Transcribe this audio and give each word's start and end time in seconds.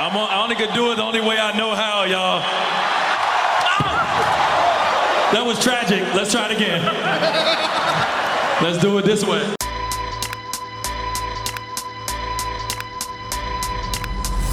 I'm 0.00 0.16
on, 0.16 0.30
I 0.30 0.40
only 0.44 0.54
could 0.54 0.72
do 0.74 0.92
it 0.92 0.94
the 0.94 1.02
only 1.02 1.20
way 1.20 1.36
I 1.38 1.56
know 1.56 1.74
how, 1.74 2.04
y'all. 2.04 2.40
Ah! 3.80 5.30
That 5.32 5.44
was 5.44 5.58
tragic. 5.58 6.02
Let's 6.14 6.30
try 6.30 6.48
it 6.48 6.56
again. 6.56 6.84
Let's 8.62 8.78
do 8.80 8.96
it 8.98 9.04
this 9.04 9.24
way. 9.24 9.42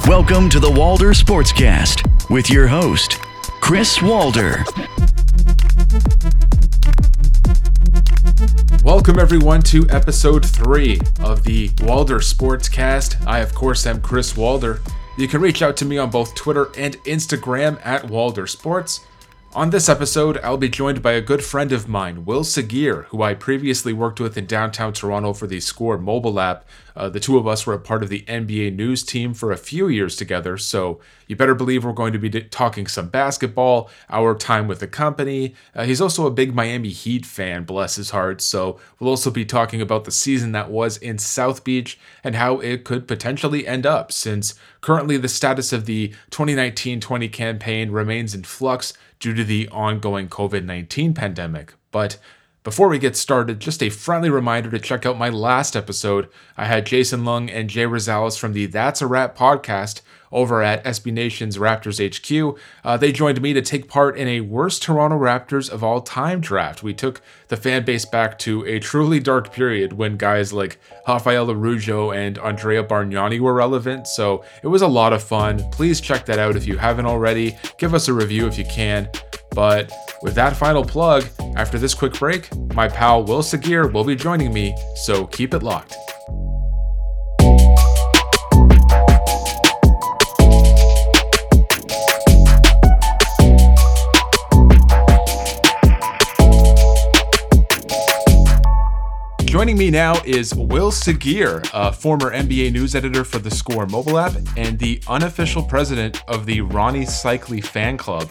Welcome 0.08 0.50
to 0.50 0.58
the 0.58 0.72
Walder 0.76 1.10
Sportscast 1.10 2.28
with 2.28 2.50
your 2.50 2.66
host, 2.66 3.20
Chris 3.60 4.02
Walder. 4.02 4.64
Welcome, 8.82 9.20
everyone, 9.20 9.62
to 9.62 9.88
episode 9.90 10.44
three 10.44 11.00
of 11.20 11.44
the 11.44 11.70
Walder 11.82 12.18
Sportscast. 12.18 13.24
I, 13.28 13.38
of 13.38 13.54
course, 13.54 13.86
am 13.86 14.00
Chris 14.00 14.36
Walder. 14.36 14.80
You 15.18 15.28
can 15.28 15.40
reach 15.40 15.62
out 15.62 15.78
to 15.78 15.86
me 15.86 15.96
on 15.96 16.10
both 16.10 16.34
Twitter 16.34 16.70
and 16.76 17.02
Instagram 17.04 17.80
at 17.84 18.04
Walder 18.04 18.46
Sports. 18.46 19.00
On 19.56 19.70
this 19.70 19.88
episode, 19.88 20.36
I'll 20.44 20.58
be 20.58 20.68
joined 20.68 21.00
by 21.00 21.12
a 21.12 21.22
good 21.22 21.42
friend 21.42 21.72
of 21.72 21.88
mine, 21.88 22.26
Wael 22.26 22.44
Saghir, 22.44 23.04
who 23.06 23.22
I 23.22 23.32
previously 23.32 23.94
worked 23.94 24.20
with 24.20 24.36
in 24.36 24.44
downtown 24.44 24.92
Toronto 24.92 25.32
for 25.32 25.46
the 25.46 25.60
Score 25.60 25.96
mobile 25.96 26.38
app. 26.38 26.66
Uh, 26.94 27.08
the 27.08 27.20
two 27.20 27.38
of 27.38 27.46
us 27.46 27.66
were 27.66 27.72
a 27.72 27.78
part 27.78 28.02
of 28.02 28.10
the 28.10 28.20
NBA 28.28 28.76
news 28.76 29.02
team 29.02 29.32
for 29.32 29.52
a 29.52 29.56
few 29.56 29.88
years 29.88 30.14
together, 30.14 30.58
so 30.58 31.00
you 31.26 31.36
better 31.36 31.54
believe 31.54 31.84
we're 31.84 31.92
going 31.92 32.12
to 32.12 32.18
be 32.18 32.28
talking 32.28 32.86
some 32.86 33.08
basketball, 33.08 33.88
our 34.10 34.34
time 34.34 34.68
with 34.68 34.80
the 34.80 34.86
company. 34.86 35.54
Uh, 35.74 35.84
he's 35.84 36.02
also 36.02 36.26
a 36.26 36.30
big 36.30 36.54
Miami 36.54 36.90
Heat 36.90 37.24
fan, 37.24 37.64
bless 37.64 37.96
his 37.96 38.10
heart, 38.10 38.42
so 38.42 38.78
we'll 39.00 39.08
also 39.08 39.30
be 39.30 39.46
talking 39.46 39.80
about 39.80 40.04
the 40.04 40.10
season 40.10 40.52
that 40.52 40.70
was 40.70 40.98
in 40.98 41.16
South 41.16 41.64
Beach 41.64 41.98
and 42.22 42.34
how 42.34 42.60
it 42.60 42.84
could 42.84 43.08
potentially 43.08 43.66
end 43.66 43.86
up, 43.86 44.12
since 44.12 44.54
currently 44.82 45.16
the 45.16 45.28
status 45.28 45.72
of 45.72 45.86
the 45.86 46.08
2019 46.28 47.00
20 47.00 47.28
campaign 47.30 47.90
remains 47.90 48.34
in 48.34 48.42
flux 48.42 48.92
due 49.18 49.34
to 49.34 49.44
the 49.44 49.68
ongoing 49.68 50.28
COVID 50.28 50.64
19 50.64 51.14
pandemic. 51.14 51.74
But 51.90 52.18
before 52.62 52.88
we 52.88 52.98
get 52.98 53.16
started, 53.16 53.60
just 53.60 53.82
a 53.82 53.90
friendly 53.90 54.28
reminder 54.28 54.70
to 54.70 54.80
check 54.80 55.06
out 55.06 55.16
my 55.16 55.28
last 55.28 55.76
episode. 55.76 56.28
I 56.56 56.64
had 56.64 56.84
Jason 56.84 57.24
Lung 57.24 57.48
and 57.48 57.70
Jay 57.70 57.84
Rosales 57.84 58.36
from 58.36 58.54
the 58.54 58.66
That's 58.66 59.00
a 59.00 59.06
Wrap 59.06 59.38
podcast 59.38 60.00
over 60.32 60.62
at 60.62 60.84
SB 60.84 61.12
Nation's 61.12 61.58
Raptors 61.58 61.98
HQ. 62.00 62.58
Uh, 62.84 62.96
they 62.96 63.12
joined 63.12 63.40
me 63.40 63.52
to 63.52 63.62
take 63.62 63.88
part 63.88 64.16
in 64.16 64.28
a 64.28 64.40
worst 64.40 64.82
Toronto 64.82 65.18
Raptors 65.18 65.70
of 65.70 65.82
all 65.82 66.00
time 66.00 66.40
draft. 66.40 66.82
We 66.82 66.94
took 66.94 67.20
the 67.48 67.56
fan 67.56 67.84
base 67.84 68.04
back 68.04 68.38
to 68.40 68.64
a 68.66 68.78
truly 68.78 69.20
dark 69.20 69.52
period 69.52 69.92
when 69.92 70.16
guys 70.16 70.52
like 70.52 70.78
Rafael 71.06 71.50
Araujo 71.50 72.10
and 72.10 72.38
Andrea 72.38 72.82
Bargnani 72.82 73.40
were 73.40 73.54
relevant, 73.54 74.06
so 74.06 74.44
it 74.62 74.68
was 74.68 74.82
a 74.82 74.88
lot 74.88 75.12
of 75.12 75.22
fun. 75.22 75.58
Please 75.70 76.00
check 76.00 76.26
that 76.26 76.38
out 76.38 76.56
if 76.56 76.66
you 76.66 76.76
haven't 76.76 77.06
already. 77.06 77.56
Give 77.78 77.94
us 77.94 78.08
a 78.08 78.12
review 78.12 78.46
if 78.46 78.58
you 78.58 78.64
can. 78.64 79.08
But 79.54 79.90
with 80.22 80.34
that 80.34 80.56
final 80.56 80.84
plug, 80.84 81.24
after 81.56 81.78
this 81.78 81.94
quick 81.94 82.12
break, 82.12 82.54
my 82.74 82.88
pal 82.88 83.24
Wael 83.24 83.40
Saghir 83.40 83.90
will 83.90 84.04
be 84.04 84.14
joining 84.14 84.52
me, 84.52 84.76
so 84.94 85.26
keep 85.26 85.54
it 85.54 85.62
locked. 85.62 85.96
Joining 99.56 99.78
me 99.78 99.90
now 99.90 100.20
is 100.26 100.52
Wael 100.52 100.92
Saghir, 100.92 101.66
a 101.72 101.90
former 101.90 102.30
NBA 102.30 102.72
news 102.72 102.94
editor 102.94 103.24
for 103.24 103.38
the 103.38 103.50
Score 103.50 103.86
mobile 103.86 104.18
app 104.18 104.34
and 104.58 104.78
the 104.78 105.00
unofficial 105.08 105.62
president 105.62 106.22
of 106.28 106.44
the 106.44 106.58
Rony 106.58 107.06
Seikaly 107.06 107.64
fan 107.64 107.96
club. 107.96 108.28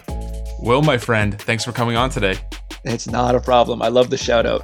Wael, 0.62 0.86
my 0.86 1.00
friend, 1.00 1.42
thanks 1.42 1.66
for 1.66 1.72
coming 1.72 1.96
on 1.96 2.12
today. 2.12 2.38
It's 2.84 3.08
not 3.08 3.34
a 3.34 3.40
problem. 3.40 3.81
I 3.81 3.88
love 3.88 4.12
the 4.12 4.18
shout 4.18 4.46
out. 4.46 4.62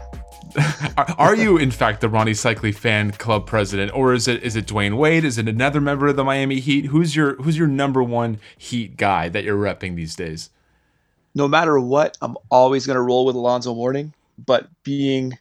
are, 1.17 1.35
you, 1.35 1.57
in 1.57 1.71
fact, 1.71 1.99
the 1.99 2.07
Rony 2.07 2.35
Seikaly 2.35 2.75
fan 2.75 3.09
club 3.09 3.47
president, 3.47 3.91
or 3.95 4.13
is 4.13 4.27
it 4.27 4.43
is 4.43 4.55
it 4.55 4.67
Dwyane 4.67 4.97
Wade? 4.97 5.25
Is 5.25 5.39
it 5.39 5.47
another 5.47 5.81
member 5.81 6.09
of 6.09 6.15
the 6.15 6.23
Miami 6.23 6.59
Heat? 6.59 6.85
Who's 6.85 7.15
your 7.15 7.37
who's 7.37 7.57
your 7.57 7.69
number 7.69 8.03
one 8.03 8.37
Heat 8.55 8.97
guy 8.97 9.29
that 9.29 9.43
you're 9.43 9.57
repping 9.57 9.95
these 9.95 10.15
days? 10.15 10.51
No 11.33 11.47
matter 11.47 11.79
what, 11.79 12.19
I'm 12.21 12.37
always 12.51 12.85
going 12.85 12.97
to 12.97 13.01
roll 13.01 13.25
with 13.25 13.35
Alonzo 13.35 13.73
Mourning. 13.73 14.13
But 14.37 14.67
being 14.83 15.39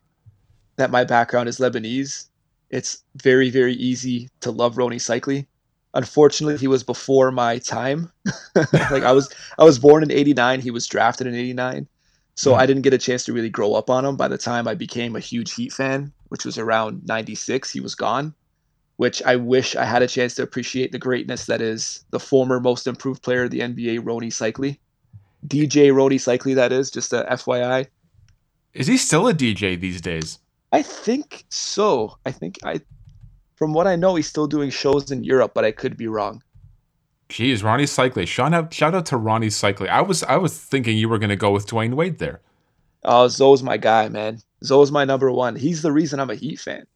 that 0.81 0.91
my 0.91 1.05
background 1.05 1.49
is 1.49 1.59
Lebanese, 1.59 2.27
it's 2.71 3.03
very, 3.17 3.51
very 3.51 3.75
easy 3.75 4.31
to 4.41 4.51
love 4.51 4.77
Rony 4.77 4.97
Seikaly. 4.97 5.47
Unfortunately, 5.93 6.57
he 6.57 6.69
was 6.69 6.85
before 6.85 7.31
my 7.33 7.59
time. 7.59 8.11
like 8.55 9.03
I 9.03 9.13
was, 9.13 9.33
I 9.59 9.65
was 9.65 9.79
born 9.79 10.03
in 10.03 10.13
'89. 10.13 10.61
He 10.61 10.71
was 10.71 10.87
drafted 10.87 11.27
in 11.27 11.35
'89, 11.35 11.89
so 12.37 12.55
hmm. 12.55 12.61
I 12.61 12.67
didn't 12.67 12.83
get 12.83 12.95
a 12.95 12.99
chance 12.99 13.25
to 13.25 13.33
really 13.33 13.51
grow 13.51 13.75
up 13.75 13.91
on 13.91 14.05
him. 14.05 14.17
By 14.17 14.29
the 14.29 14.39
time 14.39 14.69
I 14.69 14.75
became 14.75 15.17
a 15.17 15.21
huge 15.21 15.53
Heat 15.55 15.73
fan, 15.73 16.13
which 16.29 16.45
was 16.45 16.59
around 16.59 17.05
'96, 17.07 17.71
he 17.71 17.81
was 17.81 17.95
gone. 17.95 18.35
Which 18.97 19.23
I 19.23 19.37
wish 19.37 19.77
I 19.77 19.85
had 19.85 20.03
a 20.03 20.07
chance 20.07 20.35
to 20.35 20.43
appreciate 20.43 20.93
the 20.93 20.99
greatness 20.99 21.47
that 21.47 21.63
is 21.63 22.05
the 22.11 22.21
former 22.21 22.61
most 22.61 22.87
improved 22.87 23.23
player 23.23 23.45
of 23.45 23.51
the 23.51 23.61
NBA, 23.61 24.01
Rony 24.01 24.29
Seikaly. 24.29 24.79
DJ 25.47 25.91
Rony 25.91 26.17
Seikaly, 26.17 26.55
that 26.55 26.71
is, 26.71 26.91
just 26.91 27.15
a 27.15 27.27
FYI. 27.31 27.87
Is 28.75 28.87
he 28.87 28.99
still 28.99 29.27
a 29.27 29.35
DJ 29.35 29.81
these 29.81 30.01
days? 30.01 30.39
I 30.73 30.83
think 30.83 31.45
so. 31.49 32.19
I 32.25 32.33
think 32.33 32.59
I, 32.65 32.81
from 33.57 33.73
what 33.73 33.87
I 33.87 33.97
know, 33.97 34.15
he's 34.15 34.29
still 34.29 34.47
doing 34.47 34.71
shows 34.71 35.11
in 35.11 35.25
Europe, 35.25 35.53
but 35.55 35.65
I 35.65 35.73
could 35.73 35.97
be 35.97 36.07
wrong. 36.07 36.43
Jeez, 37.29 37.63
Rony 37.63 37.85
Seikaly. 37.85 38.27
Shout 38.27 38.53
out, 38.53 38.73
shout 38.73 38.95
out 38.95 39.07
to 39.07 39.17
Rony 39.17 39.47
Seikaly. 39.47 39.89
I 39.89 40.03
was, 40.03 40.23
I 40.25 40.37
was 40.37 40.59
thinking 40.59 40.97
you 40.97 41.09
were 41.09 41.19
going 41.19 41.31
to 41.31 41.37
go 41.37 41.51
with 41.51 41.67
Dwyane 41.67 41.95
Wade 41.95 42.19
there. 42.19 42.41
Oh, 43.05 43.29
Zo's 43.29 43.63
my 43.63 43.77
guy, 43.77 44.09
man. 44.09 44.41
Zo's 44.65 44.93
my 44.93 45.05
number 45.05 45.31
one. 45.31 45.57
He's 45.57 45.83
the 45.83 45.93
reason 45.93 46.21
I'm 46.21 46.31
a 46.31 46.35
Heat 46.35 46.61
fan 46.61 46.87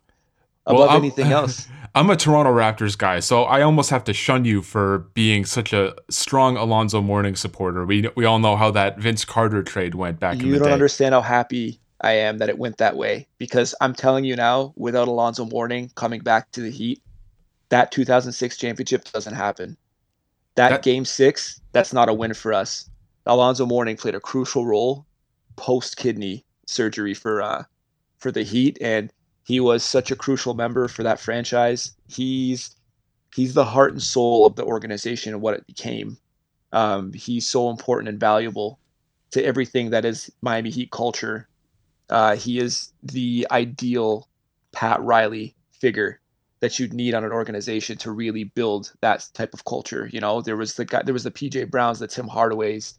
above 0.66 0.88
well, 0.88 0.96
anything 0.96 1.26
else. 1.32 1.68
I'm 1.94 2.10
a 2.10 2.16
Toronto 2.16 2.52
Raptors 2.52 2.98
guy, 2.98 3.20
so 3.20 3.44
I 3.44 3.62
almost 3.62 3.90
have 3.90 4.04
to 4.04 4.12
shun 4.12 4.44
you 4.44 4.62
for 4.62 5.10
being 5.14 5.44
such 5.44 5.72
a 5.72 5.94
strong 6.10 6.56
Alonzo 6.56 7.00
Mourning 7.00 7.36
supporter. 7.36 7.84
We 7.86 8.10
we 8.16 8.24
all 8.24 8.40
know 8.40 8.56
how 8.56 8.72
that 8.72 8.98
Vince 8.98 9.24
Carter 9.24 9.62
trade 9.62 9.94
went 9.94 10.18
back 10.18 10.34
you 10.34 10.40
in 10.40 10.44
the 10.44 10.44
day. 10.44 10.54
You 10.54 10.64
don't 10.64 10.72
understand 10.72 11.14
how 11.14 11.20
happy 11.20 11.78
I 12.04 12.12
am 12.12 12.36
that 12.38 12.50
it 12.50 12.58
went 12.58 12.76
that 12.76 12.98
way 12.98 13.26
because 13.38 13.74
I'm 13.80 13.94
telling 13.94 14.26
you 14.26 14.36
now, 14.36 14.74
without 14.76 15.08
Alonzo 15.08 15.46
Mourning 15.46 15.90
coming 15.94 16.20
back 16.20 16.50
to 16.52 16.60
the 16.60 16.70
Heat, 16.70 17.02
that 17.70 17.90
2006 17.92 18.58
championship 18.58 19.10
doesn't 19.10 19.32
happen. 19.32 19.78
That, 20.56 20.68
that 20.68 20.82
game 20.82 21.06
six, 21.06 21.62
that's 21.72 21.94
not 21.94 22.10
a 22.10 22.14
win 22.14 22.34
for 22.34 22.52
us. 22.52 22.90
Alonzo 23.24 23.64
Mourning 23.64 23.96
played 23.96 24.14
a 24.14 24.20
crucial 24.20 24.66
role 24.66 25.06
post 25.56 25.96
kidney 25.96 26.44
surgery 26.66 27.14
for 27.14 27.40
uh, 27.40 27.64
for 28.18 28.30
the 28.30 28.42
Heat, 28.42 28.76
and 28.82 29.10
he 29.44 29.58
was 29.58 29.82
such 29.82 30.10
a 30.10 30.16
crucial 30.16 30.52
member 30.52 30.88
for 30.88 31.04
that 31.04 31.18
franchise. 31.18 31.96
He's 32.06 32.76
he's 33.34 33.54
the 33.54 33.64
heart 33.64 33.92
and 33.92 34.02
soul 34.02 34.44
of 34.44 34.56
the 34.56 34.64
organization 34.64 35.32
and 35.32 35.40
what 35.40 35.54
it 35.54 35.66
became. 35.66 36.18
Um, 36.72 37.14
he's 37.14 37.48
so 37.48 37.70
important 37.70 38.10
and 38.10 38.20
valuable 38.20 38.78
to 39.30 39.42
everything 39.42 39.88
that 39.90 40.04
is 40.04 40.30
Miami 40.42 40.68
Heat 40.68 40.90
culture 40.90 41.48
uh, 42.10 42.36
he 42.36 42.58
is 42.58 42.92
the 43.02 43.46
ideal 43.50 44.28
Pat 44.72 45.00
Riley 45.02 45.54
figure 45.72 46.20
that 46.60 46.78
you'd 46.78 46.94
need 46.94 47.14
on 47.14 47.24
an 47.24 47.32
organization 47.32 47.96
to 47.98 48.10
really 48.10 48.44
build 48.44 48.92
that 49.00 49.28
type 49.34 49.52
of 49.52 49.64
culture. 49.64 50.08
You 50.12 50.20
know, 50.20 50.40
there 50.40 50.56
was 50.56 50.74
the 50.74 50.84
guy, 50.84 51.02
there 51.02 51.12
was 51.12 51.24
the 51.24 51.30
PJ 51.30 51.70
Browns, 51.70 51.98
the 51.98 52.06
Tim 52.06 52.26
Hardaways. 52.26 52.94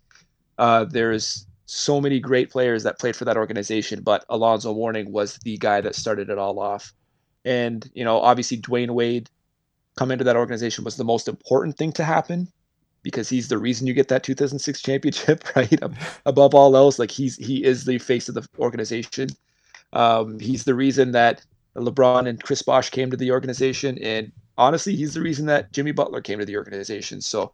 Uh, 0.58 0.86
there's 0.86 1.48
so 1.66 2.00
many 2.00 2.20
great 2.20 2.52
players 2.52 2.84
that 2.84 3.00
played 3.00 3.16
for 3.16 3.26
that 3.26 3.38
organization, 3.38 4.02
but 4.02 4.24
Alonzo 4.30 4.74
Mourning 4.74 5.12
was 5.12 5.38
the 5.38 5.58
guy 5.58 5.82
that 5.82 5.96
started 5.96 6.30
it 6.30 6.38
all 6.38 6.60
off. 6.60 6.94
And 7.44 7.90
you 7.94 8.04
know, 8.04 8.20
obviously 8.20 8.58
Dwyane 8.58 8.92
Wade 8.92 9.30
coming 9.98 10.14
into 10.14 10.26
that 10.26 10.36
organization 10.36 10.84
was 10.84 10.98
the 10.98 11.04
most 11.04 11.28
important 11.28 11.78
thing 11.78 11.92
to 11.94 12.04
happen 12.04 12.48
because 13.06 13.30
he's 13.30 13.50
the 13.50 13.60
reason 13.60 13.86
you 13.86 13.94
get 13.94 14.08
that 14.08 14.24
2006 14.24 14.82
championship, 14.82 15.44
right? 15.56 15.80
Above 16.26 16.56
all 16.56 16.76
else, 16.76 16.98
like 16.98 17.12
he's 17.12 17.38
he 17.38 17.64
is 17.64 17.86
the 17.86 18.00
face 18.00 18.28
of 18.28 18.34
the 18.34 18.46
organization. 18.58 19.30
Um, 19.94 20.40
he's 20.40 20.64
the 20.64 20.74
reason 20.74 21.12
that 21.12 21.46
LeBron 21.76 22.28
and 22.28 22.42
Chris 22.42 22.64
Bosh 22.64 22.90
came 22.90 23.12
to 23.12 23.18
the 23.18 23.30
organization, 23.30 24.00
and 24.00 24.32
honestly, 24.58 24.96
he's 24.96 25.14
the 25.14 25.22
reason 25.22 25.46
that 25.46 25.72
Jimmy 25.72 25.92
Butler 25.92 26.20
came 26.20 26.40
to 26.40 26.46
the 26.46 26.58
organization. 26.58 27.22
So 27.22 27.54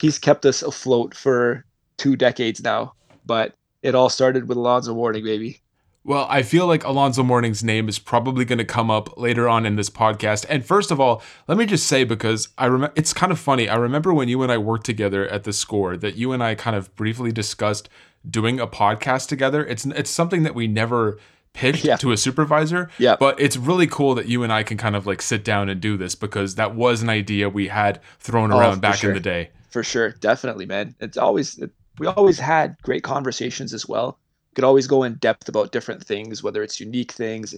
he's 0.00 0.18
kept 0.18 0.46
us 0.46 0.62
afloat 0.62 1.14
for 1.14 1.66
two 1.98 2.16
decades 2.16 2.62
now. 2.64 2.94
But 3.26 3.54
it 3.82 3.94
all 3.94 4.08
started 4.08 4.48
with 4.48 4.56
Alonzo 4.56 4.94
Mourning, 4.94 5.22
baby. 5.22 5.60
Well, 6.08 6.26
I 6.30 6.40
feel 6.40 6.66
like 6.66 6.84
Alonzo 6.84 7.22
Mourning's 7.22 7.62
name 7.62 7.86
is 7.86 7.98
probably 7.98 8.46
going 8.46 8.56
to 8.58 8.64
come 8.64 8.90
up 8.90 9.18
later 9.18 9.46
on 9.46 9.66
in 9.66 9.76
this 9.76 9.90
podcast. 9.90 10.46
And 10.48 10.64
first 10.64 10.90
of 10.90 10.98
all, 10.98 11.20
let 11.46 11.58
me 11.58 11.66
just 11.66 11.86
say 11.86 12.02
because 12.04 12.48
I 12.56 12.64
remember 12.64 12.94
it's 12.96 13.12
kind 13.12 13.30
of 13.30 13.38
funny. 13.38 13.68
I 13.68 13.76
remember 13.76 14.14
when 14.14 14.26
you 14.26 14.42
and 14.42 14.50
I 14.50 14.56
worked 14.56 14.86
together 14.86 15.28
at 15.28 15.44
the 15.44 15.52
score 15.52 15.98
that 15.98 16.16
you 16.16 16.32
and 16.32 16.42
I 16.42 16.54
kind 16.54 16.74
of 16.74 16.96
briefly 16.96 17.30
discussed 17.30 17.90
doing 18.28 18.58
a 18.58 18.66
podcast 18.66 19.28
together. 19.28 19.62
It's 19.66 19.84
it's 19.84 20.08
something 20.08 20.44
that 20.44 20.54
we 20.54 20.66
never 20.66 21.18
pitched 21.52 21.84
Yeah. 21.84 21.96
to 21.96 22.12
a 22.12 22.16
supervisor. 22.16 22.88
Yeah. 22.96 23.16
But 23.20 23.38
it's 23.38 23.58
really 23.58 23.86
cool 23.86 24.14
that 24.14 24.28
you 24.28 24.42
and 24.42 24.50
I 24.50 24.62
can 24.62 24.78
kind 24.78 24.96
of 24.96 25.06
like 25.06 25.20
sit 25.20 25.44
down 25.44 25.68
and 25.68 25.78
do 25.78 25.98
this 25.98 26.14
because 26.14 26.54
that 26.54 26.74
was 26.74 27.02
an 27.02 27.10
idea 27.10 27.50
we 27.50 27.68
had 27.68 28.00
thrown 28.18 28.50
Oh, 28.50 28.58
around 28.58 28.80
back 28.80 28.94
sure. 28.94 29.10
in 29.10 29.14
the 29.14 29.20
day. 29.20 29.50
For 29.68 29.82
sure, 29.84 30.12
definitely, 30.12 30.64
man. 30.64 30.94
It's 31.00 31.18
always 31.18 31.58
it, 31.58 31.70
we 31.98 32.06
always 32.06 32.38
had 32.38 32.76
great 32.80 33.02
conversations 33.02 33.74
as 33.74 33.86
well. 33.86 34.18
Could 34.58 34.64
always 34.64 34.88
go 34.88 35.04
in 35.04 35.14
depth 35.14 35.48
about 35.48 35.70
different 35.70 36.04
things, 36.04 36.42
whether 36.42 36.64
it's 36.64 36.80
unique 36.80 37.12
things, 37.12 37.54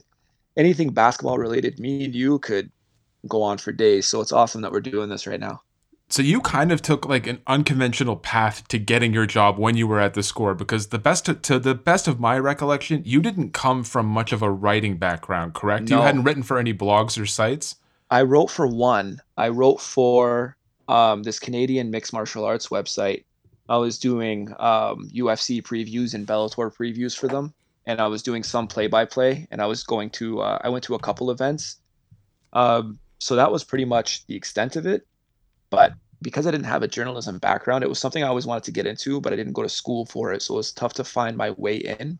anything 0.59 0.91
basketball 0.91 1.39
related. 1.39 1.81
Me 1.81 2.05
and 2.05 2.15
you 2.15 2.39
could 2.41 2.71
go 3.27 3.43
on 3.43 3.57
for 3.57 3.73
days. 3.73 4.07
So 4.07 4.21
it's 4.21 4.33
awesome 4.33 4.61
that 4.61 4.71
we're 4.71 4.81
doing 4.81 5.09
this 5.09 5.27
right 5.27 5.41
now. 5.41 5.63
So 6.11 6.21
you 6.21 6.43
kind 6.43 6.71
of 6.71 6.83
took 6.83 7.07
like 7.07 7.27
an 7.27 7.41
unconventional 7.47 8.17
path 8.17 8.69
to 8.69 8.79
getting 8.79 9.15
your 9.15 9.25
job 9.25 9.59
when 9.59 9.79
you 9.79 9.87
were 9.87 9.99
at 9.99 10.13
the 10.13 10.23
score 10.23 10.55
because 10.55 10.89
the 10.89 10.99
best 10.99 11.25
to, 11.25 11.33
to 11.37 11.59
the 11.59 11.75
best 11.75 12.07
of 12.07 12.21
my 12.21 12.39
recollection, 12.39 13.01
you 13.07 13.23
didn't 13.23 13.55
come 13.55 13.83
from 13.83 14.05
much 14.05 14.31
of 14.35 14.43
a 14.43 14.51
writing 14.51 14.99
background, 14.99 15.55
correct? 15.55 15.89
You 15.89 16.03
hadn't 16.03 16.25
written 16.25 16.43
for 16.43 16.59
any 16.59 16.75
blogs 16.75 17.19
or 17.19 17.25
sites. 17.25 17.77
I 18.11 18.25
wrote 18.25 18.51
for 18.51 18.67
one. 18.67 19.23
I 19.39 19.49
wrote 19.49 19.81
for 19.81 20.55
um, 20.87 21.23
this 21.23 21.39
Canadian 21.39 21.91
mixed 21.91 22.13
martial 22.13 22.45
arts 22.45 22.69
website. 22.69 23.25
I 23.71 23.77
was 23.77 23.99
doing 23.99 24.49
um, 24.59 25.09
UFC 25.15 25.63
previews 25.63 26.13
and 26.13 26.27
Bellator 26.27 26.75
previews 26.75 27.17
for 27.17 27.29
them, 27.29 27.55
and 27.87 28.01
I 28.01 28.09
was 28.09 28.21
doing 28.21 28.43
some 28.43 28.67
play-by-play. 28.67 29.47
And 29.51 29.63
I 29.63 29.67
was 29.67 29.85
going 29.85 30.11
to 30.11 30.41
uh, 30.41 30.59
I 30.63 30.69
went 30.69 30.85
to 30.85 30.97
a 30.97 30.99
couple 30.99 31.31
events. 31.31 31.77
Um, 32.53 32.99
so 33.21 33.37
that 33.37 33.53
was 33.53 33.63
pretty 33.63 33.85
much 33.85 34.27
the 34.27 34.35
extent 34.35 34.75
of 34.75 34.87
it. 34.87 35.07
But 35.71 35.95
because 36.21 36.49
I 36.49 36.51
didn't 36.51 36.67
have 36.67 36.83
a 36.83 36.89
journalism 36.89 37.39
background, 37.39 37.85
it 37.85 37.89
was 37.89 38.01
something 38.01 38.25
I 38.25 38.29
always 38.29 38.47
wanted 38.47 38.65
to 38.65 38.73
get 38.73 38.87
into, 38.87 39.21
but 39.21 39.33
I 39.33 39.37
didn't 39.37 39.53
go 39.53 39.63
to 39.63 39.69
school 39.69 40.05
for 40.05 40.33
it, 40.33 40.43
so 40.43 40.55
it 40.55 40.57
was 40.59 40.73
tough 40.73 40.95
to 40.95 41.05
find 41.05 41.37
my 41.37 41.53
way 41.53 41.77
in. 41.77 42.19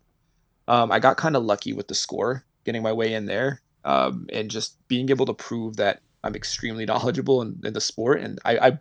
Um, 0.69 0.93
I 0.93 1.01
got 1.01 1.17
kind 1.17 1.37
of 1.37 1.43
lucky 1.43 1.73
with 1.73 1.89
the 1.89 1.95
score, 1.95 2.45
getting 2.65 2.83
my 2.83 2.93
way 2.93 3.13
in 3.13 3.27
there, 3.27 3.61
um, 3.85 4.27
and 4.33 4.51
just 4.51 4.77
being 4.87 5.11
able 5.11 5.27
to 5.27 5.35
prove 5.35 5.77
that 5.77 6.01
I'm 6.23 6.37
extremely 6.37 6.87
knowledgeable 6.91 7.43
in, 7.43 7.61
in 7.65 7.73
the 7.73 7.81
sport, 7.81 8.21
and 8.21 8.39
I, 8.45 8.59
I 8.59 8.79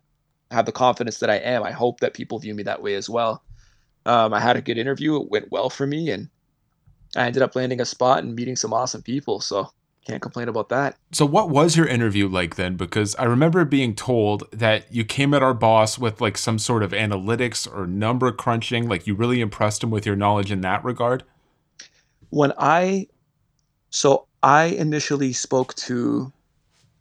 have 0.51 0.65
the 0.65 0.71
confidence 0.71 1.19
that 1.19 1.29
I 1.29 1.35
am. 1.35 1.63
I 1.63 1.71
hope 1.71 1.99
that 1.99 2.13
people 2.13 2.39
view 2.39 2.55
me 2.55 2.63
that 2.63 2.81
way 2.81 2.95
as 2.95 3.09
well. 3.09 3.43
Um, 4.05 4.33
I 4.33 4.39
had 4.39 4.57
a 4.57 4.61
good 4.61 4.77
interview; 4.77 5.21
it 5.21 5.29
went 5.29 5.51
well 5.51 5.69
for 5.69 5.85
me, 5.85 6.09
and 6.09 6.29
I 7.15 7.25
ended 7.25 7.43
up 7.43 7.55
landing 7.55 7.81
a 7.81 7.85
spot 7.85 8.23
and 8.23 8.35
meeting 8.35 8.55
some 8.55 8.73
awesome 8.73 9.01
people. 9.01 9.41
So 9.41 9.69
can't 10.07 10.21
complain 10.21 10.47
about 10.47 10.69
that. 10.69 10.97
So 11.11 11.25
what 11.25 11.49
was 11.49 11.75
your 11.77 11.85
interview 11.85 12.27
like 12.27 12.55
then? 12.55 12.77
Because 12.77 13.15
I 13.17 13.25
remember 13.25 13.63
being 13.65 13.93
told 13.95 14.49
that 14.51 14.91
you 14.91 15.03
came 15.05 15.33
at 15.33 15.43
our 15.43 15.53
boss 15.53 15.99
with 15.99 16.21
like 16.21 16.37
some 16.37 16.57
sort 16.57 16.81
of 16.81 16.91
analytics 16.91 17.71
or 17.71 17.85
number 17.85 18.31
crunching, 18.31 18.87
like 18.87 19.05
you 19.05 19.13
really 19.13 19.41
impressed 19.41 19.83
him 19.83 19.91
with 19.91 20.05
your 20.05 20.15
knowledge 20.15 20.51
in 20.51 20.61
that 20.61 20.83
regard. 20.83 21.23
when 22.29 22.53
I 22.57 23.07
so 23.91 24.27
I 24.41 24.65
initially 24.65 25.33
spoke 25.33 25.73
to 25.75 26.31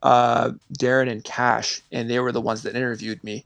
uh, 0.02 0.52
Darren 0.78 1.10
and 1.10 1.22
Cash, 1.24 1.82
and 1.92 2.08
they 2.08 2.20
were 2.20 2.32
the 2.32 2.40
ones 2.40 2.62
that 2.62 2.76
interviewed 2.76 3.22
me. 3.24 3.44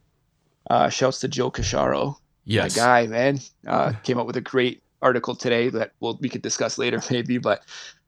Uh, 0.70 0.88
shouts 0.88 1.20
to 1.20 1.28
Joe 1.28 1.50
Casciaro, 1.50 2.16
Yes. 2.44 2.76
my 2.76 2.82
guy, 2.82 3.06
man. 3.06 3.40
Uh, 3.66 3.93
came 4.02 4.19
up 4.19 4.26
with 4.26 4.37
a 4.37 4.40
great 4.40 4.82
article 5.00 5.34
today 5.34 5.69
that 5.70 5.93
we'll, 6.00 6.19
we 6.20 6.28
could 6.28 6.43
discuss 6.43 6.78
later, 6.78 7.00
maybe. 7.10 7.38
But 7.38 7.62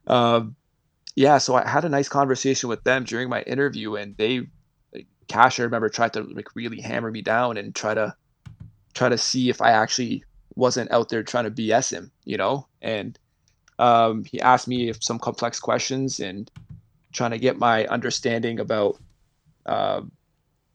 um, 0.06 0.54
yeah, 1.16 1.38
so 1.38 1.54
I 1.54 1.68
had 1.68 1.84
a 1.84 1.88
nice 1.88 2.08
conversation 2.08 2.68
with 2.68 2.82
them 2.84 3.04
during 3.04 3.28
my 3.28 3.42
interview, 3.42 3.96
and 3.96 4.16
they, 4.16 4.46
like, 4.92 5.06
Cash, 5.28 5.58
I 5.60 5.64
remember, 5.64 5.88
tried 5.88 6.12
to 6.14 6.22
like 6.22 6.54
really 6.54 6.80
hammer 6.80 7.10
me 7.10 7.22
down 7.22 7.56
and 7.56 7.74
try 7.74 7.94
to 7.94 8.14
try 8.94 9.08
to 9.08 9.18
see 9.18 9.48
if 9.50 9.60
I 9.60 9.70
actually 9.70 10.24
wasn't 10.54 10.90
out 10.92 11.08
there 11.08 11.22
trying 11.24 11.44
to 11.44 11.50
BS 11.50 11.90
him, 11.90 12.12
you 12.24 12.36
know, 12.36 12.68
and 12.80 13.18
um, 13.80 14.24
he 14.24 14.40
asked 14.40 14.68
me 14.68 14.88
if 14.88 15.02
some 15.02 15.18
complex 15.18 15.58
questions 15.58 16.20
and 16.20 16.48
trying 17.14 17.30
to 17.30 17.38
get 17.38 17.58
my 17.58 17.86
understanding 17.86 18.60
about 18.60 18.98
uh, 19.64 20.02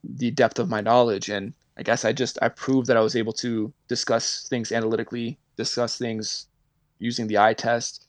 the 0.03 0.31
depth 0.31 0.57
of 0.57 0.69
my 0.69 0.81
knowledge. 0.81 1.29
And 1.29 1.53
i 1.79 1.83
guess 1.83 2.03
i 2.03 2.11
just 2.11 2.37
i 2.41 2.49
proved 2.49 2.87
that 2.87 2.97
i 2.97 2.99
was 2.99 3.15
able 3.15 3.31
to 3.31 3.71
discuss 3.87 4.45
things 4.49 4.71
analytically 4.73 5.39
discuss 5.55 5.97
things 5.97 6.47
using 6.99 7.25
the 7.27 7.37
eye 7.37 7.53
test 7.53 8.05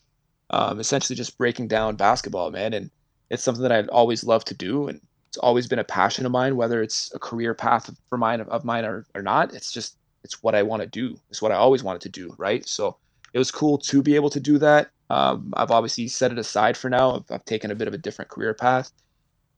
um, 0.50 0.80
essentially 0.80 1.16
just 1.16 1.38
breaking 1.38 1.68
down 1.68 1.96
basketball 1.96 2.50
man. 2.50 2.74
And 2.74 2.90
it's 3.30 3.42
something 3.42 3.62
that 3.62 3.72
i'd 3.72 3.88
always 3.88 4.24
loved 4.24 4.48
to 4.48 4.54
do. 4.54 4.88
And 4.88 5.00
it's 5.28 5.36
always 5.36 5.68
been 5.68 5.78
a 5.78 5.84
passion 5.84 6.26
of 6.26 6.32
mine 6.32 6.56
whether 6.56 6.82
it's 6.82 7.14
a 7.14 7.18
career 7.18 7.54
path 7.54 7.88
for 8.08 8.18
mine 8.18 8.40
of 8.40 8.64
mine 8.64 8.84
or, 8.84 9.06
or 9.14 9.22
not. 9.22 9.54
It's 9.54 9.72
just 9.72 9.96
it's 10.24 10.42
what 10.42 10.54
i 10.54 10.62
want 10.62 10.82
to 10.82 10.88
do. 10.88 11.16
It's 11.30 11.40
what 11.40 11.52
i 11.52 11.56
always 11.56 11.84
wanted 11.84 12.02
to 12.02 12.08
do 12.08 12.34
right? 12.36 12.66
So 12.66 12.96
it 13.32 13.38
was 13.38 13.52
cool 13.52 13.78
to 13.78 14.02
be 14.02 14.16
able 14.16 14.30
to 14.30 14.40
do 14.40 14.58
that. 14.58 14.90
Um, 15.10 15.52
I've 15.56 15.72
obviously 15.72 16.06
set 16.08 16.30
it 16.30 16.38
aside 16.38 16.76
for 16.76 16.88
now. 16.88 17.16
I've, 17.16 17.30
I've 17.30 17.44
taken 17.44 17.70
a 17.70 17.74
bit 17.74 17.88
of 17.88 17.94
a 17.94 17.98
different 17.98 18.30
career 18.30 18.54
path 18.54 18.92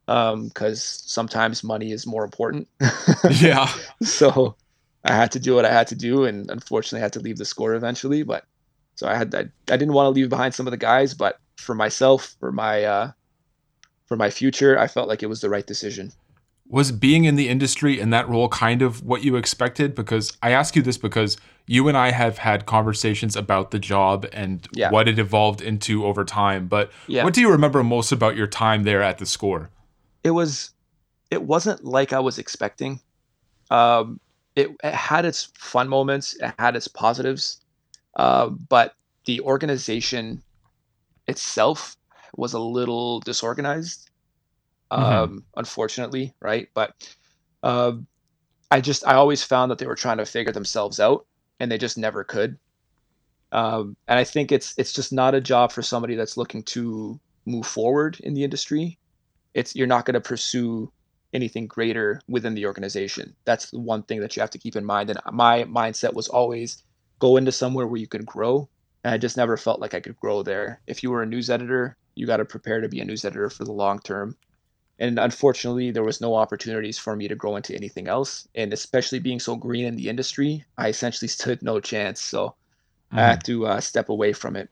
because 0.07 0.83
sometimes 0.83 1.63
money 1.63 1.93
is 1.93 2.07
more 2.07 2.25
important. 2.25 2.67
yeah. 3.31 3.71
so 4.03 4.57
I 5.05 5.15
had 5.15 5.31
to 5.33 5.39
do 5.39 5.55
what 5.55 5.65
I 5.65 5.73
had 5.73 5.87
to 5.89 5.95
do, 5.95 6.25
and 6.25 6.51
unfortunately, 6.51 7.01
I 7.01 7.05
had 7.05 7.13
to 7.15 7.21
leave 7.21 7.39
the 7.39 7.45
score 7.45 7.75
eventually. 7.75 8.23
But 8.23 8.45
so 8.95 9.07
I 9.07 9.15
had 9.15 9.35
I, 9.35 9.41
I 9.41 9.77
didn't 9.77 9.93
want 9.93 10.07
to 10.07 10.11
leave 10.11 10.29
behind 10.29 10.55
some 10.55 10.67
of 10.67 10.71
the 10.71 10.77
guys, 10.77 11.15
but 11.15 11.39
for 11.57 11.75
myself, 11.75 12.35
for 12.41 12.51
my 12.51 12.85
uh, 12.85 13.13
for 14.07 14.17
my 14.17 14.31
future, 14.31 14.79
I 14.79 14.87
felt 14.87 15.09
like 15.09 15.23
it 15.23 15.29
was 15.29 15.41
the 15.41 15.51
right 15.51 15.67
decision. 15.67 16.13
Was 16.69 16.93
being 16.93 17.25
in 17.25 17.37
the 17.37 17.49
industry 17.49 18.01
in 18.01 18.11
that 18.11 18.29
role 18.29 18.49
kind 18.49 18.81
of 18.81 19.05
what 19.05 19.23
you 19.23 19.37
expected? 19.37 19.95
Because 19.95 20.37
I 20.43 20.53
ask 20.53 20.75
you 20.75 20.83
this 20.83 20.97
because 20.97 21.37
you 21.67 21.89
and 21.89 21.97
I 21.97 22.11
have 22.11 22.39
had 22.39 22.67
conversations 22.67 23.37
about 23.37 23.71
the 23.71 23.79
job 23.79 24.27
and 24.33 24.67
Yeah. 24.73 24.91
what 24.91 25.09
it 25.09 25.19
evolved 25.19 25.61
into 25.61 26.05
over 26.05 26.25
time. 26.25 26.67
But 26.67 26.91
Yeah. 27.07 27.25
what 27.25 27.35
do 27.35 27.41
you 27.41 27.51
remember 27.51 27.83
most 27.85 28.13
about 28.13 28.37
your 28.37 28.47
time 28.47 28.83
there 28.83 29.03
at 29.03 29.19
the 29.19 29.27
score? 29.27 29.71
it 30.25 30.31
was 30.31 30.71
it 31.31 31.43
wasn't 31.43 31.83
like 31.85 32.13
I 32.13 32.21
was 32.21 32.39
expecting. 32.39 33.01
Um, 33.71 34.21
it, 34.55 34.69
it 34.85 34.95
had 34.95 35.25
its 35.25 35.51
fun 35.59 35.89
moments, 35.89 36.37
it 36.37 36.55
had 36.59 36.77
its 36.77 36.87
positives, 36.87 37.61
uh, 38.17 38.49
but 38.49 38.95
the 39.25 39.41
organization 39.41 40.43
itself 41.27 41.97
was 42.37 42.53
a 42.53 42.59
little 42.61 43.21
disorganized. 43.21 44.11
Um, 44.91 45.45
unfortunately, 45.57 46.35
right? 46.41 46.69
But 46.75 46.93
um, 47.63 48.07
I 48.71 48.81
just 48.83 49.07
I 49.07 49.15
always 49.15 49.43
found 49.43 49.71
that 49.71 49.79
they 49.79 49.87
were 49.87 49.95
trying 49.95 50.19
to 50.19 50.27
figure 50.27 50.53
themselves 50.53 51.01
out, 51.01 51.27
and 51.63 51.73
they 51.73 51.79
just 51.79 51.97
never 51.97 52.25
could. 52.25 52.59
Um, 53.53 53.97
and 54.07 54.19
I 54.19 54.25
think 54.25 54.53
it's 54.53 54.75
it's 54.77 54.93
just 54.93 55.13
not 55.13 55.35
a 55.35 55.41
job 55.41 55.73
for 55.73 55.83
somebody 55.83 56.15
that's 56.15 56.37
looking 56.37 56.63
to 56.65 57.19
move 57.47 57.67
forward 57.67 58.19
in 58.21 58.35
the 58.35 58.45
industry 58.45 58.99
it's 59.55 59.75
you're 59.75 59.87
not 59.87 60.05
going 60.05 60.15
to 60.15 60.21
pursue 60.21 60.91
anything 61.33 61.67
greater 61.67 62.21
within 62.29 62.55
the 62.55 62.67
organization. 62.67 63.35
That's 63.45 63.71
the 63.71 63.81
one 63.81 64.03
thing 64.03 64.21
that 64.21 64.37
you 64.37 64.41
have 64.41 64.51
to 64.51 64.59
keep 64.59 64.77
in 64.77 64.85
mind. 64.85 65.11
And 65.11 65.19
my 65.33 65.65
mindset 65.65 66.15
was 66.15 66.29
always 66.29 66.83
go 67.19 67.37
into 67.37 67.53
somewhere 67.53 67.87
where 67.87 68.01
you 68.01 68.07
could 68.07 68.27
grow. 68.27 68.69
And 69.05 69.15
I 69.15 69.19
just 69.19 69.37
never 69.37 69.57
felt 69.57 69.81
like 69.81 69.95
I 69.95 70.01
could 70.01 70.17
grow 70.17 70.43
there. 70.43 70.81
If 70.87 71.03
you 71.03 71.11
were 71.11 71.23
a 71.23 71.27
news 71.27 71.51
editor, 71.51 71.97
you 72.15 72.27
got 72.27 72.37
to 72.39 72.45
prepare 72.45 72.81
to 72.81 72.89
be 72.89 73.01
a 73.01 73.05
news 73.05 73.25
editor 73.25 73.51
for 73.51 73.65
the 73.65 73.73
long 73.73 73.99
term. 74.01 74.37
And 75.03 75.19
unfortunately, 75.19 75.91
there 75.91 76.05
was 76.05 76.21
no 76.21 76.37
opportunities 76.37 76.97
for 76.97 77.17
me 77.17 77.27
to 77.27 77.35
grow 77.35 77.57
into 77.57 77.75
anything 77.75 78.07
else. 78.07 78.47
And 78.55 78.73
especially 78.73 79.19
being 79.19 79.41
so 79.41 79.57
green 79.57 79.85
in 79.85 79.97
the 79.97 80.09
industry, 80.09 80.65
I 80.79 80.91
essentially 80.91 81.29
stood 81.29 81.61
no 81.61 81.81
chance. 81.81 82.21
So 82.21 82.55
I 83.11 83.23
had 83.23 83.43
to 83.47 83.67
uh, 83.67 83.81
step 83.81 84.09
away 84.11 84.33
from 84.33 84.55
it. 84.55 84.71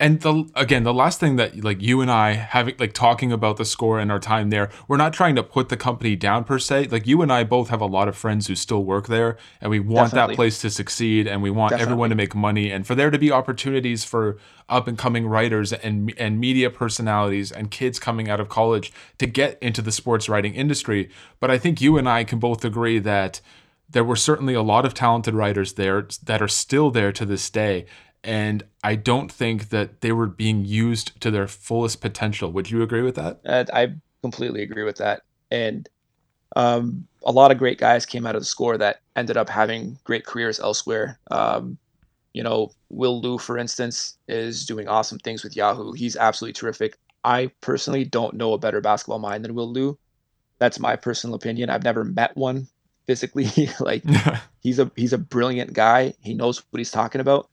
And 0.00 0.20
the 0.20 0.48
again, 0.54 0.84
the 0.84 0.94
last 0.94 1.18
thing 1.18 1.36
that 1.36 1.64
like 1.64 1.82
you 1.82 2.00
and 2.00 2.08
I 2.08 2.34
having 2.34 2.76
like 2.78 2.92
talking 2.92 3.32
about 3.32 3.56
the 3.56 3.64
score 3.64 3.98
and 3.98 4.12
our 4.12 4.20
time 4.20 4.50
there, 4.50 4.70
we're 4.86 4.96
not 4.96 5.12
trying 5.12 5.34
to 5.34 5.42
put 5.42 5.70
the 5.70 5.76
company 5.76 6.14
down 6.14 6.44
per 6.44 6.60
se. 6.60 6.88
Like 6.92 7.08
you 7.08 7.20
and 7.20 7.32
I 7.32 7.42
both 7.42 7.68
have 7.70 7.80
a 7.80 7.86
lot 7.86 8.06
of 8.06 8.16
friends 8.16 8.46
who 8.46 8.54
still 8.54 8.84
work 8.84 9.08
there, 9.08 9.36
and 9.60 9.70
we 9.70 9.80
want 9.80 10.12
Definitely. 10.12 10.34
that 10.34 10.36
place 10.36 10.60
to 10.60 10.70
succeed, 10.70 11.26
and 11.26 11.42
we 11.42 11.50
want 11.50 11.72
everyone 11.72 12.10
to 12.10 12.16
make 12.16 12.32
money, 12.32 12.70
and 12.70 12.86
for 12.86 12.94
there 12.94 13.10
to 13.10 13.18
be 13.18 13.32
opportunities 13.32 14.04
for 14.04 14.38
up 14.68 14.86
and 14.86 14.96
coming 14.96 15.26
writers 15.26 15.72
and 15.72 16.14
and 16.16 16.38
media 16.38 16.70
personalities 16.70 17.50
and 17.50 17.72
kids 17.72 17.98
coming 17.98 18.30
out 18.30 18.38
of 18.38 18.48
college 18.48 18.92
to 19.18 19.26
get 19.26 19.58
into 19.60 19.82
the 19.82 19.90
sports 19.90 20.28
writing 20.28 20.54
industry. 20.54 21.10
But 21.40 21.50
I 21.50 21.58
think 21.58 21.80
you 21.80 21.98
and 21.98 22.08
I 22.08 22.22
can 22.22 22.38
both 22.38 22.64
agree 22.64 23.00
that 23.00 23.40
there 23.90 24.04
were 24.04 24.16
certainly 24.16 24.54
a 24.54 24.62
lot 24.62 24.84
of 24.84 24.94
talented 24.94 25.34
writers 25.34 25.72
there 25.72 26.06
that 26.24 26.42
are 26.42 26.48
still 26.48 26.90
there 26.90 27.10
to 27.12 27.24
this 27.24 27.48
day. 27.50 27.86
And 28.24 28.64
I 28.82 28.96
don't 28.96 29.30
think 29.30 29.70
that 29.70 30.00
they 30.00 30.12
were 30.12 30.26
being 30.26 30.64
used 30.64 31.20
to 31.20 31.30
their 31.30 31.46
fullest 31.48 32.00
potential. 32.00 32.52
Would 32.52 32.70
you 32.70 32.82
agree 32.82 33.02
with 33.02 33.14
that? 33.14 33.40
And 33.44 33.70
I 33.72 33.94
completely 34.22 34.62
agree 34.62 34.84
with 34.84 34.96
that. 34.96 35.22
And 35.50 35.88
um, 36.56 37.06
a 37.24 37.32
lot 37.32 37.50
of 37.50 37.58
great 37.58 37.78
guys 37.78 38.06
came 38.06 38.26
out 38.26 38.34
of 38.34 38.42
the 38.42 38.46
score 38.46 38.76
that 38.78 39.00
ended 39.16 39.36
up 39.36 39.48
having 39.48 39.98
great 40.04 40.26
careers 40.26 40.58
elsewhere. 40.60 41.18
Um, 41.30 41.78
you 42.32 42.42
know, 42.42 42.72
Will 42.90 43.20
Lou, 43.20 43.38
for 43.38 43.58
instance, 43.58 44.16
is 44.28 44.66
doing 44.66 44.88
awesome 44.88 45.18
things 45.18 45.42
with 45.42 45.56
Yahoo. 45.56 45.92
He's 45.92 46.16
absolutely 46.16 46.54
terrific. 46.54 46.96
I 47.24 47.50
personally 47.60 48.04
don't 48.04 48.34
know 48.34 48.52
a 48.52 48.58
better 48.58 48.80
basketball 48.80 49.18
mind 49.18 49.44
than 49.44 49.54
Will 49.54 49.70
Lou. 49.70 49.98
That's 50.58 50.78
my 50.78 50.96
personal 50.96 51.36
opinion. 51.36 51.70
I've 51.70 51.84
never 51.84 52.04
met 52.04 52.36
one 52.36 52.68
physically. 53.06 53.48
like 53.80 54.04
he's 54.60 54.78
a 54.78 54.90
he's 54.96 55.12
a 55.12 55.18
brilliant 55.18 55.72
guy. 55.72 56.14
He 56.20 56.34
knows 56.34 56.62
what 56.70 56.78
he's 56.78 56.90
talking 56.90 57.20
about, 57.20 57.48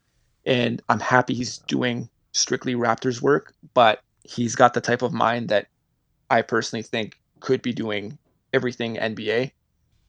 and 0.45 0.81
I'm 0.89 0.99
happy 0.99 1.33
he's 1.33 1.59
doing 1.59 2.09
strictly 2.31 2.75
Raptors 2.75 3.21
work, 3.21 3.53
but 3.73 4.01
he's 4.23 4.55
got 4.55 4.73
the 4.73 4.81
type 4.81 5.01
of 5.01 5.13
mind 5.13 5.49
that 5.49 5.67
I 6.29 6.41
personally 6.41 6.83
think 6.83 7.19
could 7.39 7.61
be 7.61 7.73
doing 7.73 8.17
everything 8.53 8.95
NBA. 8.95 9.51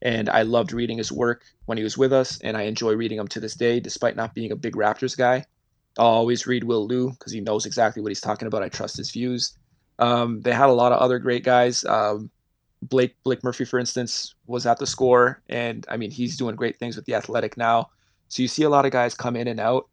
And 0.01 0.29
I 0.29 0.43
loved 0.43 0.73
reading 0.73 0.97
his 0.97 1.11
work 1.11 1.43
when 1.65 1.77
he 1.77 1.83
was 1.83 1.97
with 1.97 2.13
us, 2.13 2.39
and 2.41 2.55
I 2.55 2.63
enjoy 2.63 2.93
reading 2.93 3.17
him 3.17 3.27
to 3.29 3.39
this 3.39 3.55
day, 3.55 3.79
despite 3.79 4.15
not 4.15 4.35
being 4.35 4.51
a 4.51 4.55
big 4.55 4.75
Raptors 4.75 5.17
guy. 5.17 5.45
I'll 5.97 6.05
always 6.05 6.45
read 6.45 6.63
Will 6.63 6.87
Lou 6.87 7.11
because 7.11 7.31
he 7.31 7.41
knows 7.41 7.65
exactly 7.65 8.03
what 8.03 8.09
he's 8.09 8.21
talking 8.21 8.47
about. 8.47 8.61
I 8.61 8.69
trust 8.69 8.97
his 8.97 9.09
views. 9.09 9.57
Um, 9.97 10.41
they 10.41 10.53
had 10.53 10.69
a 10.69 10.73
lot 10.73 10.91
of 10.91 10.99
other 10.99 11.17
great 11.17 11.43
guys. 11.43 11.83
Um, 11.85 12.29
Blake 12.83 13.15
Blake 13.23 13.43
Murphy, 13.43 13.65
for 13.65 13.79
instance, 13.79 14.35
was 14.45 14.67
at 14.67 14.77
the 14.77 14.85
score, 14.85 15.41
and 15.49 15.85
I 15.89 15.97
mean 15.97 16.11
he's 16.11 16.37
doing 16.37 16.55
great 16.55 16.77
things 16.77 16.95
with 16.95 17.05
the 17.05 17.15
Athletic 17.15 17.57
now. 17.57 17.89
So 18.27 18.43
you 18.43 18.47
see 18.47 18.63
a 18.63 18.69
lot 18.69 18.85
of 18.85 18.91
guys 18.91 19.15
come 19.15 19.35
in 19.35 19.47
and 19.47 19.59
out. 19.59 19.87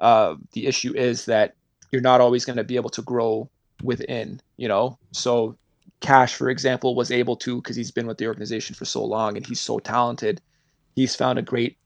Uh, 0.00 0.36
the 0.52 0.66
issue 0.66 0.94
is 0.94 1.24
that 1.26 1.54
you're 1.90 2.02
not 2.02 2.20
always 2.20 2.44
going 2.44 2.56
to 2.56 2.64
be 2.64 2.76
able 2.76 2.90
to 2.90 3.02
grow 3.02 3.48
within, 3.82 4.40
you 4.56 4.68
know. 4.68 4.98
So 5.12 5.56
Cash, 6.00 6.34
for 6.34 6.50
example, 6.50 6.94
was 6.94 7.10
able 7.10 7.36
to 7.36 7.56
because 7.56 7.76
he's 7.76 7.90
been 7.90 8.06
with 8.06 8.18
the 8.18 8.26
organization 8.26 8.74
for 8.74 8.84
so 8.84 9.04
long 9.04 9.36
and 9.36 9.46
he's 9.46 9.60
so 9.60 9.78
talented. 9.78 10.40
He's 10.94 11.14
found 11.14 11.38
a 11.38 11.42
great, 11.42 11.78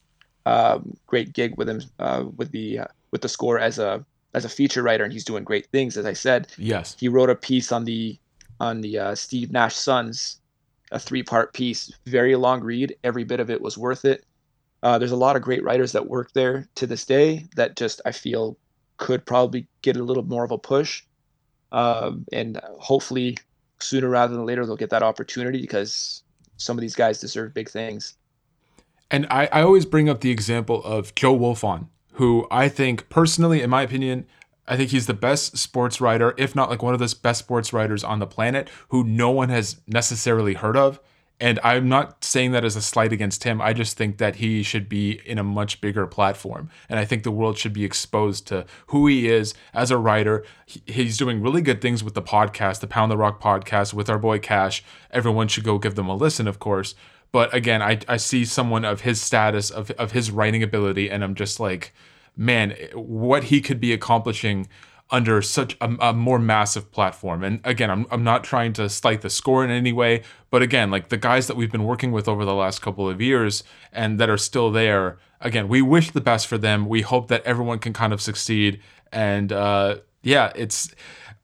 um, 0.47 0.97
great 1.07 1.33
gig 1.33 1.57
with 1.57 1.69
him 1.69 1.83
uh, 1.99 2.25
with 2.37 2.51
the 2.51 2.81
uh, 2.81 2.87
with 3.13 3.23
the 3.23 3.29
score 3.29 3.59
as 3.59 3.79
a 3.79 4.05
as 4.35 4.45
a 4.45 4.49
feature 4.49 4.83
writer, 4.83 5.05
and 5.05 5.13
he's 5.13 5.25
doing 5.25 5.45
great 5.45 5.67
things. 5.67 5.97
As 5.97 6.07
I 6.07 6.13
said, 6.13 6.49
yes, 6.59 6.97
he 6.99 7.09
wrote 7.09 7.31
a 7.31 7.35
piece 7.35 7.73
on 7.73 7.85
the 7.85 8.19
on 8.59 8.81
the 8.81 8.99
uh, 8.99 9.15
Steve 9.15 9.51
Nash 9.51 9.75
Suns, 9.75 10.41
a 10.93 10.99
three 10.99 11.23
part 11.23 11.53
piece, 11.53 11.93
very 12.07 12.37
long 12.37 12.61
read. 12.61 12.97
Every 13.05 13.25
bit 13.25 13.41
of 13.41 13.51
it 13.51 13.61
was 13.61 13.79
worth 13.79 14.05
it. 14.05 14.25
Uh, 14.83 14.99
there's 14.99 15.13
a 15.13 15.17
lot 15.17 15.37
of 15.37 15.43
great 15.43 15.63
writers 15.63 15.93
that 15.93 16.09
work 16.09 16.33
there 16.33 16.69
to 16.75 16.87
this 16.87 17.05
day 17.05 17.47
that 17.57 17.77
just 17.77 18.01
I 18.05 18.13
feel 18.13 18.57
could 18.97 19.25
probably 19.25 19.67
get 19.83 19.97
a 19.97 20.03
little 20.03 20.23
more 20.23 20.45
of 20.45 20.51
a 20.51 20.59
push, 20.59 21.03
um, 21.73 22.25
and 22.33 22.61
hopefully 22.79 23.37
sooner 23.81 24.09
rather 24.09 24.35
than 24.35 24.45
later 24.45 24.65
they'll 24.67 24.77
get 24.77 24.91
that 24.91 25.03
opportunity 25.03 25.61
because 25.61 26.23
some 26.57 26.77
of 26.77 26.83
these 26.83 26.95
guys 26.95 27.21
deserve 27.21 27.55
big 27.55 27.69
things. 27.69 28.15
And 29.11 29.27
I, 29.31 29.49
I 29.53 29.63
always 29.63 29.87
bring 29.87 30.09
up 30.09 30.21
the 30.21 30.31
example 30.31 30.85
of 30.85 31.15
Joe 31.15 31.37
Wolfond, 31.37 31.89
who 32.13 32.47
I 32.51 32.69
think 32.69 33.09
personally, 33.09 33.63
in 33.63 33.71
my 33.71 33.83
opinion, 33.83 34.27
I 34.69 34.77
think 34.77 34.91
he's 34.91 35.07
the 35.07 35.15
best 35.15 35.59
sports 35.59 36.01
writer, 36.01 36.35
if 36.37 36.55
not 36.55 36.71
like 36.71 36.83
one 36.83 36.95
of 36.95 37.01
the 37.01 37.15
best 37.21 37.41
sports 37.41 37.73
writers 37.73 38.05
on 38.05 38.21
the 38.21 38.27
planet, 38.27 38.69
who 38.89 39.03
no 39.03 39.31
one 39.31 39.49
has 39.49 39.81
necessarily 39.89 40.55
heard 40.55 40.77
of. 40.77 41.01
And 41.41 41.59
I'm 41.65 41.89
not 41.89 42.23
saying 42.23 42.53
that 42.53 42.67
as 42.67 42.77
a 42.77 42.83
slight 42.83 43.15
against 43.15 43.45
him. 43.45 43.63
I 43.63 43.73
just 43.73 43.97
think 43.97 44.19
that 44.19 44.37
he 44.37 44.63
should 44.63 44.91
be 44.91 45.21
in 45.25 45.39
a 45.39 45.43
much 45.43 45.81
bigger 45.81 46.07
platform. 46.07 46.71
And 46.89 46.99
I 46.99 47.07
think 47.07 47.23
the 47.23 47.31
world 47.31 47.57
should 47.57 47.73
be 47.73 47.85
exposed 47.85 48.47
to 48.49 48.67
who 48.89 49.07
he 49.07 49.29
is 49.29 49.55
as 49.73 49.91
a 49.91 49.97
writer. 49.97 50.45
He's 50.67 51.17
doing 51.17 51.41
really 51.41 51.63
good 51.63 51.81
things 51.81 52.05
with 52.05 52.13
the 52.13 52.23
podcast, 52.23 52.81
the 52.81 52.87
Pound 52.87 53.11
the 53.11 53.17
Rock 53.17 53.43
podcast 53.43 53.95
with 53.95 54.11
our 54.11 54.19
boy 54.19 54.39
Cash. 54.39 54.85
Everyone 55.11 55.49
should 55.49 55.65
go 55.65 55.79
give 55.79 55.95
them 55.95 56.09
a 56.09 56.15
listen, 56.15 56.47
of 56.47 56.59
course. 56.59 56.95
But 57.33 57.55
again, 57.55 57.81
I, 57.81 58.01
I 58.07 58.19
see 58.19 58.45
someone 58.45 58.85
of 58.85 59.03
his 59.03 59.21
status, 59.21 59.71
of, 59.71 59.91
of 59.93 60.13
his 60.13 60.31
writing 60.31 60.63
ability, 60.63 61.09
and 61.09 61.25
I'm 61.25 61.35
just 61.35 61.59
like, 61.59 61.95
man, 62.37 62.77
what 62.95 63.45
he 63.45 63.61
could 63.61 63.81
be 63.81 63.93
accomplishing 63.93 64.69
under 65.11 65.43
such 65.43 65.77
a, 65.81 65.97
a, 66.01 66.13
more 66.13 66.39
massive 66.39 66.91
platform. 66.93 67.43
And 67.43 67.61
again, 67.65 67.91
I'm, 67.91 68.07
I'm 68.11 68.23
not 68.23 68.45
trying 68.45 68.73
to 68.75 68.89
slight 68.89 69.23
the 69.23 69.31
score 69.31 69.65
in 69.65 69.71
any 69.71 69.93
way, 69.93 70.23
but 70.51 70.63
again, 70.63 70.91
like 70.91 71.09
the 71.09 71.17
guys 71.17 71.47
that 71.49 71.57
we've 71.57 71.73
been 71.73 71.85
working 71.85 72.13
with 72.13 72.29
over 72.29 72.45
the 72.45 72.55
last 72.55 72.81
couple 72.81 73.09
of 73.09 73.21
years 73.21 73.65
and 73.93 74.21
that 74.21 74.31
are 74.31 74.39
still 74.39 74.71
there, 74.71 75.19
again, 75.41 75.69
we 75.69 75.83
wish 75.83 76.11
the 76.13 76.21
best 76.21 76.47
for 76.47 76.59
them. 76.59 76.87
We 76.89 77.03
hope 77.03 77.29
that 77.29 77.43
everyone 77.45 77.81
can 77.81 77.93
kind 77.93 78.13
of 78.13 78.21
succeed. 78.21 78.81
And 79.13 79.53
uh, 79.53 79.97
yeah, 80.23 80.53
it's 80.55 80.95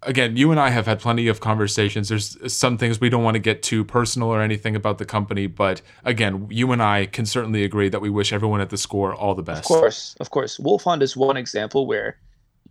again, 0.03 0.37
you 0.37 0.51
and 0.51 0.61
I 0.61 0.71
have 0.71 0.87
had 0.87 1.01
plenty 1.01 1.27
of 1.27 1.41
conversations. 1.41 2.09
There's 2.09 2.53
some 2.53 2.79
things 2.79 3.01
we 3.01 3.09
don't 3.09 3.25
want 3.25 3.35
to 3.35 3.41
get 3.41 3.63
too 3.63 3.85
personal 3.85 4.29
or 4.29 4.41
anything 4.41 4.77
about 4.77 4.99
the 4.99 5.05
company, 5.05 5.47
but 5.47 5.83
again, 6.05 6.47
you 6.51 6.71
and 6.73 6.83
I 6.83 7.07
can 7.07 7.27
certainly 7.27 7.65
agree 7.65 7.89
that 7.89 8.01
we 8.01 8.11
wish 8.11 8.33
everyone 8.33 8.61
at 8.61 8.71
the 8.71 8.79
score 8.79 9.15
all 9.15 9.35
the 9.35 9.43
best. 9.43 9.61
Of 9.61 9.67
course, 9.67 10.17
of 10.21 10.31
course. 10.31 10.59
Wolfond 10.59 11.03
is 11.03 11.17
one 11.17 11.37
example 11.37 11.87
where 11.87 12.19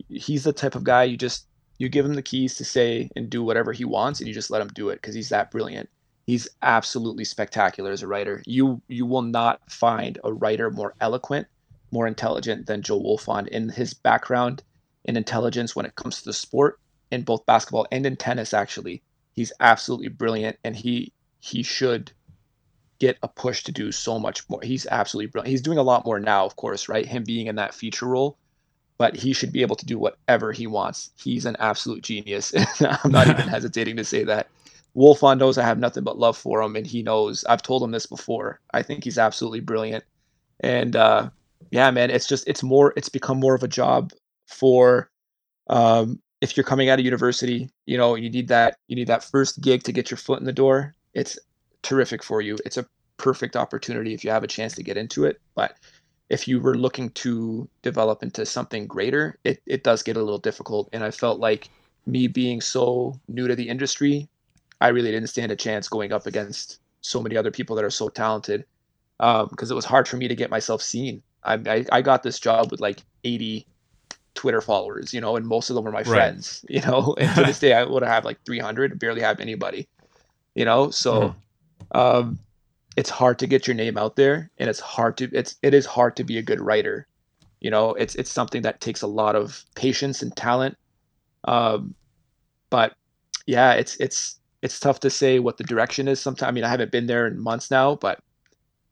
he's 0.10 0.44
the 0.44 0.54
type 0.54 0.76
of 0.76 0.84
guy 0.84 1.04
you 1.04 1.18
just 1.18 1.48
you 1.78 1.90
give 1.90 2.06
him 2.06 2.14
the 2.14 2.22
keys 2.22 2.56
to 2.56 2.66
say 2.66 3.10
and 3.16 3.30
do 3.30 3.44
whatever 3.44 3.74
he 3.74 3.86
wants 3.86 4.20
and 4.20 4.28
you 4.28 4.34
just 4.34 4.52
let 4.52 4.62
him 4.62 4.70
do 4.70 4.90
it 4.90 4.96
because 4.96 5.16
he's 5.16 5.30
that 5.30 5.52
brilliant. 5.52 5.90
He's 6.26 6.48
absolutely 6.62 7.26
spectacular 7.26 7.92
as 7.92 8.02
a 8.02 8.08
writer. 8.08 8.42
You 8.46 8.82
you 8.88 9.06
will 9.06 9.22
not 9.22 9.60
find 9.70 10.18
a 10.24 10.34
writer 10.34 10.72
more 10.72 10.94
eloquent 11.02 11.48
more 11.92 12.08
intelligent 12.08 12.66
than 12.66 12.82
joe 12.82 13.00
wolfond 13.00 13.48
in 13.50 13.70
his 13.70 13.94
background 13.94 14.64
and 15.06 15.16
intelligence 15.16 15.76
when 15.76 15.86
it 15.86 15.96
comes 15.96 16.18
to 16.18 16.26
the 16.26 16.34
sport 16.34 16.80
in 17.12 17.22
both 17.22 17.46
basketball 17.46 17.88
and 17.92 18.06
in 18.06 18.16
tennis 18.16 18.54
actually. 18.54 19.04
He's 19.34 19.54
absolutely 19.60 20.08
brilliant 20.08 20.58
and 20.64 20.76
he 20.76 21.12
he 21.40 21.62
should 21.62 22.12
get 22.98 23.18
a 23.22 23.28
push 23.28 23.64
to 23.64 23.72
do 23.72 23.92
so 23.92 24.18
much 24.18 24.50
more. 24.50 24.62
He's 24.64 24.88
absolutely 24.88 25.30
brilliant. 25.30 25.52
He's 25.52 25.62
doing 25.62 25.78
a 25.78 25.84
lot 25.84 26.06
more 26.06 26.20
now 26.20 26.46
of 26.46 26.56
course 26.56 26.88
right? 26.90 27.06
Him 27.06 27.24
being 27.24 27.48
in 27.48 27.56
that 27.58 27.74
feature 27.74 28.08
role 28.08 28.38
but 28.98 29.16
he 29.16 29.34
should 29.34 29.52
be 29.52 29.62
able 29.62 29.76
to 29.76 29.86
do 29.86 30.00
whatever 30.00 30.52
he 30.52 30.68
wants. 30.68 31.12
He's 31.18 31.46
an 31.46 31.56
absolute 31.60 32.04
genius. 32.04 32.54
I'm 32.80 33.12
not 33.12 33.28
even 33.28 33.48
hesitating 33.48 33.98
to 33.98 34.04
say 34.04 34.24
that. 34.24 34.48
Wolfond 34.96 35.40
knows 35.40 35.58
I 35.58 35.64
have 35.64 35.80
nothing 35.80 36.04
but 36.04 36.18
love 36.18 36.38
for 36.38 36.62
him, 36.62 36.76
and 36.76 36.88
he 36.88 37.04
knows 37.04 37.44
I've 37.46 37.62
told 37.62 37.84
him 37.84 37.92
this 37.92 38.06
before. 38.06 38.62
I 38.74 38.82
think 38.82 39.04
he's 39.04 39.18
absolutely 39.18 39.60
brilliant, 39.60 40.06
and 40.62 40.96
uh, 40.96 41.30
yeah, 41.72 41.92
man, 41.92 42.10
it's 42.10 42.28
just 42.28 42.48
it's 42.48 42.64
more 42.64 42.94
it's 42.96 43.10
become 43.10 43.38
more 43.38 43.56
of 43.56 43.64
a 43.64 43.68
job 43.68 44.14
for 44.48 45.10
um, 45.68 46.22
if 46.40 46.56
you're 46.56 46.64
coming 46.64 46.90
out 46.90 47.00
of 47.00 47.04
university. 47.04 47.70
You 47.86 47.98
know, 47.98 48.16
you 48.16 48.30
need 48.30 48.48
that 48.48 48.78
you 48.88 48.96
need 48.96 49.08
that 49.08 49.24
first 49.24 49.60
gig 49.60 49.84
to 49.84 49.92
get 49.92 50.10
your 50.10 50.18
foot 50.18 50.40
in 50.40 50.46
the 50.46 50.54
door. 50.54 50.94
It's 51.14 51.38
terrific 51.82 52.24
for 52.24 52.42
you. 52.42 52.58
It's 52.66 52.78
a 52.78 52.86
perfect 53.18 53.58
opportunity 53.58 54.14
if 54.14 54.24
you 54.24 54.32
have 54.32 54.44
a 54.44 54.48
chance 54.48 54.76
to 54.76 54.84
get 54.84 54.98
into 54.98 55.26
it, 55.26 55.42
but 55.56 55.76
if 56.30 56.48
you 56.48 56.60
were 56.60 56.76
looking 56.76 57.10
to 57.12 57.68
develop 57.82 58.24
into 58.24 58.46
something 58.46 58.88
greater, 58.88 59.38
it, 59.44 59.62
it 59.66 59.84
does 59.84 60.02
get 60.02 60.18
a 60.18 60.24
little 60.24 60.40
difficult. 60.40 60.90
And 60.92 61.04
I 61.04 61.12
felt 61.12 61.40
like 61.40 61.70
me 62.06 62.28
being 62.28 62.62
so 62.62 63.20
new 63.28 63.48
to 63.48 63.56
the 63.56 63.70
industry, 63.70 64.28
I 64.82 64.90
really 64.90 65.12
didn't 65.12 65.30
stand 65.30 65.52
a 65.52 65.56
chance 65.56 65.88
going 65.88 66.12
up 66.12 66.26
against 66.26 66.80
so 67.02 67.22
many 67.22 67.38
other 67.38 67.52
people 67.52 67.76
that 67.76 67.86
are 67.86 67.92
so 67.92 68.10
talented 68.10 68.66
because 69.18 69.72
um, 69.72 69.72
it 69.72 69.76
was 69.76 69.86
hard 69.86 70.08
for 70.08 70.18
me 70.18 70.28
to 70.28 70.36
get 70.36 70.50
myself 70.50 70.82
seen. 70.82 71.22
I, 71.44 71.54
I, 71.54 71.86
I, 71.92 72.02
got 72.02 72.24
this 72.24 72.40
job 72.40 72.72
with 72.72 72.82
like 72.82 73.02
80 73.24 73.66
Twitter 74.34 74.62
followers, 74.62 75.14
you 75.14 75.22
know, 75.22 75.36
and 75.36 75.46
most 75.46 75.70
of 75.70 75.76
them 75.76 75.86
were 75.86 75.92
my 75.92 76.00
right. 76.00 76.08
friends, 76.08 76.66
you 76.70 76.82
know, 76.82 77.16
and 77.20 77.34
to 77.36 77.44
this 77.44 77.60
day 77.60 77.74
I 77.74 77.84
would 77.84 78.04
have 78.04 78.26
like 78.26 78.44
300, 78.46 79.00
barely 79.00 79.22
have 79.22 79.40
anybody, 79.40 79.88
you 80.56 80.66
know, 80.66 80.90
so, 80.90 81.36
mm. 81.94 82.00
um, 82.00 82.40
it's 82.96 83.10
hard 83.10 83.40
to 83.40 83.48
get 83.48 83.68
your 83.68 83.76
name 83.76 83.98
out 83.98 84.16
there 84.16 84.50
and 84.58 84.70
it's 84.70 84.80
hard 84.80 85.18
to 85.18 85.30
it's 85.34 85.58
it 85.62 85.74
is 85.74 85.86
hard 85.86 86.16
to 86.16 86.24
be 86.24 86.38
a 86.38 86.42
good 86.42 86.62
writer. 86.62 87.08
You 87.60 87.72
know 87.72 87.94
it's 87.94 88.16
it's 88.16 88.32
something 88.32 88.62
that 88.64 88.82
takes 88.82 89.02
a 89.02 89.08
lot 89.08 89.36
of 89.36 89.64
patience 89.76 90.22
and 90.22 90.36
talent. 90.36 90.78
Um 91.46 91.96
but 92.70 92.94
yeah 93.46 93.74
it's 93.74 93.96
it's 93.98 94.40
it's 94.62 94.80
tough 94.80 95.00
to 95.02 95.10
say 95.10 95.40
what 95.40 95.58
the 95.58 95.64
direction 95.64 96.08
is 96.08 96.20
sometimes 96.20 96.50
i 96.50 96.52
mean 96.52 96.64
i 96.64 96.70
haven't 96.70 96.92
been 96.92 97.06
there 97.06 97.28
in 97.28 97.40
months 97.40 97.70
now 97.70 97.96
but 97.96 98.20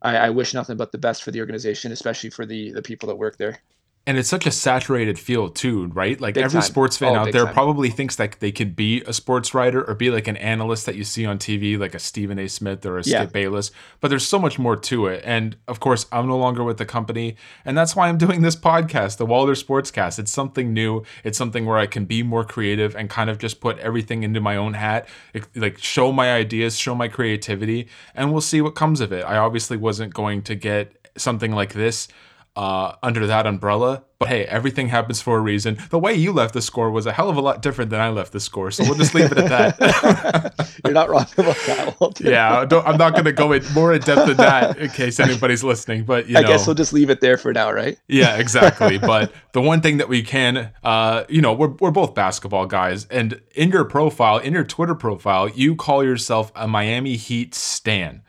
I, 0.01 0.17
I 0.17 0.29
wish 0.29 0.53
nothing 0.53 0.77
but 0.77 0.91
the 0.91 0.97
best 0.97 1.23
for 1.23 1.31
the 1.31 1.39
organization 1.39 1.91
especially 1.91 2.29
for 2.29 2.45
the 2.45 2.71
the 2.71 2.81
people 2.81 3.07
that 3.07 3.15
work 3.15 3.37
there 3.37 3.59
and 4.05 4.17
it's 4.17 4.27
such 4.27 4.45
a 4.45 4.51
saturated 4.51 5.17
field 5.17 5.55
too, 5.55 5.87
right? 5.87 6.19
Like 6.19 6.33
big 6.33 6.43
every 6.43 6.59
time. 6.59 6.69
sports 6.69 6.97
fan 6.97 7.15
oh, 7.15 7.19
out 7.19 7.31
there 7.31 7.45
time. 7.45 7.53
probably 7.53 7.89
thinks 7.89 8.17
that 8.17 8.37
they 8.41 8.51
could 8.51 8.75
be 8.75 9.01
a 9.03 9.13
sports 9.13 9.53
writer 9.53 9.81
or 9.81 9.95
be 9.95 10.09
like 10.09 10.27
an 10.27 10.35
analyst 10.35 10.85
that 10.87 10.95
you 10.95 11.05
see 11.05 11.25
on 11.25 11.39
TV, 11.39 11.79
like 11.79 11.95
a 11.95 11.99
Stephen 11.99 12.37
A. 12.37 12.49
Smith 12.49 12.85
or 12.85 12.97
a 12.97 13.03
yeah. 13.03 13.21
Skip 13.21 13.31
Bayless. 13.31 13.71
But 14.01 14.09
there's 14.09 14.27
so 14.27 14.39
much 14.39 14.59
more 14.59 14.75
to 14.75 15.07
it. 15.07 15.21
And 15.23 15.55
of 15.69 15.79
course, 15.79 16.05
I'm 16.11 16.27
no 16.27 16.37
longer 16.37 16.65
with 16.65 16.77
the 16.77 16.85
company, 16.85 17.37
and 17.63 17.77
that's 17.77 17.95
why 17.95 18.09
I'm 18.09 18.17
doing 18.17 18.41
this 18.41 18.57
podcast, 18.57 19.17
the 19.17 19.25
Walder 19.25 19.53
Sportscast. 19.53 20.19
It's 20.19 20.31
something 20.31 20.73
new. 20.73 21.03
It's 21.23 21.37
something 21.37 21.65
where 21.65 21.77
I 21.77 21.87
can 21.87 22.03
be 22.03 22.23
more 22.23 22.43
creative 22.43 22.97
and 22.97 23.09
kind 23.09 23.29
of 23.29 23.37
just 23.37 23.61
put 23.61 23.79
everything 23.79 24.23
into 24.23 24.41
my 24.41 24.57
own 24.57 24.73
hat, 24.73 25.07
like 25.55 25.77
show 25.77 26.11
my 26.11 26.33
ideas, 26.33 26.77
show 26.77 26.93
my 26.93 27.07
creativity, 27.07 27.87
and 28.15 28.33
we'll 28.33 28.41
see 28.41 28.59
what 28.59 28.75
comes 28.75 28.99
of 28.99 29.13
it. 29.13 29.23
I 29.23 29.37
obviously 29.37 29.77
wasn't 29.77 30.13
going 30.13 30.41
to 30.43 30.55
get 30.55 30.91
something 31.15 31.53
like 31.53 31.73
this 31.73 32.09
uh, 32.55 32.93
under 33.01 33.25
that 33.27 33.47
umbrella. 33.47 34.03
But 34.19 34.29
hey, 34.29 34.45
everything 34.45 34.87
happens 34.87 35.21
for 35.21 35.37
a 35.37 35.41
reason. 35.41 35.77
The 35.89 35.99
way 35.99 36.13
you 36.13 36.31
left 36.31 36.53
the 36.53 36.61
score 36.61 36.89
was 36.89 37.05
a 37.05 37.11
hell 37.11 37.29
of 37.29 37.35
a 37.35 37.41
lot 37.41 37.61
different 37.61 37.89
than 37.89 37.99
I 37.99 38.09
left 38.09 38.31
the 38.31 38.39
score, 38.39 38.71
so 38.71 38.83
we'll 38.85 38.93
just 38.95 39.13
leave 39.13 39.31
it 39.31 39.37
at 39.37 39.49
that. 39.49 40.77
You're 40.85 40.93
not 40.93 41.09
wrong 41.09 41.25
about 41.37 41.57
that, 41.65 41.99
Walder. 41.99 42.29
yeah, 42.29 42.65
I'm 42.85 42.97
not 42.97 43.13
going 43.13 43.25
to 43.25 43.33
go 43.33 43.51
in 43.51 43.63
more 43.73 43.93
in 43.93 44.01
depth 44.01 44.27
than 44.27 44.37
that 44.37 44.77
in 44.77 44.89
case 44.91 45.19
anybody's 45.19 45.63
listening. 45.63 46.05
But 46.05 46.29
you 46.29 46.37
I 46.37 46.41
know, 46.41 46.47
guess 46.47 46.65
we'll 46.65 46.75
just 46.75 46.93
leave 46.93 47.09
it 47.09 47.19
there 47.19 47.37
for 47.37 47.51
now, 47.51 47.71
right? 47.71 47.97
Yeah, 48.07 48.37
exactly. 48.37 48.97
but 48.97 49.33
the 49.51 49.61
one 49.61 49.81
thing 49.81 49.97
that 49.97 50.07
we 50.07 50.21
can, 50.23 50.71
uh, 50.83 51.25
you 51.27 51.41
know, 51.41 51.53
we're 51.53 51.71
we're 51.79 51.91
both 51.91 52.13
basketball 52.15 52.65
guys, 52.65 53.05
and 53.07 53.41
in 53.55 53.71
your 53.71 53.83
profile, 53.83 54.37
in 54.37 54.53
your 54.53 54.63
Twitter 54.63 54.95
profile, 54.95 55.49
you 55.49 55.75
call 55.75 56.01
yourself 56.01 56.51
a 56.55 56.65
Miami 56.67 57.17
Heat 57.17 57.53
stan 57.53 58.21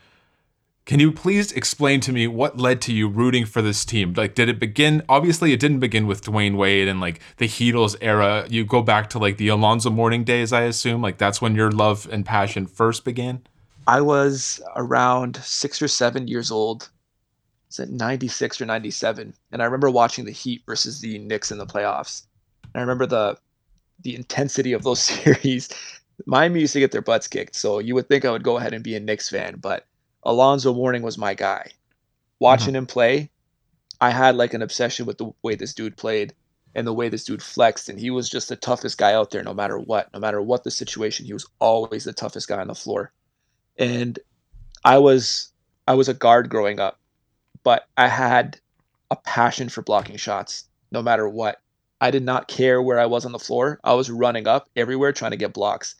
Can 0.86 1.00
you 1.00 1.12
please 1.12 1.50
explain 1.52 2.00
to 2.00 2.12
me 2.12 2.26
what 2.26 2.58
led 2.58 2.82
to 2.82 2.92
you 2.92 3.08
rooting 3.08 3.46
for 3.46 3.62
this 3.62 3.86
team? 3.86 4.12
Like, 4.14 4.34
did 4.34 4.50
it 4.50 4.60
begin? 4.60 5.02
Obviously, 5.08 5.54
it 5.54 5.60
didn't 5.60 5.80
begin 5.80 6.06
with 6.06 6.22
Dwyane 6.22 6.58
Wade 6.58 6.88
and 6.88 7.00
like 7.00 7.20
the 7.38 7.48
Heatles 7.48 7.96
era. 8.02 8.46
You 8.50 8.66
go 8.66 8.82
back 8.82 9.08
to 9.10 9.18
like 9.18 9.38
the 9.38 9.48
Alonzo 9.48 9.88
Mourning 9.88 10.24
days, 10.24 10.52
I 10.52 10.64
assume. 10.64 11.00
Like, 11.00 11.16
that's 11.16 11.40
when 11.40 11.54
your 11.54 11.70
love 11.70 12.06
and 12.12 12.26
passion 12.26 12.66
first 12.66 13.02
began. 13.02 13.40
I 13.86 14.02
was 14.02 14.60
around 14.76 15.36
six 15.36 15.80
or 15.80 15.88
seven 15.88 16.28
years 16.28 16.50
old. 16.50 16.90
Is 17.70 17.78
it 17.78 17.88
96 17.88 18.60
or 18.60 18.66
97? 18.66 19.32
And 19.52 19.62
I 19.62 19.64
remember 19.64 19.90
watching 19.90 20.26
the 20.26 20.32
Heat 20.32 20.64
versus 20.66 21.00
the 21.00 21.18
Knicks 21.18 21.50
in 21.50 21.56
the 21.56 21.66
playoffs. 21.66 22.26
And 22.62 22.76
I 22.76 22.80
remember 22.80 23.06
the 23.06 23.38
the 24.02 24.14
intensity 24.14 24.74
of 24.74 24.82
those 24.82 25.00
series. 25.02 25.70
Miami 26.26 26.60
used 26.60 26.74
to 26.74 26.80
get 26.80 26.92
their 26.92 27.00
butts 27.00 27.26
kicked, 27.26 27.56
so 27.56 27.78
you 27.78 27.94
would 27.94 28.06
think 28.08 28.26
I 28.26 28.30
would 28.30 28.44
go 28.44 28.58
ahead 28.58 28.74
and 28.74 28.84
be 28.84 28.94
a 28.96 29.00
Knicks 29.00 29.30
fan, 29.30 29.56
but 29.60 29.86
Alonzo 30.24 30.72
Mourning 30.72 31.02
was 31.02 31.18
my 31.18 31.34
guy. 31.34 31.70
Watching 32.38 32.68
mm-hmm. 32.68 32.76
him 32.76 32.86
play, 32.86 33.30
I 34.00 34.10
had 34.10 34.36
like 34.36 34.54
an 34.54 34.62
obsession 34.62 35.06
with 35.06 35.18
the 35.18 35.32
way 35.42 35.54
this 35.54 35.74
dude 35.74 35.96
played 35.96 36.34
and 36.74 36.86
the 36.86 36.92
way 36.92 37.08
this 37.08 37.24
dude 37.24 37.42
flexed. 37.42 37.88
And 37.88 37.98
he 37.98 38.10
was 38.10 38.28
just 38.28 38.48
the 38.48 38.56
toughest 38.56 38.98
guy 38.98 39.14
out 39.14 39.30
there, 39.30 39.42
no 39.42 39.54
matter 39.54 39.78
what, 39.78 40.12
no 40.12 40.18
matter 40.18 40.42
what 40.42 40.64
the 40.64 40.70
situation. 40.70 41.26
He 41.26 41.32
was 41.32 41.46
always 41.58 42.04
the 42.04 42.12
toughest 42.12 42.48
guy 42.48 42.60
on 42.60 42.68
the 42.68 42.74
floor. 42.74 43.12
And 43.78 44.18
I 44.84 44.98
was 44.98 45.52
I 45.86 45.94
was 45.94 46.08
a 46.08 46.14
guard 46.14 46.48
growing 46.48 46.80
up, 46.80 46.98
but 47.62 47.86
I 47.96 48.08
had 48.08 48.58
a 49.10 49.16
passion 49.16 49.68
for 49.68 49.82
blocking 49.82 50.16
shots, 50.16 50.64
no 50.90 51.02
matter 51.02 51.28
what. 51.28 51.60
I 52.00 52.10
did 52.10 52.24
not 52.24 52.48
care 52.48 52.82
where 52.82 52.98
I 52.98 53.06
was 53.06 53.24
on 53.24 53.32
the 53.32 53.38
floor. 53.38 53.80
I 53.84 53.94
was 53.94 54.10
running 54.10 54.46
up 54.46 54.68
everywhere 54.76 55.12
trying 55.12 55.30
to 55.30 55.36
get 55.36 55.54
blocks. 55.54 55.94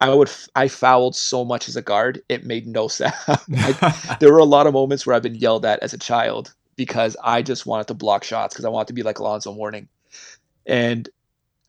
I 0.00 0.14
would 0.14 0.30
I 0.54 0.68
fouled 0.68 1.16
so 1.16 1.44
much 1.44 1.68
as 1.68 1.76
a 1.76 1.82
guard, 1.82 2.22
it 2.28 2.44
made 2.44 2.66
no 2.66 2.88
sound. 2.98 3.12
There 4.20 4.32
were 4.32 4.38
a 4.38 4.44
lot 4.44 4.66
of 4.66 4.72
moments 4.72 5.06
where 5.06 5.16
I've 5.16 5.22
been 5.22 5.34
yelled 5.34 5.64
at 5.64 5.80
as 5.80 5.92
a 5.92 5.98
child 5.98 6.54
because 6.76 7.16
I 7.22 7.42
just 7.42 7.66
wanted 7.66 7.88
to 7.88 7.94
block 7.94 8.24
shots 8.24 8.54
because 8.54 8.64
I 8.64 8.68
wanted 8.68 8.88
to 8.88 8.92
be 8.92 9.02
like 9.02 9.18
Alonzo 9.18 9.52
Mourning. 9.52 9.88
And 10.66 11.08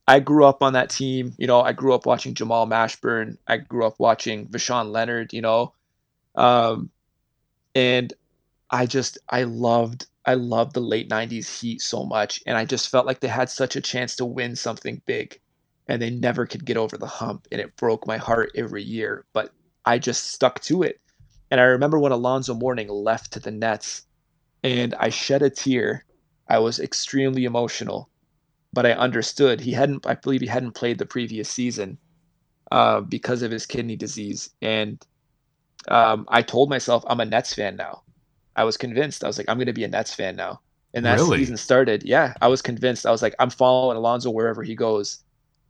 I 0.08 0.20
grew 0.20 0.46
up 0.46 0.62
on 0.62 0.74
that 0.74 0.90
team. 0.90 1.34
You 1.38 1.48
know, 1.48 1.62
I 1.62 1.72
grew 1.74 1.94
up 1.94 2.06
watching 2.06 2.34
Jamal 2.34 2.68
Mashburn. 2.68 3.38
I 3.48 3.58
grew 3.58 3.86
up 3.86 4.00
watching 4.00 4.48
Voshon 4.48 4.92
Lenard. 4.92 5.34
You 5.34 5.42
know, 5.42 5.74
um, 6.36 6.92
and 7.74 8.14
I 8.70 8.86
just 8.86 9.18
I 9.30 9.44
loved 9.44 10.06
I 10.26 10.36
loved 10.36 10.74
the 10.74 10.82
late 10.82 11.10
'90s 11.10 11.60
Heat 11.60 11.82
so 11.82 12.06
much, 12.06 12.44
and 12.46 12.58
I 12.58 12.66
just 12.66 12.90
felt 12.90 13.08
like 13.08 13.20
they 13.20 13.28
had 13.28 13.50
such 13.50 13.76
a 13.76 13.82
chance 13.82 14.16
to 14.18 14.26
win 14.26 14.56
something 14.56 15.02
big 15.06 15.40
and 15.90 16.00
they 16.00 16.12
never 16.12 16.46
could 16.46 16.64
get 16.64 16.78
over 16.78 16.98
the 16.98 17.08
hump 17.08 17.48
and 17.52 17.60
it 17.60 17.76
broke 17.76 18.08
my 18.08 18.16
heart 18.16 18.52
every 18.56 18.84
year 18.84 19.26
but 19.34 19.52
i 19.86 19.98
just 19.98 20.32
stuck 20.32 20.62
to 20.62 20.84
it. 20.84 21.02
And 21.52 21.60
i 21.60 21.64
remember 21.64 22.00
when 22.00 22.12
alonzo 22.14 22.54
mourning 22.54 22.88
left 22.88 23.34
to 23.34 23.40
the 23.40 23.52
nets 23.52 24.04
and 24.64 24.94
i 24.96 25.10
shed 25.10 25.42
a 25.42 25.50
tear. 25.50 26.06
I 26.48 26.60
was 26.60 26.80
extremely 26.80 27.46
emotional 27.46 28.10
but 28.72 28.86
i 28.86 28.92
understood 28.94 29.60
he 29.60 29.74
hadn't 29.74 30.06
i 30.06 30.14
believe 30.14 30.42
he 30.42 30.48
hadn't 30.48 30.74
played 30.74 31.00
the 31.00 31.06
previous 31.06 31.50
season 31.50 31.98
uh, 32.72 33.02
because 33.02 33.42
of 33.42 33.50
his 33.50 33.66
kidney 33.66 33.96
disease. 33.96 34.52
And 34.62 35.04
um, 35.88 36.26
i 36.30 36.44
told 36.44 36.70
myself 36.70 37.04
i'm 37.08 37.20
a 37.20 37.26
nets 37.26 37.56
fan 37.56 37.76
now. 37.76 38.04
I 38.56 38.64
was 38.64 38.78
convinced. 38.78 39.24
I 39.24 39.28
was 39.28 39.40
like 39.40 39.50
i'm 39.50 39.58
going 39.58 39.66
to 39.66 39.74
be 39.74 39.86
a 39.86 39.88
nets 39.88 40.14
fan 40.14 40.36
now. 40.36 40.62
And 40.94 41.04
that 41.06 41.20
really? 41.20 41.40
season 41.40 41.58
started. 41.58 42.04
Yeah 42.04 42.36
i 42.42 42.48
was 42.48 42.62
convinced. 42.62 43.08
I 43.08 43.12
was 43.12 43.24
like 43.24 43.34
i'm 43.40 43.50
following 43.50 43.98
alonzo 43.98 44.30
wherever 44.30 44.62
he 44.62 44.76
goes 44.76 45.24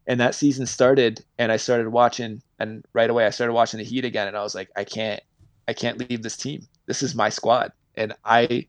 and 0.09 0.19
that 0.19 0.33
season 0.35 0.65
started 0.65 1.23
and 1.37 1.51
I 1.51 1.57
started 1.57 1.89
watching 1.89 2.41
and 2.59 2.83
right 2.93 3.09
away 3.09 3.25
I 3.25 3.29
started 3.29 3.53
watching 3.53 3.77
the 3.77 3.83
Heat 3.85 4.03
again 4.03 4.27
and 4.27 4.35
I 4.35 4.41
was 4.41 4.55
like 4.55 4.69
I 4.75 4.83
can't 4.83 5.21
I 5.67 5.73
can't 5.73 5.99
leave 5.99 6.23
this 6.23 6.35
team. 6.35 6.67
This 6.87 7.03
is 7.03 7.15
my 7.15 7.29
squad 7.29 7.71
and 7.95 8.13
I 8.25 8.67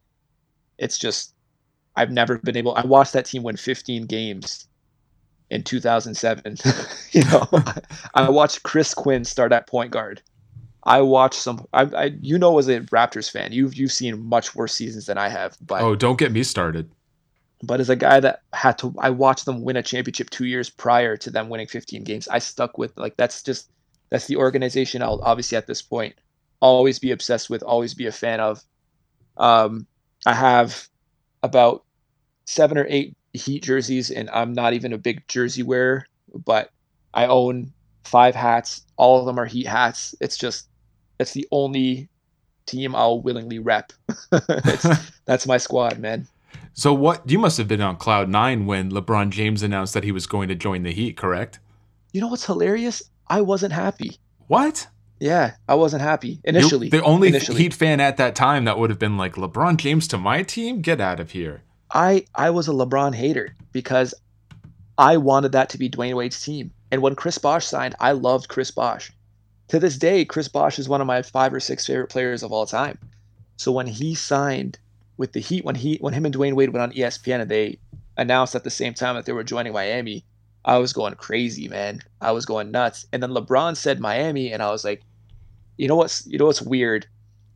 it's 0.78 0.98
just 0.98 1.34
I've 1.96 2.12
never 2.12 2.38
been 2.38 2.58
able 2.58 2.74
I 2.76 2.84
watched 2.84 3.14
that 3.14 3.24
team 3.24 3.42
win 3.42 3.56
15 3.56 4.04
games 4.04 4.68
in 5.48 5.64
2007. 5.64 6.56
you 7.12 7.24
know, 7.24 7.48
I 8.14 8.28
watched 8.28 8.62
Chris 8.62 8.92
Quinn 8.92 9.24
start 9.24 9.50
at 9.52 9.66
point 9.66 9.90
guard. 9.90 10.22
I 10.84 11.02
watched 11.02 11.40
some. 11.40 11.66
I, 11.74 11.82
I, 11.82 12.04
you 12.22 12.38
know, 12.38 12.58
as 12.58 12.68
a 12.68 12.80
Raptors 12.80 13.30
fan, 13.30 13.52
you've 13.52 13.74
you've 13.74 13.92
seen 13.92 14.24
much 14.24 14.54
worse 14.54 14.72
seasons 14.72 15.04
than 15.06 15.18
I 15.18 15.28
have. 15.28 15.58
But 15.60 15.82
oh, 15.82 15.94
don't 15.94 16.18
get 16.18 16.32
me 16.32 16.42
started. 16.42 16.90
But 17.62 17.80
as 17.80 17.90
a 17.90 17.96
guy 17.96 18.20
that 18.20 18.42
had 18.52 18.78
to, 18.78 18.94
I 18.98 19.10
watched 19.10 19.44
them 19.44 19.62
win 19.62 19.76
a 19.76 19.82
championship 19.82 20.30
two 20.30 20.46
years 20.46 20.70
prior 20.70 21.16
to 21.18 21.30
them 21.30 21.48
winning 21.50 21.66
15 21.66 22.04
games. 22.04 22.26
I 22.28 22.38
stuck 22.38 22.78
with 22.78 22.96
like 22.96 23.16
that's 23.16 23.42
just 23.42 23.70
that's 24.08 24.26
the 24.26 24.36
organization 24.36 25.02
I'll 25.02 25.20
obviously 25.22 25.58
at 25.58 25.66
this 25.66 25.82
point 25.82 26.14
always 26.60 26.98
be 26.98 27.10
obsessed 27.10 27.50
with, 27.50 27.62
always 27.62 27.94
be 27.94 28.06
a 28.06 28.12
fan 28.12 28.40
of. 28.40 28.62
Um, 29.36 29.86
I 30.26 30.34
have 30.34 30.88
about 31.42 31.84
seven 32.44 32.78
or 32.78 32.86
eight 32.88 33.16
Heat 33.32 33.62
jerseys, 33.62 34.10
and 34.10 34.28
I'm 34.30 34.52
not 34.54 34.72
even 34.72 34.92
a 34.92 34.98
big 34.98 35.26
jersey 35.28 35.62
wearer, 35.62 36.04
but 36.44 36.70
I 37.14 37.26
own 37.26 37.72
five 38.02 38.34
hats. 38.34 38.84
All 38.96 39.20
of 39.20 39.26
them 39.26 39.38
are 39.38 39.46
Heat 39.46 39.68
hats. 39.68 40.16
It's 40.20 40.36
just 40.36 40.68
it's 41.20 41.32
the 41.32 41.46
only 41.52 42.08
team 42.66 42.96
I'll 42.96 43.20
willingly 43.22 43.60
rep. 43.60 43.92
that's 45.26 45.46
my 45.46 45.58
squad, 45.58 46.00
man. 46.00 46.26
So 46.72 46.92
what 46.92 47.28
you 47.28 47.38
must 47.38 47.58
have 47.58 47.68
been 47.68 47.80
on 47.80 47.96
cloud 47.96 48.28
nine 48.28 48.66
when 48.66 48.90
LeBron 48.90 49.30
James 49.30 49.62
announced 49.62 49.94
that 49.94 50.04
he 50.04 50.12
was 50.12 50.26
going 50.26 50.48
to 50.48 50.54
join 50.54 50.82
the 50.82 50.92
Heat, 50.92 51.16
correct? 51.16 51.58
You 52.12 52.20
know 52.20 52.28
what's 52.28 52.46
hilarious? 52.46 53.02
I 53.28 53.40
wasn't 53.42 53.72
happy. 53.72 54.16
What? 54.46 54.86
Yeah, 55.20 55.54
I 55.68 55.74
wasn't 55.74 56.02
happy 56.02 56.40
initially. 56.44 56.86
you 56.86 56.90
the 56.90 57.02
only 57.02 57.28
initially. 57.28 57.60
Heat 57.62 57.74
fan 57.74 58.00
at 58.00 58.16
that 58.16 58.34
time 58.34 58.64
that 58.64 58.78
would 58.78 58.90
have 58.90 58.98
been 58.98 59.18
like 59.18 59.34
LeBron 59.34 59.76
James 59.76 60.08
to 60.08 60.18
my 60.18 60.42
team, 60.42 60.80
get 60.80 61.00
out 61.00 61.20
of 61.20 61.32
here. 61.32 61.62
I 61.92 62.24
I 62.34 62.50
was 62.50 62.68
a 62.68 62.72
LeBron 62.72 63.14
hater 63.14 63.54
because 63.72 64.14
I 64.96 65.18
wanted 65.18 65.52
that 65.52 65.68
to 65.70 65.78
be 65.78 65.90
Dwyane 65.90 66.14
Wade's 66.14 66.42
team. 66.42 66.72
And 66.90 67.02
when 67.02 67.14
Chris 67.14 67.38
Bosh 67.38 67.66
signed, 67.66 67.94
I 68.00 68.12
loved 68.12 68.48
Chris 68.48 68.70
Bosh. 68.70 69.12
To 69.68 69.78
this 69.78 69.96
day, 69.96 70.24
Chris 70.24 70.48
Bosh 70.48 70.78
is 70.78 70.88
one 70.88 71.00
of 71.00 71.06
my 71.06 71.22
five 71.22 71.54
or 71.54 71.60
six 71.60 71.86
favorite 71.86 72.08
players 72.08 72.42
of 72.42 72.50
all 72.50 72.66
time. 72.66 72.98
So 73.56 73.70
when 73.70 73.86
he 73.86 74.14
signed 74.14 74.78
with 75.20 75.34
the 75.34 75.40
Heat 75.40 75.66
when 75.66 75.74
he 75.74 75.98
when 76.00 76.14
him 76.14 76.24
and 76.24 76.34
Dwyane 76.34 76.54
Wade 76.54 76.70
went 76.70 76.82
on 76.82 76.92
ESPN 76.92 77.42
and 77.42 77.50
they 77.50 77.78
announced 78.16 78.54
at 78.54 78.64
the 78.64 78.70
same 78.70 78.94
time 78.94 79.14
that 79.14 79.26
they 79.26 79.32
were 79.32 79.44
joining 79.44 79.74
Miami, 79.74 80.24
I 80.64 80.78
was 80.78 80.94
going 80.94 81.14
crazy, 81.14 81.68
man. 81.68 82.00
I 82.22 82.32
was 82.32 82.46
going 82.46 82.70
nuts. 82.70 83.06
And 83.12 83.22
then 83.22 83.30
LeBron 83.30 83.76
said 83.76 84.00
Miami, 84.00 84.50
and 84.50 84.62
I 84.62 84.70
was 84.70 84.82
like, 84.82 85.02
you 85.76 85.86
know 85.86 85.96
what's 85.96 86.26
you 86.26 86.38
know 86.38 86.46
what's 86.46 86.62
weird 86.62 87.06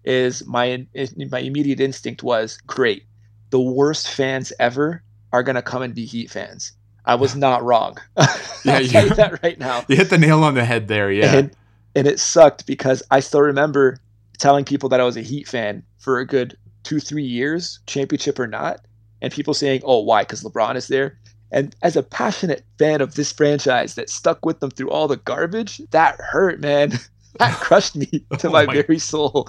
is 0.04 0.46
my 0.46 0.86
my 1.30 1.38
immediate 1.38 1.80
instinct 1.80 2.22
was 2.22 2.58
great. 2.66 3.04
The 3.48 3.60
worst 3.60 4.10
fans 4.10 4.52
ever 4.60 5.02
are 5.32 5.42
gonna 5.42 5.62
come 5.62 5.80
and 5.80 5.94
be 5.94 6.04
Heat 6.04 6.30
fans. 6.30 6.72
I 7.06 7.14
was 7.14 7.34
not 7.46 7.64
wrong. 7.64 7.96
yeah, 8.64 8.78
you, 8.78 9.00
you 9.00 9.14
that 9.14 9.42
right 9.42 9.58
now. 9.58 9.84
You 9.88 9.96
hit 9.96 10.10
the 10.10 10.18
nail 10.18 10.44
on 10.44 10.54
the 10.54 10.66
head 10.66 10.88
there. 10.88 11.10
Yeah, 11.10 11.34
and, 11.34 11.56
and 11.96 12.06
it 12.06 12.20
sucked 12.20 12.66
because 12.66 13.02
I 13.10 13.20
still 13.20 13.40
remember 13.40 14.00
telling 14.36 14.66
people 14.66 14.90
that 14.90 15.00
I 15.00 15.04
was 15.04 15.16
a 15.16 15.22
Heat 15.22 15.48
fan 15.48 15.82
for 15.96 16.18
a 16.18 16.26
good 16.26 16.58
two, 16.84 17.00
three 17.00 17.24
years, 17.24 17.80
championship 17.86 18.38
or 18.38 18.46
not, 18.46 18.80
and 19.20 19.32
people 19.32 19.54
saying, 19.54 19.80
oh, 19.84 20.00
why? 20.00 20.22
Because 20.22 20.42
LeBron 20.42 20.76
is 20.76 20.88
there. 20.88 21.18
And 21.50 21.74
as 21.82 21.96
a 21.96 22.02
passionate 22.02 22.64
fan 22.78 23.00
of 23.00 23.14
this 23.14 23.32
franchise 23.32 23.94
that 23.94 24.10
stuck 24.10 24.44
with 24.44 24.60
them 24.60 24.70
through 24.70 24.90
all 24.90 25.08
the 25.08 25.16
garbage, 25.16 25.80
that 25.90 26.20
hurt, 26.20 26.60
man. 26.60 26.92
that 27.38 27.58
crushed 27.60 27.96
me 27.96 28.06
to 28.38 28.48
oh 28.48 28.52
my, 28.52 28.64
my, 28.64 28.74
very 28.74 28.98
soul 28.98 29.48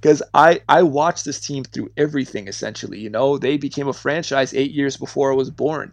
because 0.00 0.22
I, 0.34 0.60
I 0.68 0.82
watched 0.82 1.24
this 1.24 1.40
team 1.40 1.64
through 1.64 1.90
everything 1.96 2.46
essentially 2.46 2.98
you 3.00 3.10
know 3.10 3.38
they 3.38 3.56
became 3.56 3.88
a 3.88 3.92
franchise 3.92 4.54
eight 4.54 4.70
years 4.70 4.96
before 4.96 5.32
i 5.32 5.34
was 5.34 5.50
born 5.50 5.92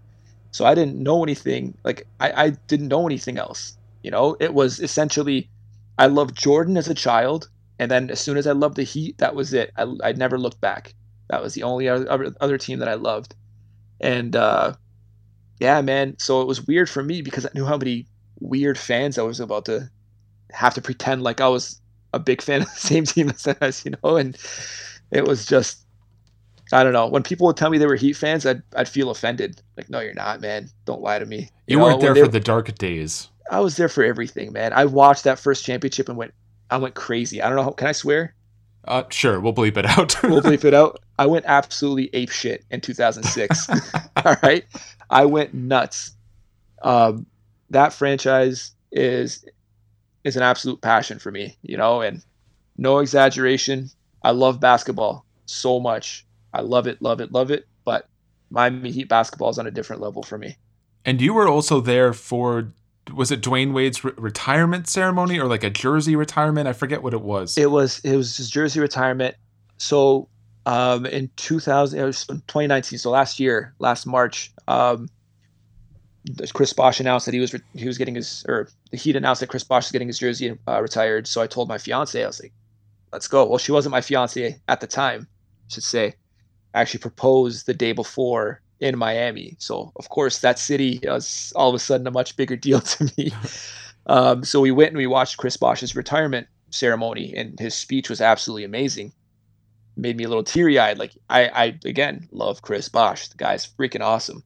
so 0.52 0.66
i 0.66 0.76
didn't 0.76 1.02
know 1.02 1.24
anything 1.24 1.76
like 1.84 2.06
I, 2.20 2.46
I 2.46 2.50
didn't 2.68 2.90
know 2.90 3.08
anything 3.08 3.40
else 3.40 3.76
you 4.04 4.12
know 4.12 4.38
it 4.40 4.54
was 4.54 4.80
essentially 4.80 5.50
i 5.98 6.06
loved 6.06 6.38
jordan 6.38 6.78
as 6.78 6.88
a 6.88 6.94
child 6.94 7.50
and 7.82 7.90
then 7.90 8.12
as 8.12 8.20
soon 8.20 8.38
as 8.38 8.46
I 8.46 8.52
loved 8.52 8.76
the 8.76 8.84
Heat, 8.84 9.18
that 9.18 9.34
was 9.34 9.56
it. 9.56 9.72
I, 9.76 9.92
I 10.04 10.12
never 10.12 10.38
looked 10.38 10.62
back. 10.62 10.94
That 11.30 11.42
was 11.42 11.56
the 11.56 11.64
only 11.64 11.90
other, 11.90 12.32
other 12.40 12.60
team 12.60 12.78
that 12.78 12.88
I 12.88 12.94
loved. 12.94 13.34
And 14.00 14.36
uh, 14.36 14.76
yeah, 15.60 15.82
man. 15.82 16.16
So 16.20 16.42
it 16.42 16.48
was 16.48 16.68
weird 16.68 16.92
for 16.92 17.02
me 17.02 17.24
because 17.24 17.44
I 17.44 17.50
knew 17.56 17.66
how 17.66 17.78
many 17.78 18.06
weird 18.40 18.78
fans 18.78 19.18
I 19.18 19.24
was 19.24 19.40
about 19.40 19.66
to 19.66 19.90
have 20.52 20.76
to 20.76 20.82
pretend 20.82 21.24
like 21.24 21.42
I 21.42 21.48
was 21.48 21.82
a 22.14 22.20
big 22.20 22.44
fan 22.44 22.62
of 22.62 22.68
the 22.68 22.76
same 22.76 23.06
team 23.06 23.32
as 23.32 23.48
us, 23.48 23.84
you 23.84 23.94
know. 24.04 24.16
And 24.16 24.38
it 25.10 25.26
was 25.26 25.48
just, 25.48 25.84
I 26.72 26.84
don't 26.84 26.94
know. 26.94 27.08
When 27.08 27.24
people 27.24 27.48
would 27.48 27.58
tell 27.58 27.72
me 27.72 27.80
they 27.80 27.88
were 27.88 27.96
Heat 27.96 28.14
fans, 28.14 28.46
I'd 28.46 28.62
I'd 28.76 28.90
feel 28.90 29.10
offended. 29.10 29.60
Like, 29.76 29.90
no, 29.90 30.02
you're 30.02 30.14
not, 30.14 30.40
man. 30.40 30.70
Don't 30.86 31.02
lie 31.02 31.18
to 31.18 31.26
me. 31.26 31.38
You, 31.38 31.50
you 31.66 31.78
know, 31.78 31.86
weren't 31.86 32.02
there 32.02 32.14
for 32.14 32.28
the 32.28 32.40
dark 32.40 32.76
days. 32.76 33.30
I 33.50 33.60
was 33.60 33.76
there 33.76 33.90
for 33.90 34.04
everything, 34.04 34.54
man. 34.54 34.72
I 34.72 34.86
watched 34.86 35.24
that 35.24 35.40
first 35.40 35.66
championship 35.66 36.10
and 36.10 36.18
went, 36.18 36.36
I 36.72 36.78
went 36.78 36.96
crazy. 36.96 37.42
I 37.42 37.48
don't 37.48 37.58
know. 37.58 37.64
How, 37.64 37.72
can 37.72 37.88
I 37.88 37.92
swear? 37.92 38.34
Uh, 38.86 39.04
sure, 39.10 39.40
we'll 39.40 39.54
bleep 39.54 39.78
it 39.78 39.86
out. 39.86 40.16
we'll 40.24 40.42
bleep 40.42 40.66
it 40.66 40.74
out. 40.74 41.00
I 41.20 41.28
went 41.28 41.46
absolutely 41.46 42.10
ape 42.14 42.32
shit 42.32 42.66
in 42.72 42.82
2006. 42.82 43.70
All 44.26 44.36
right, 44.42 44.66
I 45.10 45.26
went 45.26 45.54
nuts. 45.54 46.14
Um, 46.82 47.28
that 47.70 47.94
franchise 47.94 48.72
is 48.92 49.46
is 50.24 50.36
an 50.36 50.44
absolute 50.44 50.82
passion 50.82 51.20
for 51.20 51.32
me, 51.32 51.58
you 51.62 51.78
know, 51.78 52.02
and 52.02 52.24
no 52.78 53.00
exaggeration. 53.00 53.90
I 54.24 54.32
love 54.32 54.60
basketball 54.60 55.26
so 55.46 55.80
much. 55.80 56.26
I 56.54 56.62
love 56.62 56.88
it, 56.88 57.02
love 57.02 57.22
it, 57.22 57.32
love 57.32 57.52
it. 57.52 57.68
But 57.86 58.08
Miami 58.50 58.92
Heat 58.92 59.10
basketball 59.10 59.50
is 59.50 59.60
on 59.60 59.68
a 59.68 59.72
different 59.72 60.02
level 60.02 60.24
for 60.24 60.38
me. 60.38 60.58
And 61.06 61.22
you 61.22 61.34
were 61.34 61.48
also 61.48 61.82
there 61.82 62.14
for 62.14 62.72
was 63.14 63.32
it 63.32 63.42
Dwyane 63.42 63.74
Wade's 63.74 64.04
re- 64.04 64.14
retirement 64.18 64.88
ceremony 64.88 65.40
or 65.40 65.48
like 65.48 65.64
a 65.64 65.70
jersey 65.70 66.16
retirement? 66.16 66.68
I 66.68 66.74
forget 66.74 67.04
what 67.04 67.14
it 67.14 67.22
was. 67.22 67.58
It 67.58 67.72
was 67.72 68.00
it 68.00 68.16
was 68.16 68.38
his 68.38 68.50
jersey 68.50 68.80
retirement. 68.80 69.36
So 69.78 70.28
um, 70.66 71.06
in 71.06 71.30
2000, 71.38 72.00
it 72.00 72.04
was 72.04 72.26
2019, 72.26 73.00
so 73.00 73.10
last 73.10 73.40
year, 73.40 73.74
last 73.80 74.06
March, 74.06 74.54
um, 74.68 75.10
Chris 76.54 76.72
Bosh 76.72 77.00
announced 77.00 77.26
that 77.26 77.34
he 77.34 77.40
was 77.40 77.54
re- 77.54 77.62
he 77.74 77.88
was 77.88 77.98
getting 77.98 78.14
his 78.14 78.46
or 78.48 78.70
Heat 78.92 79.16
announced 79.16 79.40
that 79.42 79.48
Chris 79.48 79.64
Bosh 79.64 79.86
was 79.86 79.92
getting 79.92 80.08
his 80.08 80.20
jersey 80.20 80.56
uh, 80.68 80.82
retired. 80.82 81.28
So 81.28 81.42
I 81.42 81.48
told 81.48 81.68
my 81.68 81.80
fiance, 81.80 82.24
I 82.24 82.28
was 82.28 82.42
like, 82.42 82.54
"Let's 83.12 83.28
go." 83.28 83.46
Well, 83.48 83.58
she 83.58 83.72
wasn't 83.72 83.92
my 83.92 84.02
fiance 84.02 84.60
at 84.68 84.82
the 84.82 84.88
time, 84.88 85.28
I 85.32 85.74
should 85.74 85.84
say. 85.84 86.14
I 86.74 86.82
actually 86.82 87.00
proposed 87.00 87.66
the 87.66 87.74
day 87.74 87.92
before 87.92 88.62
in 88.82 88.98
Miami, 88.98 89.56
so 89.60 89.92
of 89.96 90.10
course 90.10 90.40
that 90.40 90.60
city 90.60 91.00
was 91.04 91.54
all 91.56 91.70
of 91.70 91.76
a 91.76 91.80
sudden 91.80 92.08
a 92.08 92.12
much 92.12 92.36
bigger 92.36 92.56
deal 92.68 92.82
to 92.82 93.12
me. 93.18 93.32
um, 94.08 94.44
so 94.44 94.60
we 94.60 94.72
went 94.72 94.90
and 94.90 94.98
we 94.98 95.08
watched 95.08 95.38
Chris 95.38 95.56
Bosh's 95.56 95.96
retirement 95.96 96.48
ceremony, 96.72 97.34
and 97.36 97.58
his 97.60 97.76
speech 97.76 98.10
was 98.10 98.20
absolutely 98.20 98.66
amazing. 98.66 99.14
Made 99.96 100.18
me 100.18 100.24
a 100.24 100.28
little 100.28 100.44
teary 100.44 100.80
eyed. 100.80 100.98
Like 100.98 101.14
I, 101.30 101.48
I 101.48 101.80
again 101.86 102.28
love 102.32 102.62
Chris 102.62 102.90
Bosh. 102.90 103.30
The 103.30 103.38
guy's 103.38 103.68
freaking 103.68 104.02
awesome. 104.02 104.44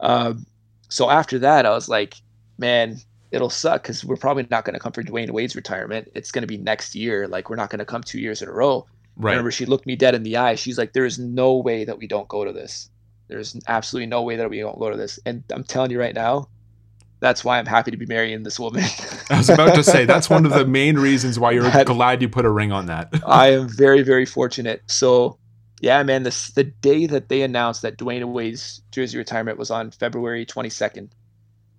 Um, 0.00 0.46
so 0.88 1.08
after 1.08 1.38
that, 1.38 1.64
I 1.64 1.70
was 1.70 1.88
like, 1.88 2.16
man, 2.58 2.98
it'll 3.30 3.50
suck 3.50 3.82
because 3.82 4.04
we're 4.04 4.16
probably 4.16 4.46
not 4.50 4.64
going 4.64 4.74
to 4.74 4.80
come 4.80 4.92
for 4.92 5.02
Dwyane 5.02 5.30
Wade's 5.30 5.56
retirement. 5.56 6.10
It's 6.14 6.32
going 6.32 6.42
to 6.42 6.48
be 6.48 6.58
next 6.58 6.94
year. 6.94 7.28
Like 7.28 7.48
we're 7.48 7.56
not 7.56 7.70
going 7.70 7.78
to 7.78 7.84
come 7.84 8.02
two 8.02 8.20
years 8.20 8.42
in 8.42 8.48
a 8.48 8.52
row. 8.52 8.86
right. 9.16 9.30
I 9.30 9.34
remember 9.34 9.50
she 9.50 9.66
looked 9.66 9.86
me 9.86 9.96
dead 9.96 10.14
in 10.14 10.22
the 10.22 10.36
eye. 10.36 10.56
She's 10.56 10.78
like, 10.78 10.92
there 10.92 11.06
is 11.06 11.18
no 11.18 11.56
way 11.56 11.84
that 11.84 11.98
we 11.98 12.06
don't 12.06 12.28
go 12.28 12.44
to 12.44 12.52
this. 12.52 12.90
There's 13.28 13.56
absolutely 13.66 14.06
no 14.06 14.22
way 14.22 14.36
that 14.36 14.50
we 14.50 14.60
don't 14.60 14.78
go 14.78 14.90
to 14.90 14.96
this. 14.96 15.18
And 15.24 15.42
I'm 15.52 15.64
telling 15.64 15.90
you 15.90 15.98
right 15.98 16.14
now, 16.14 16.48
that's 17.20 17.44
why 17.44 17.58
I'm 17.58 17.66
happy 17.66 17.92
to 17.92 17.96
be 17.96 18.06
marrying 18.06 18.42
this 18.42 18.58
woman. 18.58 18.82
I 19.30 19.38
was 19.38 19.48
about 19.48 19.74
to 19.76 19.84
say 19.84 20.04
that's 20.04 20.28
one 20.28 20.44
of 20.44 20.52
the 20.52 20.66
main 20.66 20.98
reasons 20.98 21.38
why 21.38 21.52
you're 21.52 21.62
That- 21.62 21.86
glad 21.86 22.20
you 22.20 22.28
put 22.28 22.44
a 22.44 22.50
ring 22.50 22.72
on 22.72 22.86
that. 22.86 23.12
I 23.26 23.52
am 23.52 23.68
very, 23.68 24.02
very 24.02 24.26
fortunate. 24.26 24.82
So, 24.88 25.38
yeah, 25.80 26.02
man, 26.02 26.24
this 26.24 26.50
the 26.50 26.64
day 26.64 27.06
that 27.06 27.28
they 27.28 27.42
announced 27.42 27.82
that 27.82 27.96
Dwyane 27.96 28.32
Wade's 28.32 28.82
jersey 28.90 29.18
retirement 29.18 29.56
was 29.56 29.70
on 29.70 29.92
February 29.92 30.44
22nd. 30.44 31.10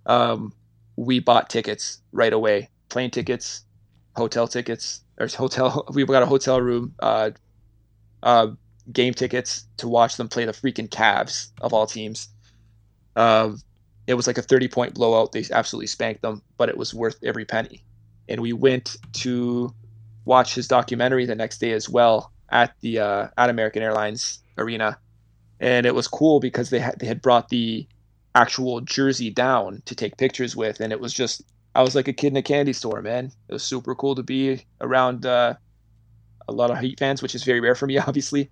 Um, 0.06 0.54
we 0.96 1.20
bought 1.20 1.50
tickets 1.50 2.00
right 2.14 2.34
away, 2.34 2.70
plane 2.90 3.12
tickets, 3.12 3.64
hotel 4.16 4.48
tickets, 4.48 5.02
or 5.20 5.28
hotel. 5.28 5.86
We 5.94 6.06
got 6.06 6.24
a 6.24 6.28
hotel 6.28 6.62
room, 6.62 6.96
uh, 7.00 7.32
uh, 8.22 8.48
game 8.92 9.14
tickets 9.14 9.66
to 9.78 9.88
watch 9.88 10.18
them 10.18 10.28
play 10.28 10.46
the 10.46 10.52
freaking 10.52 10.90
Cavs 10.90 11.50
of 11.62 11.74
all 11.74 11.86
teams. 11.86 12.28
Um, 13.16 13.60
it 14.08 14.16
was 14.16 14.28
like 14.28 14.38
a 14.38 14.42
30 14.42 14.68
point 14.68 14.94
blowout. 14.94 15.32
They 15.32 15.46
absolutely 15.52 15.88
spanked 15.88 16.22
them, 16.22 16.42
but 16.58 16.70
it 16.70 16.78
was 16.78 16.94
worth 16.94 17.18
every 17.24 17.46
penny. 17.46 17.84
And 18.28 18.42
we 18.42 18.54
went 18.54 18.98
to 19.14 19.74
watch 20.26 20.56
his 20.56 20.68
documentary 20.68 21.26
the 21.26 21.36
next 21.36 21.60
day 21.60 21.72
as 21.72 21.90
well 21.90 22.32
at 22.50 22.74
the 22.82 23.00
uh, 23.00 23.28
at 23.38 23.50
American 23.50 23.82
Airlines 23.82 24.40
Arena, 24.58 24.98
and 25.60 25.86
it 25.86 25.96
was 25.96 26.08
cool 26.08 26.40
because 26.40 26.70
they 26.70 26.80
had 26.80 27.00
they 27.00 27.08
had 27.08 27.22
brought 27.22 27.50
the 27.50 27.88
actual 28.36 28.82
jersey 28.82 29.30
down 29.30 29.82
to 29.86 29.96
take 29.96 30.18
pictures 30.18 30.56
with, 30.56 30.80
and 30.80 30.94
it 30.94 31.00
was 31.00 31.14
just 31.14 31.42
I 31.76 31.82
was 31.82 31.96
like 31.96 32.08
a 32.08 32.14
kid 32.14 32.28
in 32.28 32.38
a 32.38 32.42
candy 32.42 32.74
store, 32.74 33.02
man. 33.02 33.32
It 33.48 33.54
was 33.54 33.64
super 33.64 33.96
cool 33.96 34.16
to 34.16 34.24
be 34.24 34.66
around 34.80 35.26
uh, 35.26 35.56
a 36.48 36.52
lot 36.52 36.72
of 36.72 36.80
Heat 36.80 37.00
fans, 37.00 37.22
which 37.22 37.36
is 37.36 37.44
very 37.44 37.60
rare 37.60 37.76
for 37.76 37.88
me, 37.88 37.98
obviously. 38.08 38.50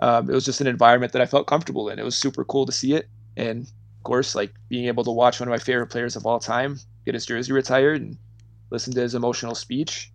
Um, 0.00 0.30
it 0.30 0.34
was 0.34 0.44
just 0.44 0.60
an 0.60 0.66
environment 0.66 1.12
that 1.12 1.22
I 1.22 1.26
felt 1.26 1.46
comfortable 1.46 1.88
in. 1.88 1.98
It 1.98 2.04
was 2.04 2.16
super 2.16 2.44
cool 2.44 2.66
to 2.66 2.72
see 2.72 2.94
it, 2.94 3.08
and 3.36 3.62
of 3.62 4.04
course, 4.04 4.34
like 4.34 4.52
being 4.68 4.86
able 4.86 5.04
to 5.04 5.10
watch 5.10 5.40
one 5.40 5.48
of 5.48 5.52
my 5.52 5.58
favorite 5.58 5.88
players 5.88 6.16
of 6.16 6.24
all 6.26 6.38
time 6.40 6.78
get 7.04 7.14
his 7.14 7.26
jersey 7.26 7.52
retired 7.52 8.00
and 8.00 8.16
listen 8.70 8.94
to 8.94 9.00
his 9.00 9.14
emotional 9.14 9.54
speech. 9.54 10.10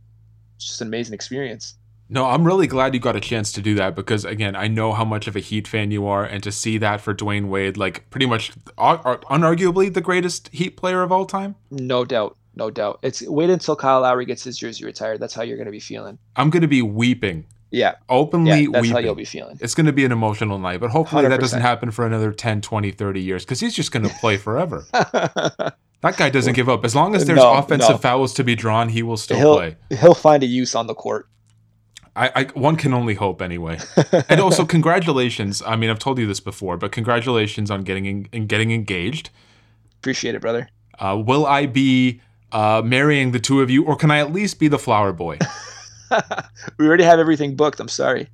It's 0.55 0.67
just 0.67 0.81
an 0.81 0.87
amazing 0.87 1.13
experience. 1.13 1.75
No, 2.07 2.25
I'm 2.25 2.45
really 2.45 2.67
glad 2.67 2.93
you 2.93 2.99
got 2.99 3.15
a 3.15 3.19
chance 3.19 3.51
to 3.53 3.61
do 3.61 3.73
that 3.75 3.95
because 3.95 4.25
again, 4.25 4.55
I 4.55 4.67
know 4.67 4.93
how 4.93 5.05
much 5.05 5.27
of 5.27 5.35
a 5.35 5.39
Heat 5.39 5.67
fan 5.67 5.89
you 5.91 6.05
are, 6.05 6.23
and 6.23 6.43
to 6.43 6.51
see 6.51 6.77
that 6.77 7.01
for 7.01 7.13
Dwyane 7.15 7.47
Wade, 7.47 7.77
like 7.77 8.09
pretty 8.11 8.27
much 8.27 8.51
uh, 8.77 8.97
uh, 9.03 9.17
unarguably 9.29 9.93
the 9.93 10.01
greatest 10.01 10.49
Heat 10.49 10.77
player 10.77 11.01
of 11.01 11.11
all 11.11 11.25
time, 11.25 11.55
No 11.71 12.05
doubt, 12.05 12.37
no 12.55 12.69
doubt. 12.69 12.99
It's 13.01 13.21
wait 13.23 13.49
until 13.49 13.75
Kyle 13.75 14.01
Lowry 14.01 14.25
gets 14.25 14.43
his 14.43 14.57
jersey 14.57 14.85
retired. 14.85 15.19
That's 15.19 15.33
how 15.33 15.41
you're 15.41 15.57
going 15.57 15.65
to 15.65 15.71
be 15.71 15.79
feeling. 15.79 16.19
I'm 16.35 16.51
gonna 16.51 16.67
be 16.67 16.83
weeping, 16.83 17.47
Yeah, 17.71 17.95
openly 18.07 18.49
yeah, 18.63 18.67
that's 18.71 18.81
weeping. 18.83 18.91
how 18.91 18.99
you'll 18.99 19.15
be 19.15 19.25
feeling. 19.25 19.57
It's 19.59 19.75
going 19.75 19.87
to 19.87 19.91
be 19.93 20.05
an 20.05 20.11
emotional 20.11 20.59
night, 20.59 20.79
but 20.79 20.91
hopefully 20.91 21.27
that 21.27 21.39
doesn't 21.41 21.61
happen 21.61 21.91
for 21.91 22.05
another 22.05 22.31
10, 22.31 22.61
20, 22.61 22.91
30 22.91 23.21
years 23.21 23.43
because 23.43 23.59
he's 23.59 23.75
just 23.75 23.91
going 23.91 24.07
to 24.07 24.13
play 24.15 24.37
forever. 24.37 24.85
that 24.93 25.73
guy 26.17 26.29
doesn't 26.29 26.53
give 26.53 26.69
up. 26.69 26.85
As 26.85 26.95
long 26.95 27.15
as 27.15 27.25
there's 27.25 27.37
No, 27.37 27.53
offensive 27.53 27.89
no. 27.89 27.97
fouls 27.97 28.33
to 28.35 28.43
be 28.43 28.55
drawn, 28.55 28.89
he 28.89 29.03
will 29.03 29.17
still 29.17 29.37
he'll 29.37 29.55
play. 29.55 29.75
he'll 29.89 30.13
find 30.13 30.43
a 30.43 30.45
use 30.45 30.75
on 30.75 30.87
the 30.87 30.93
court. 30.93 31.27
I, 32.15 32.31
I 32.33 32.43
one 32.57 32.77
can 32.77 32.93
only 32.93 33.15
hope 33.15 33.41
anyway. 33.41 33.77
and 34.29 34.39
also 34.39 34.63
congratulations. 34.77 35.61
I 35.65 35.75
mean, 35.75 35.89
I've 35.89 35.99
told 35.99 36.17
you 36.17 36.27
this 36.27 36.39
before, 36.39 36.77
but 36.77 36.93
congratulations 36.93 37.69
on 37.69 37.83
getting 37.83 38.05
in, 38.05 38.29
in 38.31 38.47
getting 38.47 38.71
engaged. 38.71 39.31
Appreciate 39.99 40.33
it, 40.35 40.39
brother. 40.41 40.69
Uh, 40.97 41.21
will 41.25 41.45
I 41.45 41.65
be 41.65 42.21
uh, 42.53 42.81
marrying 42.85 43.31
the 43.33 43.39
two 43.39 43.59
of 43.59 43.69
you, 43.69 43.83
or 43.83 43.97
can 43.97 44.11
I 44.11 44.19
at 44.19 44.31
least 44.31 44.59
be 44.59 44.69
the 44.69 44.79
flower 44.79 45.11
boy? 45.11 45.39
we 46.77 46.87
already 46.87 47.03
have 47.03 47.19
everything 47.19 47.55
booked. 47.55 47.79
I'm 47.79 47.87
sorry. 47.87 48.29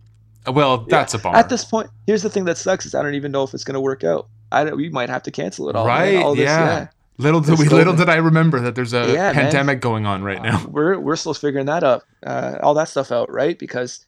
Well, 0.48 0.86
that's 0.90 1.14
a 1.14 1.20
bummer. 1.20 1.38
At 1.38 1.50
this 1.50 1.64
point, 1.64 1.90
here's 2.08 2.24
the 2.24 2.30
thing 2.30 2.46
that 2.46 2.58
sucks 2.58 2.86
is 2.86 2.96
I 2.96 3.04
don't 3.04 3.14
even 3.16 3.32
know 3.32 3.44
if 3.44 3.54
it's 3.54 3.64
going 3.64 3.76
to 3.76 3.82
work 3.82 4.04
out. 4.04 4.28
I 4.52 4.64
don't, 4.64 4.76
we 4.76 4.90
might 4.90 5.10
have 5.10 5.24
to 5.24 5.32
cancel 5.32 5.70
it 5.70 5.76
all. 5.76 5.86
man. 5.86 5.98
right? 5.98 6.16
All 6.18 6.36
this, 6.36 6.46
yeah. 6.46 6.88
Little 7.18 7.42
did 7.42 7.60
we, 7.60 7.66
little 7.70 7.96
did 7.96 8.10
I 8.10 8.16
remember 8.16 8.60
that 8.62 8.74
there's 8.74 8.94
a 8.94 9.06
Yeah, 9.14 9.32
man. 9.32 9.36
pandemic 9.36 9.82
going 9.82 10.08
on 10.08 10.24
right 10.24 10.42
now. 10.42 10.66
We're 10.70 10.98
we're 11.00 11.16
still 11.16 11.36
figuring 11.36 11.68
that 11.68 11.84
up, 11.84 12.04
uh, 12.26 12.58
all 12.64 12.74
that 12.74 12.88
stuff 12.90 13.12
out, 13.12 13.32
right? 13.32 13.60
Because 13.60 14.04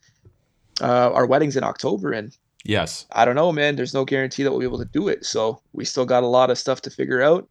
uh, 0.82 1.12
our 1.14 1.28
wedding's 1.28 1.56
in 1.56 1.64
October, 1.64 2.12
and 2.12 2.36
Yes. 2.66 3.06
I 3.12 3.26
don't 3.26 3.36
know, 3.36 3.52
man. 3.52 3.76
There's 3.76 3.94
no 3.94 4.06
guarantee 4.06 4.42
that 4.44 4.50
we'll 4.50 4.60
be 4.62 4.66
able 4.66 4.80
to 4.80 4.86
do 4.86 5.10
it. 5.10 5.26
So 5.26 5.62
we 5.74 5.84
still 5.86 6.06
got 6.06 6.24
a 6.24 6.28
lot 6.28 6.50
of 6.50 6.58
stuff 6.58 6.82
to 6.84 6.90
figure 6.90 7.22
out. 7.22 7.48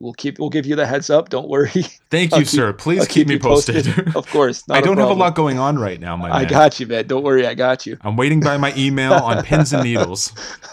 We'll 0.00 0.12
keep 0.12 0.38
we'll 0.38 0.50
give 0.50 0.66
you 0.66 0.76
the 0.76 0.86
heads 0.86 1.08
up. 1.10 1.28
Don't 1.28 1.48
worry. 1.48 1.70
Thank 2.10 2.32
you, 2.32 2.38
keep- 2.38 2.48
sir. 2.48 2.72
Please 2.72 3.00
I'll 3.00 3.06
keep, 3.06 3.28
me 3.28 3.34
you 3.34 3.40
posted. 3.40 3.86
of 4.16 4.26
course. 4.28 4.66
not 4.68 4.78
I 4.78 4.80
don't 4.80 4.98
have 4.98 5.10
a 5.10 5.14
lot 5.14 5.34
going 5.34 5.58
on 5.58 5.78
right 5.78 6.00
now, 6.00 6.16
my 6.16 6.28
man. 6.28 6.36
I 6.36 6.44
got 6.44 6.80
you, 6.80 6.86
man. 6.86 7.06
Don't 7.06 7.22
worry, 7.22 7.46
I 7.46 7.54
got 7.54 7.86
you. 7.86 7.96
I'm 8.02 8.16
waiting 8.16 8.40
by 8.40 8.56
my 8.56 8.74
email 8.76 9.12
on 9.12 9.42
pins 9.44 9.72
and 9.72 9.84
needles. 9.84 10.32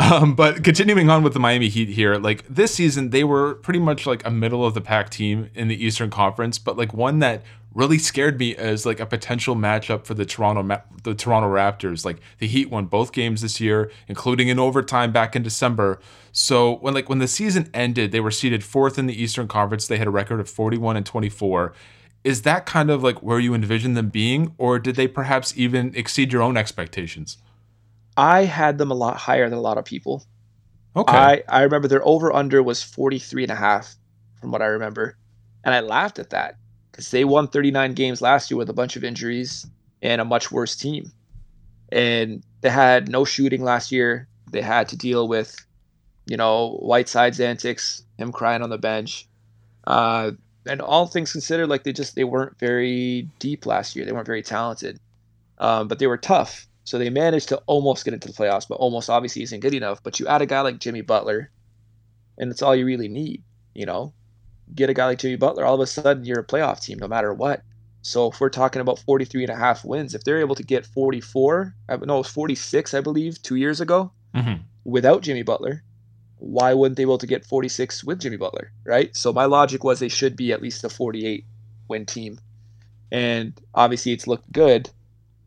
Um, 0.00 0.34
but 0.34 0.64
continuing 0.64 1.10
on 1.10 1.22
with 1.22 1.34
the 1.34 1.38
Miami 1.38 1.68
Heat 1.68 1.90
here, 1.90 2.14
like 2.14 2.46
this 2.48 2.74
season, 2.74 3.10
they 3.10 3.22
were 3.22 3.56
pretty 3.56 3.80
much 3.80 4.06
like 4.06 4.24
a 4.26 4.30
middle 4.30 4.64
of 4.64 4.72
the 4.72 4.80
pack 4.80 5.10
team 5.10 5.50
in 5.54 5.68
the 5.68 5.84
Eastern 5.84 6.08
Conference, 6.08 6.58
but 6.58 6.78
like 6.78 6.94
one 6.94 7.18
that 7.18 7.42
really 7.74 7.98
scared 7.98 8.38
me 8.38 8.56
as 8.56 8.84
like 8.84 8.98
a 9.00 9.06
potential 9.06 9.54
matchup 9.54 10.04
for 10.04 10.14
the 10.14 10.24
Toronto 10.24 10.62
Ma- 10.62 10.80
the 11.02 11.14
Toronto 11.14 11.48
Raptors. 11.48 12.04
Like 12.04 12.20
the 12.38 12.46
Heat 12.46 12.70
won 12.70 12.86
both 12.86 13.12
games 13.12 13.42
this 13.42 13.60
year, 13.60 13.90
including 14.08 14.48
in 14.48 14.58
overtime 14.58 15.12
back 15.12 15.36
in 15.36 15.42
December. 15.42 16.00
So 16.32 16.76
when 16.76 16.94
like 16.94 17.08
when 17.08 17.18
the 17.18 17.28
season 17.28 17.70
ended, 17.72 18.12
they 18.12 18.20
were 18.20 18.30
seated 18.30 18.64
fourth 18.64 18.98
in 18.98 19.06
the 19.06 19.22
Eastern 19.22 19.48
Conference. 19.48 19.86
They 19.86 19.98
had 19.98 20.06
a 20.06 20.10
record 20.10 20.40
of 20.40 20.48
41 20.48 20.96
and 20.96 21.06
24. 21.06 21.72
Is 22.22 22.42
that 22.42 22.66
kind 22.66 22.90
of 22.90 23.02
like 23.02 23.22
where 23.22 23.38
you 23.38 23.54
envision 23.54 23.94
them 23.94 24.10
being, 24.10 24.54
or 24.58 24.78
did 24.78 24.96
they 24.96 25.08
perhaps 25.08 25.56
even 25.56 25.94
exceed 25.94 26.32
your 26.32 26.42
own 26.42 26.56
expectations? 26.56 27.38
I 28.16 28.44
had 28.44 28.76
them 28.76 28.90
a 28.90 28.94
lot 28.94 29.16
higher 29.16 29.48
than 29.48 29.58
a 29.58 29.62
lot 29.62 29.78
of 29.78 29.84
people. 29.86 30.24
Okay. 30.94 31.16
I, 31.16 31.42
I 31.48 31.62
remember 31.62 31.88
their 31.88 32.06
over 32.06 32.32
under 32.32 32.62
was 32.62 32.82
43 32.82 33.44
and 33.44 33.52
a 33.52 33.54
half 33.54 33.94
from 34.40 34.50
what 34.50 34.60
I 34.60 34.66
remember. 34.66 35.16
And 35.64 35.74
I 35.74 35.80
laughed 35.80 36.18
at 36.18 36.30
that 36.30 36.56
because 36.90 37.10
they 37.10 37.24
won 37.24 37.48
39 37.48 37.94
games 37.94 38.20
last 38.20 38.50
year 38.50 38.58
with 38.58 38.70
a 38.70 38.74
bunch 38.74 38.96
of 38.96 39.04
injuries 39.04 39.66
and 40.02 40.20
a 40.20 40.24
much 40.24 40.50
worse 40.50 40.76
team. 40.76 41.12
And 41.92 42.42
they 42.60 42.70
had 42.70 43.08
no 43.08 43.24
shooting 43.24 43.62
last 43.62 43.92
year. 43.92 44.28
They 44.50 44.62
had 44.62 44.88
to 44.88 44.96
deal 44.96 45.28
with, 45.28 45.56
you 46.26 46.36
know, 46.36 46.78
Whiteside's 46.82 47.40
antics, 47.40 48.02
him 48.18 48.32
crying 48.32 48.62
on 48.62 48.70
the 48.70 48.78
bench. 48.78 49.26
Uh, 49.86 50.32
and 50.66 50.80
all 50.80 51.06
things 51.06 51.32
considered, 51.32 51.68
like 51.68 51.84
they 51.84 51.92
just 51.92 52.14
they 52.14 52.24
weren't 52.24 52.58
very 52.58 53.28
deep 53.38 53.66
last 53.66 53.96
year. 53.96 54.04
They 54.04 54.12
weren't 54.12 54.26
very 54.26 54.42
talented, 54.42 55.00
um, 55.58 55.88
but 55.88 55.98
they 55.98 56.06
were 56.06 56.18
tough. 56.18 56.66
So 56.84 56.98
they 56.98 57.10
managed 57.10 57.48
to 57.50 57.58
almost 57.66 58.04
get 58.04 58.14
into 58.14 58.28
the 58.28 58.34
playoffs, 58.34 58.68
but 58.68 58.76
almost 58.76 59.08
obviously 59.08 59.42
isn't 59.42 59.60
good 59.60 59.74
enough. 59.74 60.02
But 60.02 60.20
you 60.20 60.26
add 60.26 60.42
a 60.42 60.46
guy 60.46 60.60
like 60.60 60.78
Jimmy 60.78 61.00
Butler, 61.00 61.50
and 62.38 62.50
it's 62.50 62.62
all 62.62 62.76
you 62.76 62.84
really 62.84 63.08
need. 63.08 63.42
You 63.74 63.86
know, 63.86 64.12
get 64.74 64.90
a 64.90 64.94
guy 64.94 65.06
like 65.06 65.18
Jimmy 65.18 65.36
Butler, 65.36 65.64
all 65.64 65.74
of 65.74 65.80
a 65.80 65.86
sudden 65.86 66.24
you're 66.24 66.40
a 66.40 66.44
playoff 66.46 66.80
team 66.82 66.98
no 66.98 67.08
matter 67.08 67.32
what. 67.34 67.62
So 68.02 68.30
if 68.30 68.40
we're 68.40 68.48
talking 68.48 68.80
about 68.80 68.98
43 68.98 69.44
and 69.44 69.52
a 69.52 69.56
half 69.56 69.84
wins, 69.84 70.14
if 70.14 70.24
they're 70.24 70.40
able 70.40 70.54
to 70.54 70.62
get 70.62 70.86
44, 70.86 71.74
I 71.88 71.96
no, 71.96 72.14
it 72.14 72.18
was 72.18 72.28
46, 72.28 72.94
I 72.94 73.00
believe, 73.00 73.42
two 73.42 73.56
years 73.56 73.80
ago 73.80 74.12
Mhm. 74.34 74.60
without 74.84 75.22
Jimmy 75.22 75.42
Butler, 75.42 75.82
why 76.38 76.72
wouldn't 76.72 76.96
they 76.96 77.04
be 77.04 77.08
able 77.10 77.18
to 77.18 77.26
get 77.26 77.44
46 77.44 78.02
with 78.04 78.20
Jimmy 78.20 78.38
Butler, 78.38 78.72
right? 78.84 79.14
So 79.14 79.32
my 79.32 79.44
logic 79.44 79.84
was 79.84 79.98
they 80.00 80.08
should 80.08 80.36
be 80.36 80.52
at 80.52 80.62
least 80.62 80.82
a 80.84 80.88
48 80.88 81.44
win 81.88 82.06
team. 82.06 82.38
And 83.12 83.52
obviously 83.74 84.12
it's 84.12 84.26
looked 84.26 84.50
good. 84.52 84.90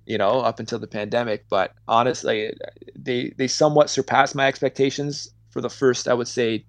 you 0.05 0.17
know, 0.17 0.41
up 0.41 0.59
until 0.59 0.79
the 0.79 0.86
pandemic. 0.88 1.45
But 1.49 1.71
honestly, 1.88 2.53
they 2.93 3.33
they 3.38 3.47
somewhat 3.47 3.89
surpassed 3.89 4.36
my 4.36 4.47
expectations 4.47 5.29
for 5.49 5.62
the 5.62 5.69
first, 5.69 6.09
I 6.09 6.13
would 6.13 6.27
say, 6.27 6.65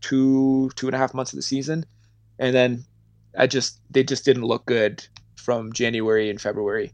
two 0.00 0.70
two 0.76 0.86
and 0.86 0.94
a 0.94 0.98
half 0.98 1.14
months 1.14 1.32
of 1.32 1.36
the 1.36 1.42
season, 1.42 1.84
and 2.38 2.54
then 2.54 2.84
I 3.36 3.46
just 3.46 3.80
they 3.90 4.04
just 4.04 4.24
didn't 4.24 4.44
look 4.44 4.66
good 4.66 5.06
from 5.36 5.72
January 5.72 6.30
and 6.30 6.40
February. 6.40 6.92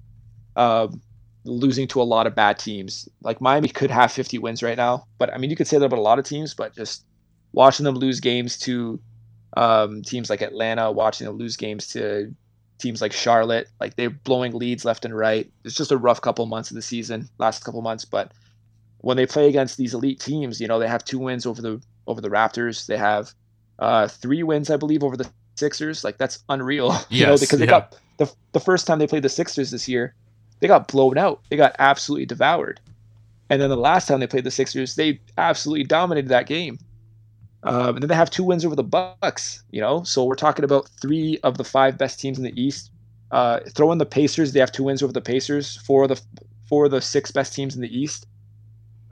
Um, 0.57 1.01
losing 1.45 1.87
to 1.89 2.01
a 2.01 2.05
lot 2.05 2.27
of 2.27 2.35
bad 2.35 2.59
teams. 2.59 3.09
Like 3.23 3.41
Miami 3.41 3.69
could 3.69 3.91
have 3.91 4.13
50 4.13 4.39
wins 4.39 4.63
right 4.63 4.77
now, 4.77 5.07
but 5.19 5.33
I 5.33 5.39
mean 5.39 5.51
you 5.51 5.57
could 5.57 5.67
say 5.67 5.79
that 5.79 5.85
about 5.85 5.99
a 5.99 6.03
lot 6.03 6.19
of 6.19 6.25
teams, 6.25 6.55
but 6.55 6.75
just 6.75 7.05
watching 7.53 7.85
them 7.85 7.97
lose 7.97 8.21
games 8.21 8.59
to 8.61 9.01
um, 9.57 10.03
teams 10.03 10.31
like 10.31 10.43
Atlanta, 10.43 10.91
watching 10.91 11.27
them 11.27 11.37
lose 11.37 11.57
games 11.57 11.89
to 11.89 12.35
teams 12.79 13.01
like 13.01 13.13
Charlotte, 13.13 13.69
like 13.81 13.97
they're 13.97 14.11
blowing 14.11 14.53
leads 14.53 14.85
left 14.85 15.05
and 15.05 15.17
right. 15.17 15.51
It's 15.65 15.75
just 15.75 15.93
a 15.93 15.97
rough 15.97 16.21
couple 16.21 16.47
months 16.47 16.71
of 16.71 16.75
the 16.77 16.83
season, 16.83 17.29
last 17.39 17.65
couple 17.65 17.83
months, 17.83 18.05
but 18.05 18.33
when 18.99 19.17
they 19.19 19.27
play 19.27 19.49
against 19.49 19.77
these 19.77 19.93
elite 19.93 20.19
teams, 20.19 20.61
you 20.61 20.67
know, 20.67 20.79
they 20.79 20.89
have 20.89 21.05
two 21.05 21.19
wins 21.19 21.45
over 21.45 21.61
the 21.61 21.81
over 22.07 22.21
the 22.21 22.29
Raptors. 22.29 22.87
They 22.87 22.97
have 22.97 23.33
uh, 23.79 24.09
three 24.09 24.43
wins, 24.43 24.71
I 24.71 24.77
believe, 24.77 25.03
over 25.03 25.17
the 25.17 25.29
Sixers. 25.57 26.05
Like 26.05 26.19
that's 26.19 26.43
unreal. 26.49 26.93
Yes, 26.93 27.07
you 27.11 27.27
know, 27.27 27.37
because 27.39 27.59
they 27.59 27.65
yeah. 27.65 27.71
got 27.71 27.99
the 28.19 28.33
the 28.53 28.61
first 28.61 28.87
time 28.87 28.99
they 28.99 29.07
played 29.07 29.23
the 29.23 29.29
Sixers 29.29 29.71
this 29.71 29.89
year, 29.89 30.15
they 30.61 30.69
got 30.69 30.89
blown 30.89 31.19
out. 31.19 31.41
They 31.51 31.57
got 31.57 31.75
absolutely 31.79 32.27
devoured. 32.27 32.81
And 33.51 33.61
then 33.61 33.69
the 33.69 33.77
last 33.77 34.09
time 34.09 34.21
they 34.21 34.27
played 34.27 34.45
the 34.45 34.51
Sixers, 34.51 34.95
they 34.95 35.21
absolutely 35.37 35.85
dominated 35.85 36.29
that 36.29 36.47
game. 36.47 36.79
Um, 37.63 37.97
and 37.97 38.03
then 38.03 38.09
they 38.09 38.15
have 38.15 38.31
two 38.31 38.45
wins 38.45 38.65
over 38.65 38.75
the 38.75 38.85
Bucks. 38.85 39.63
You 39.71 39.81
know, 39.81 40.03
so 40.03 40.25
we're 40.25 40.35
talking 40.35 40.65
about 40.65 40.89
three 41.01 41.39
of 41.43 41.59
the 41.59 41.65
five 41.65 41.99
best 41.99 42.21
teams 42.21 42.39
in 42.39 42.45
the 42.45 42.61
East. 42.61 42.91
Uh, 43.31 43.61
throw 43.75 43.91
in 43.91 43.99
the 43.99 44.07
Pacers, 44.07 44.53
they 44.53 44.61
have 44.61 44.71
two 44.71 44.85
wins 44.85 45.03
over 45.03 45.13
the 45.13 45.21
Pacers. 45.21 45.77
Four 45.79 46.05
of 46.05 46.11
the 46.11 46.21
four 46.69 46.87
of 46.87 46.91
the 46.91 47.01
six 47.01 47.31
best 47.31 47.55
teams 47.55 47.75
in 47.75 47.83
the 47.83 47.99
East. 47.99 48.27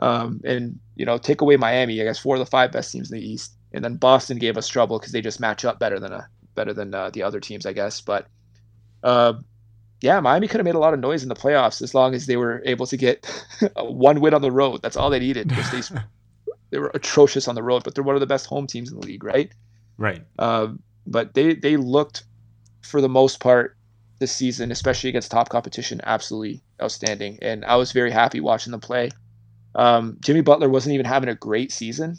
Um, 0.02 0.40
and 0.44 0.80
you 0.96 1.06
know, 1.06 1.16
take 1.16 1.40
away 1.40 1.56
Miami, 1.56 2.00
I 2.00 2.04
guess 2.04 2.18
four 2.18 2.34
of 2.34 2.40
the 2.40 2.46
five 2.46 2.72
best 2.72 2.90
teams 2.90 3.10
in 3.10 3.18
the 3.18 3.24
East. 3.24 3.52
And 3.72 3.84
then 3.84 3.96
Boston 3.96 4.36
gave 4.36 4.58
us 4.58 4.66
trouble 4.66 4.98
because 4.98 5.12
they 5.12 5.20
just 5.20 5.38
match 5.38 5.64
up 5.64 5.78
better 5.78 6.00
than 6.00 6.12
a 6.12 6.28
better 6.56 6.74
than 6.74 6.92
uh, 6.92 7.10
the 7.10 7.22
other 7.22 7.38
teams, 7.38 7.64
I 7.64 7.72
guess. 7.72 8.00
But 8.00 8.26
uh, 9.04 9.34
yeah, 10.00 10.18
Miami 10.18 10.48
could 10.48 10.58
have 10.58 10.64
made 10.64 10.74
a 10.74 10.80
lot 10.80 10.92
of 10.92 10.98
noise 10.98 11.22
in 11.22 11.28
the 11.28 11.36
playoffs 11.36 11.80
as 11.80 11.94
long 11.94 12.14
as 12.14 12.26
they 12.26 12.36
were 12.36 12.62
able 12.66 12.86
to 12.86 12.96
get 12.96 13.24
one 13.76 14.20
win 14.20 14.34
on 14.34 14.42
the 14.42 14.50
road. 14.50 14.82
That's 14.82 14.96
all 14.96 15.08
they 15.08 15.20
needed. 15.20 15.50
They 15.50 15.82
they 16.70 16.78
were 16.78 16.90
atrocious 16.94 17.46
on 17.46 17.54
the 17.54 17.62
road, 17.62 17.84
but 17.84 17.94
they're 17.94 18.04
one 18.04 18.16
of 18.16 18.20
the 18.20 18.26
best 18.26 18.46
home 18.46 18.66
teams 18.66 18.90
in 18.90 18.98
the 18.98 19.06
league, 19.06 19.22
right? 19.22 19.52
Right. 19.98 20.24
Um, 20.40 20.82
but 21.06 21.34
they 21.34 21.54
they 21.54 21.76
looked 21.76 22.24
for 22.80 23.00
the 23.00 23.08
most 23.08 23.38
part 23.38 23.76
this 24.18 24.32
season, 24.32 24.72
especially 24.72 25.10
against 25.10 25.30
top 25.30 25.48
competition, 25.48 26.00
absolutely 26.02 26.60
outstanding. 26.82 27.38
And 27.40 27.64
I 27.64 27.76
was 27.76 27.92
very 27.92 28.10
happy 28.10 28.40
watching 28.40 28.72
them 28.72 28.80
play. 28.80 29.10
Um, 29.74 30.16
Jimmy 30.20 30.40
Butler 30.40 30.68
wasn't 30.68 30.94
even 30.94 31.06
having 31.06 31.28
a 31.28 31.34
great 31.34 31.72
season. 31.72 32.18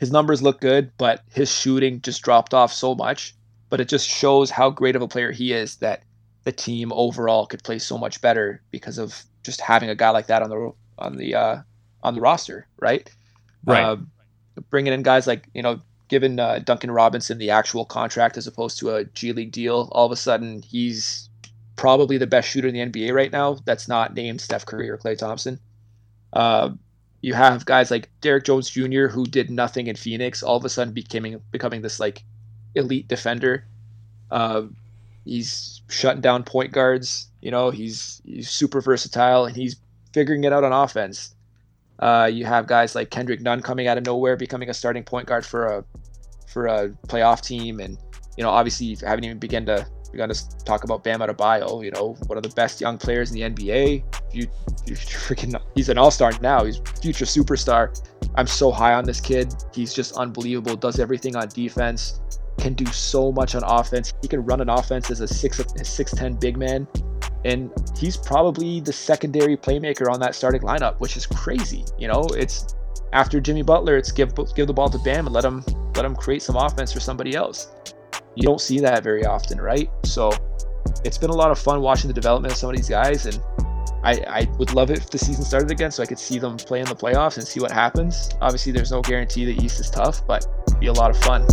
His 0.00 0.10
numbers 0.10 0.42
look 0.42 0.60
good, 0.60 0.90
but 0.98 1.22
his 1.32 1.50
shooting 1.50 2.00
just 2.00 2.22
dropped 2.22 2.52
off 2.52 2.72
so 2.72 2.94
much. 2.94 3.34
But 3.70 3.80
it 3.80 3.88
just 3.88 4.08
shows 4.08 4.50
how 4.50 4.70
great 4.70 4.96
of 4.96 5.02
a 5.02 5.08
player 5.08 5.32
he 5.32 5.52
is 5.52 5.76
that 5.76 6.02
the 6.44 6.52
team 6.52 6.92
overall 6.92 7.46
could 7.46 7.64
play 7.64 7.78
so 7.78 7.98
much 7.98 8.20
better 8.20 8.62
because 8.70 8.98
of 8.98 9.24
just 9.42 9.60
having 9.60 9.88
a 9.88 9.94
guy 9.94 10.10
like 10.10 10.26
that 10.26 10.42
on 10.42 10.50
the 10.50 10.72
on 10.98 11.16
the 11.16 11.34
uh, 11.34 11.62
on 12.02 12.14
the 12.14 12.20
roster, 12.20 12.66
right? 12.80 13.10
Right. 13.64 13.82
Uh, 13.82 13.96
bringing 14.70 14.92
in 14.92 15.02
guys 15.02 15.26
like 15.26 15.48
you 15.54 15.62
know, 15.62 15.80
giving 16.08 16.38
uh, 16.38 16.60
Duncan 16.60 16.90
Robinson 16.90 17.38
the 17.38 17.50
actual 17.50 17.84
contract 17.84 18.36
as 18.36 18.46
opposed 18.46 18.78
to 18.80 18.94
a 18.94 19.04
G 19.04 19.32
League 19.32 19.52
deal. 19.52 19.88
All 19.92 20.06
of 20.06 20.12
a 20.12 20.16
sudden, 20.16 20.62
he's 20.62 21.28
probably 21.76 22.18
the 22.18 22.26
best 22.26 22.48
shooter 22.48 22.68
in 22.68 22.74
the 22.74 22.80
NBA 22.80 23.14
right 23.14 23.32
now. 23.32 23.58
That's 23.64 23.88
not 23.88 24.14
named 24.14 24.40
Steph 24.40 24.66
Curry 24.66 24.88
or 24.88 24.98
Klay 24.98 25.18
Thompson. 25.18 25.58
Uh, 26.34 26.70
you 27.22 27.32
have 27.32 27.64
guys 27.64 27.90
like 27.90 28.10
Derrick 28.20 28.44
Jones 28.44 28.68
Jr. 28.68 29.06
who 29.06 29.24
did 29.24 29.50
nothing 29.50 29.86
in 29.86 29.96
Phoenix, 29.96 30.42
all 30.42 30.56
of 30.58 30.64
a 30.64 30.68
sudden 30.68 30.92
becoming 30.92 31.40
becoming 31.50 31.80
this 31.80 31.98
like 31.98 32.22
elite 32.74 33.08
defender. 33.08 33.64
Uh, 34.30 34.64
he's 35.24 35.80
shutting 35.88 36.20
down 36.20 36.44
point 36.44 36.72
guards. 36.72 37.28
You 37.40 37.50
know, 37.50 37.70
he's 37.70 38.20
he's 38.26 38.50
super 38.50 38.82
versatile 38.82 39.46
and 39.46 39.56
he's 39.56 39.76
figuring 40.12 40.44
it 40.44 40.52
out 40.52 40.64
on 40.64 40.72
offense. 40.72 41.34
Uh, 41.98 42.28
you 42.30 42.44
have 42.44 42.66
guys 42.66 42.94
like 42.94 43.10
Kendrick 43.10 43.40
Nunn 43.40 43.62
coming 43.62 43.86
out 43.86 43.96
of 43.96 44.04
nowhere, 44.04 44.36
becoming 44.36 44.68
a 44.68 44.74
starting 44.74 45.04
point 45.04 45.26
guard 45.26 45.46
for 45.46 45.66
a 45.66 45.84
for 46.46 46.66
a 46.66 46.90
playoff 47.06 47.40
team, 47.40 47.80
and 47.80 47.96
you 48.36 48.42
know, 48.42 48.50
obviously, 48.50 48.96
haven't 49.06 49.24
even 49.24 49.38
begun 49.38 49.64
to 49.66 49.86
begun 50.14 50.28
to 50.30 50.64
talk 50.64 50.84
about 50.84 51.04
Bam 51.04 51.20
Adebayo. 51.20 51.84
You 51.84 51.90
know, 51.90 52.14
one 52.26 52.36
of 52.36 52.42
the 52.42 52.50
best 52.50 52.80
young 52.80 52.96
players 52.96 53.32
in 53.32 53.36
the 53.36 53.50
NBA. 53.50 54.04
You, 54.32 54.48
you 54.86 54.94
freaking, 55.26 55.60
he's 55.74 55.88
an 55.88 55.98
all 55.98 56.10
star 56.10 56.32
now. 56.40 56.64
He's 56.64 56.78
future 57.02 57.24
superstar. 57.24 58.00
I'm 58.36 58.46
so 58.46 58.70
high 58.70 58.94
on 58.94 59.04
this 59.04 59.20
kid. 59.20 59.54
He's 59.74 59.92
just 59.92 60.16
unbelievable. 60.16 60.76
Does 60.76 60.98
everything 60.98 61.36
on 61.36 61.48
defense. 61.48 62.20
Can 62.58 62.74
do 62.74 62.86
so 62.86 63.32
much 63.32 63.56
on 63.56 63.62
offense. 63.64 64.14
He 64.22 64.28
can 64.28 64.44
run 64.44 64.60
an 64.60 64.68
offense 64.68 65.10
as 65.10 65.20
a 65.20 65.26
six 65.26 65.60
six 65.82 66.12
ten 66.12 66.34
big 66.34 66.56
man, 66.56 66.86
and 67.44 67.72
he's 67.98 68.16
probably 68.16 68.78
the 68.78 68.92
secondary 68.92 69.56
playmaker 69.56 70.08
on 70.08 70.20
that 70.20 70.36
starting 70.36 70.62
lineup, 70.62 71.00
which 71.00 71.16
is 71.16 71.26
crazy. 71.26 71.84
You 71.98 72.06
know, 72.06 72.28
it's 72.36 72.76
after 73.12 73.40
Jimmy 73.40 73.62
Butler, 73.62 73.96
it's 73.96 74.12
give 74.12 74.32
give 74.54 74.68
the 74.68 74.72
ball 74.72 74.88
to 74.88 74.98
Bam 74.98 75.26
and 75.26 75.34
let 75.34 75.44
him 75.44 75.64
let 75.96 76.04
him 76.04 76.14
create 76.14 76.42
some 76.42 76.54
offense 76.54 76.92
for 76.92 77.00
somebody 77.00 77.34
else. 77.34 77.72
You 78.36 78.42
don't 78.42 78.60
see 78.60 78.80
that 78.80 79.02
very 79.02 79.24
often, 79.24 79.60
right? 79.60 79.90
So 80.04 80.30
it's 81.04 81.18
been 81.18 81.30
a 81.30 81.34
lot 81.34 81.50
of 81.50 81.58
fun 81.58 81.80
watching 81.80 82.08
the 82.08 82.14
development 82.14 82.52
of 82.52 82.58
some 82.58 82.70
of 82.70 82.76
these 82.76 82.88
guys, 82.88 83.26
and 83.26 83.40
I, 84.02 84.22
I 84.28 84.48
would 84.58 84.74
love 84.74 84.90
it 84.90 84.98
if 84.98 85.10
the 85.10 85.18
season 85.18 85.44
started 85.44 85.70
again 85.70 85.90
so 85.90 86.02
I 86.02 86.06
could 86.06 86.18
see 86.18 86.38
them 86.38 86.56
play 86.56 86.80
in 86.80 86.86
the 86.86 86.96
playoffs 86.96 87.38
and 87.38 87.46
see 87.46 87.60
what 87.60 87.70
happens. 87.70 88.30
Obviously, 88.40 88.72
there's 88.72 88.90
no 88.90 89.00
guarantee 89.00 89.44
the 89.44 89.64
East 89.64 89.80
is 89.80 89.90
tough, 89.90 90.26
but 90.26 90.46
it'd 90.66 90.80
be 90.80 90.88
a 90.88 90.92
lot 90.92 91.10
of 91.10 91.18
fun. 91.18 91.46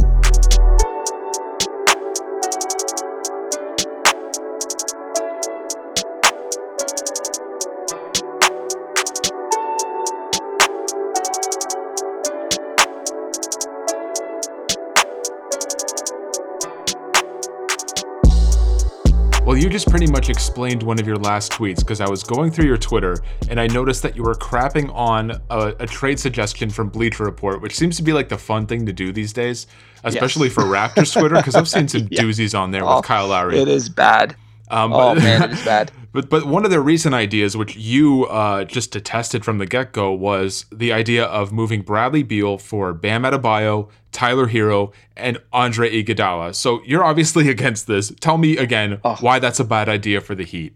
Pretty 19.91 20.09
much 20.09 20.29
explained 20.29 20.81
one 20.81 20.97
of 21.01 21.05
your 21.05 21.17
last 21.17 21.51
tweets 21.51 21.79
because 21.79 21.99
I 21.99 22.09
was 22.09 22.23
going 22.23 22.49
through 22.49 22.65
your 22.65 22.77
Twitter 22.77 23.17
and 23.49 23.59
I 23.59 23.67
noticed 23.67 24.01
that 24.03 24.15
you 24.15 24.23
were 24.23 24.33
crapping 24.35 24.89
on 24.95 25.31
a, 25.49 25.75
a 25.81 25.85
trade 25.85 26.17
suggestion 26.17 26.69
from 26.69 26.87
Bleacher 26.87 27.25
Report, 27.25 27.61
which 27.61 27.75
seems 27.75 27.97
to 27.97 28.03
be 28.03 28.13
like 28.13 28.29
the 28.29 28.37
fun 28.37 28.65
thing 28.65 28.85
to 28.85 28.93
do 28.93 29.11
these 29.11 29.33
days, 29.33 29.67
especially 30.05 30.47
Yes. 30.47 30.53
for 30.55 30.63
Raptors 30.63 31.11
Twitter 31.11 31.35
because 31.35 31.55
I've 31.55 31.67
seen 31.67 31.89
some 31.89 32.07
Yeah. 32.09 32.21
doozies 32.21 32.57
on 32.57 32.71
there 32.71 32.85
Oh, 32.85 32.95
with 32.97 33.05
Kyle 33.05 33.27
Lowry. 33.27 33.59
It 33.59 33.67
is 33.67 33.89
bad. 33.89 34.33
Um, 34.69 34.93
Oh 34.93 35.13
but- 35.13 35.17
man, 35.23 35.43
it 35.43 35.51
is 35.59 35.65
bad. 35.65 35.91
But 36.13 36.29
but 36.29 36.45
one 36.45 36.65
of 36.65 36.71
their 36.71 36.81
recent 36.81 37.15
ideas, 37.15 37.55
which 37.55 37.75
you 37.77 38.25
uh, 38.25 38.65
just 38.65 38.91
detested 38.91 39.45
from 39.45 39.59
the 39.59 39.65
get 39.65 39.93
go, 39.93 40.11
was 40.11 40.65
the 40.71 40.91
idea 40.91 41.23
of 41.25 41.51
moving 41.53 41.81
Bradley 41.83 42.23
Beal 42.23 42.57
for 42.57 42.93
Bam 42.93 43.23
Adebayo, 43.23 43.89
Tyler 44.11 44.47
Herro, 44.47 44.91
and 45.15 45.37
Andre 45.53 45.89
Iguodala. 46.03 46.53
So 46.53 46.81
you're 46.85 47.03
obviously 47.03 47.49
against 47.55 47.87
this. 47.87 48.11
Tell 48.19 48.37
me 48.37 48.57
again 48.57 48.99
Oh. 49.05 49.15
why 49.21 49.39
that's 49.39 49.59
a 49.59 49.63
bad 49.65 49.87
idea 49.87 50.19
for 50.19 50.35
the 50.35 50.43
Heat. 50.43 50.73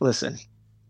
Listen, 0.00 0.36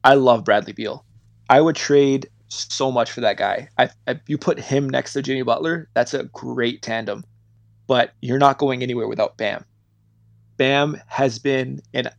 I 0.04 0.14
love 0.14 0.44
Bradley 0.44 0.72
Beal. 0.72 1.04
I 1.50 1.60
would 1.60 1.76
trade 1.76 2.28
so 2.48 2.90
much 2.90 3.10
for 3.12 3.20
that 3.20 3.36
guy. 3.36 3.68
I, 3.78 3.90
I, 4.08 4.20
you 4.26 4.38
put 4.38 4.58
him 4.58 4.88
next 4.88 5.12
to 5.14 5.22
Jimmy 5.22 5.42
Butler, 5.42 5.88
that's 5.94 6.14
a 6.14 6.24
great 6.24 6.80
tandem. 6.82 7.24
But 7.86 8.12
you're 8.22 8.38
not 8.38 8.56
going 8.56 8.82
anywhere 8.82 9.06
without 9.08 9.36
Bam. 9.36 9.64
Bam 10.56 11.00
has 11.08 11.38
been, 11.38 11.80
and 11.92 12.10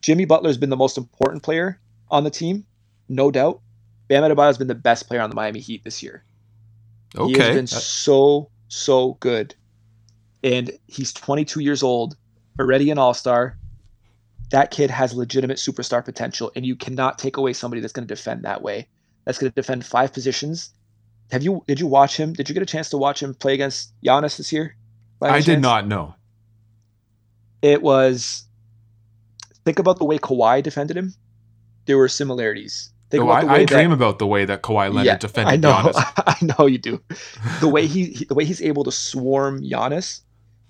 Jimmy 0.00 0.24
Butler 0.24 0.48
has 0.48 0.58
been 0.58 0.70
the 0.70 0.76
most 0.76 0.96
important 0.96 1.42
player 1.42 1.80
on 2.10 2.24
the 2.24 2.30
team, 2.30 2.64
no 3.08 3.30
doubt. 3.30 3.60
Bam 4.08 4.22
Adebayo 4.22 4.46
has 4.46 4.58
been 4.58 4.68
the 4.68 4.74
best 4.74 5.06
player 5.06 5.20
on 5.20 5.30
the 5.30 5.36
Miami 5.36 5.60
Heat 5.60 5.84
this 5.84 6.02
year. 6.02 6.24
Okay. 7.16 7.32
He 7.32 7.38
has 7.38 7.54
been 7.54 7.66
so 7.66 8.50
so 8.68 9.14
good, 9.20 9.54
and 10.44 10.70
he's 10.86 11.12
22 11.12 11.60
years 11.60 11.82
old, 11.82 12.16
already 12.58 12.90
an 12.90 12.98
All 12.98 13.14
Star. 13.14 13.56
That 14.50 14.70
kid 14.70 14.90
has 14.90 15.12
legitimate 15.14 15.58
superstar 15.58 16.04
potential, 16.04 16.50
and 16.56 16.64
you 16.64 16.76
cannot 16.76 17.18
take 17.18 17.36
away 17.36 17.52
somebody 17.52 17.80
that's 17.80 17.92
going 17.92 18.06
to 18.06 18.14
defend 18.14 18.44
that 18.44 18.62
way. 18.62 18.88
That's 19.24 19.38
going 19.38 19.50
to 19.50 19.54
defend 19.54 19.84
five 19.84 20.12
positions. 20.12 20.70
Have 21.30 21.42
you? 21.42 21.62
Did 21.66 21.80
you 21.80 21.86
watch 21.86 22.16
him? 22.16 22.32
Did 22.32 22.48
you 22.48 22.54
get 22.54 22.62
a 22.62 22.66
chance 22.66 22.88
to 22.90 22.98
watch 22.98 23.22
him 23.22 23.34
play 23.34 23.54
against 23.54 23.92
Giannis 24.02 24.38
this 24.38 24.52
year? 24.52 24.74
I 25.20 25.40
did 25.40 25.60
not 25.60 25.86
know. 25.86 26.14
It 27.60 27.82
was. 27.82 28.44
Think 29.68 29.78
about 29.78 29.98
the 29.98 30.04
way 30.06 30.18
Kawhi 30.18 30.62
defended 30.62 30.96
him. 30.96 31.12
There 31.84 31.98
were 31.98 32.08
similarities. 32.08 32.90
Think 33.10 33.20
No, 33.24 33.30
about 33.30 33.40
the 33.42 33.46
I, 33.48 33.52
way 33.54 33.62
I 33.62 33.64
dream 33.66 33.92
about 33.92 34.18
the 34.18 34.26
way 34.26 34.44
that 34.46 34.62
Kawhi 34.62 34.88
Leonard 34.92 35.06
Yeah, 35.06 35.16
defended 35.18 35.52
I 35.52 35.56
know, 35.56 35.72
Giannis. 35.74 36.06
I 36.26 36.36
know 36.58 36.66
you 36.66 36.78
do. 36.78 37.02
The 37.60 37.68
way 37.68 37.86
he, 37.86 38.06
he- 38.06 38.24
the 38.24 38.34
way 38.34 38.44
he's 38.44 38.62
able 38.62 38.84
to 38.84 38.92
swarm 38.92 39.62
Giannis, 39.62 40.22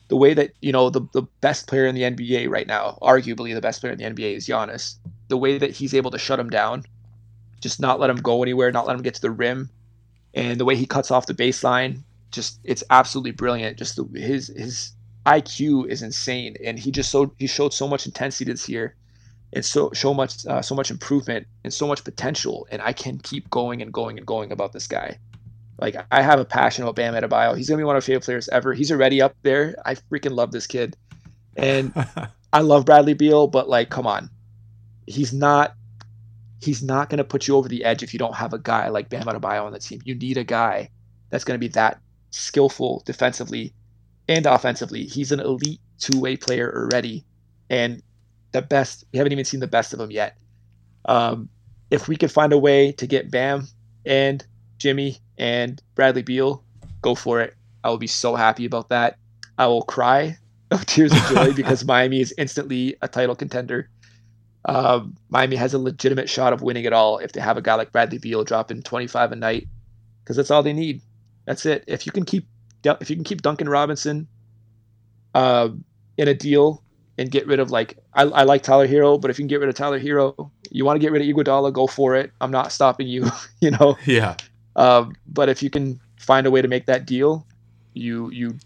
the 0.08 0.16
way 0.16 0.34
that 0.34 0.50
you 0.60 0.72
know 0.72 0.90
the 0.90 1.02
the 1.12 1.22
best 1.40 1.68
player 1.68 1.86
in 1.86 1.94
the 1.94 2.02
NBA 2.02 2.48
right 2.50 2.66
now, 2.66 2.98
arguably 3.02 3.54
the 3.54 3.60
best 3.60 3.80
player 3.80 3.92
in 3.92 3.98
the 3.98 4.04
NBA 4.04 4.36
is 4.36 4.48
Giannis. 4.48 4.96
the 5.28 5.36
way 5.36 5.58
that 5.58 5.70
he's 5.72 5.94
able 5.94 6.10
to 6.10 6.18
shut 6.18 6.40
him 6.40 6.50
down, 6.50 6.84
just 7.60 7.80
not 7.80 8.00
let 8.00 8.10
him 8.10 8.16
go 8.18 8.42
anywhere, 8.42 8.72
not 8.72 8.86
let 8.86 8.96
him 8.96 9.02
get 9.02 9.14
to 9.14 9.20
the 9.20 9.30
rim, 9.30 9.70
and 10.34 10.58
the 10.60 10.64
way 10.64 10.76
he 10.76 10.86
cuts 10.86 11.10
off 11.10 11.26
the 11.26 11.34
baseline, 11.34 12.02
just 12.32 12.60
it's 12.64 12.84
absolutely 12.90 13.32
brilliant. 13.32 13.78
Just 13.78 13.96
the, 13.96 14.04
his 14.18 14.48
his 14.56 14.92
IQ 15.26 15.88
is 15.88 16.02
insane, 16.02 16.56
and 16.64 16.78
he 16.78 16.90
just 16.90 17.10
so 17.10 17.32
he 17.38 17.46
showed 17.46 17.74
so 17.74 17.86
much 17.86 18.06
intensity 18.06 18.50
this 18.50 18.68
year, 18.68 18.94
and 19.52 19.64
so 19.64 19.90
so 19.92 20.14
much 20.14 20.46
uh, 20.46 20.62
so 20.62 20.74
much 20.74 20.90
improvement 20.90 21.46
and 21.64 21.72
so 21.72 21.86
much 21.86 22.04
potential. 22.04 22.66
And 22.70 22.80
I 22.82 22.92
can 22.92 23.18
keep 23.18 23.50
going 23.50 23.82
and 23.82 23.92
going 23.92 24.18
and 24.18 24.26
going 24.26 24.52
about 24.52 24.72
this 24.72 24.86
guy. 24.86 25.18
Like 25.80 25.96
I 26.10 26.22
have 26.22 26.40
a 26.40 26.44
passion 26.44 26.82
about 26.82 26.96
Bam 26.96 27.14
Adebayo. 27.14 27.56
He's 27.56 27.68
gonna 27.68 27.78
be 27.78 27.84
one 27.84 27.96
of 27.96 28.02
my 28.02 28.06
favorite 28.06 28.24
players 28.24 28.48
ever. 28.48 28.72
He's 28.72 28.90
already 28.90 29.20
up 29.20 29.34
there. 29.42 29.76
I 29.84 29.94
freaking 29.94 30.34
love 30.34 30.50
this 30.50 30.66
kid, 30.66 30.96
and 31.56 31.92
I 32.52 32.60
love 32.60 32.86
Bradley 32.86 33.14
Beal. 33.14 33.46
But 33.46 33.68
like, 33.68 33.90
come 33.90 34.06
on, 34.06 34.30
he's 35.06 35.32
not. 35.32 35.74
He's 36.60 36.82
not 36.82 37.08
gonna 37.10 37.22
put 37.22 37.46
you 37.46 37.54
over 37.54 37.68
the 37.68 37.84
edge 37.84 38.02
if 38.02 38.12
you 38.12 38.18
don't 38.18 38.34
have 38.34 38.52
a 38.52 38.58
guy 38.58 38.88
like 38.88 39.08
Bam 39.08 39.26
Adebayo 39.26 39.64
on 39.64 39.72
the 39.72 39.78
team. 39.78 40.00
You 40.04 40.14
need 40.14 40.38
a 40.38 40.44
guy 40.44 40.90
that's 41.30 41.44
gonna 41.44 41.58
be 41.58 41.68
that 41.68 42.00
skillful 42.30 43.02
defensively 43.06 43.72
and 44.28 44.46
offensively. 44.46 45.04
He's 45.04 45.32
an 45.32 45.40
elite 45.40 45.80
two-way 45.98 46.36
player 46.36 46.72
already, 46.74 47.24
and 47.70 48.02
the 48.52 48.62
best. 48.62 49.04
We 49.12 49.18
haven't 49.18 49.32
even 49.32 49.44
seen 49.44 49.60
the 49.60 49.66
best 49.66 49.92
of 49.92 50.00
him 50.00 50.10
yet. 50.10 50.36
Um, 51.06 51.48
if 51.90 52.08
we 52.08 52.16
could 52.16 52.30
find 52.30 52.52
a 52.52 52.58
way 52.58 52.92
to 52.92 53.06
get 53.06 53.30
Bam 53.30 53.66
and 54.04 54.44
Jimmy 54.78 55.18
and 55.38 55.80
Bradley 55.94 56.22
Beal, 56.22 56.62
go 57.02 57.14
for 57.14 57.40
it. 57.40 57.54
I 57.82 57.88
will 57.88 57.98
be 57.98 58.06
so 58.06 58.34
happy 58.34 58.66
about 58.66 58.90
that. 58.90 59.16
I 59.56 59.66
will 59.66 59.82
cry 59.82 60.36
of 60.70 60.84
tears 60.86 61.12
of 61.12 61.22
joy 61.28 61.52
because 61.56 61.84
Miami 61.84 62.20
is 62.20 62.34
instantly 62.36 62.96
a 63.00 63.08
title 63.08 63.34
contender. 63.34 63.88
Um, 64.64 65.16
Miami 65.30 65.56
has 65.56 65.72
a 65.72 65.78
legitimate 65.78 66.28
shot 66.28 66.52
of 66.52 66.60
winning 66.60 66.84
it 66.84 66.92
all 66.92 67.18
if 67.18 67.32
they 67.32 67.40
have 67.40 67.56
a 67.56 67.62
guy 67.62 67.74
like 67.74 67.92
Bradley 67.92 68.18
Beal 68.18 68.44
dropping 68.44 68.82
25 68.82 69.32
a 69.32 69.36
night, 69.36 69.66
because 70.22 70.36
that's 70.36 70.50
all 70.50 70.62
they 70.62 70.74
need. 70.74 71.00
That's 71.46 71.64
it. 71.64 71.84
If 71.86 72.04
you 72.04 72.12
can 72.12 72.24
keep 72.24 72.46
if 72.84 73.10
you 73.10 73.16
can 73.16 73.24
keep 73.24 73.42
Duncan 73.42 73.68
Robinson 73.68 74.28
uh, 75.34 75.68
in 76.16 76.28
a 76.28 76.34
deal 76.34 76.82
and 77.18 77.30
get 77.30 77.46
rid 77.46 77.60
of 77.60 77.70
like 77.70 77.98
I, 78.14 78.22
I 78.22 78.42
like 78.44 78.62
Tyler 78.62 78.86
Herro, 78.86 79.20
but 79.20 79.30
if 79.30 79.38
you 79.38 79.42
can 79.42 79.48
get 79.48 79.60
rid 79.60 79.68
of 79.68 79.74
Tyler 79.74 79.98
Herro, 79.98 80.50
you 80.70 80.84
want 80.84 80.96
to 80.96 81.00
get 81.00 81.12
rid 81.12 81.22
of 81.22 81.28
Iguodala, 81.28 81.72
go 81.72 81.86
for 81.86 82.14
it. 82.14 82.32
I'm 82.40 82.50
not 82.50 82.72
stopping 82.72 83.08
you. 83.08 83.28
you 83.60 83.70
know. 83.72 83.96
Yeah. 84.06 84.36
Um, 84.76 85.14
but 85.26 85.48
if 85.48 85.62
you 85.62 85.70
can 85.70 86.00
find 86.16 86.46
a 86.46 86.50
way 86.50 86.62
to 86.62 86.68
make 86.68 86.86
that 86.86 87.06
deal, 87.06 87.46
you 87.94 88.30
you 88.30 88.56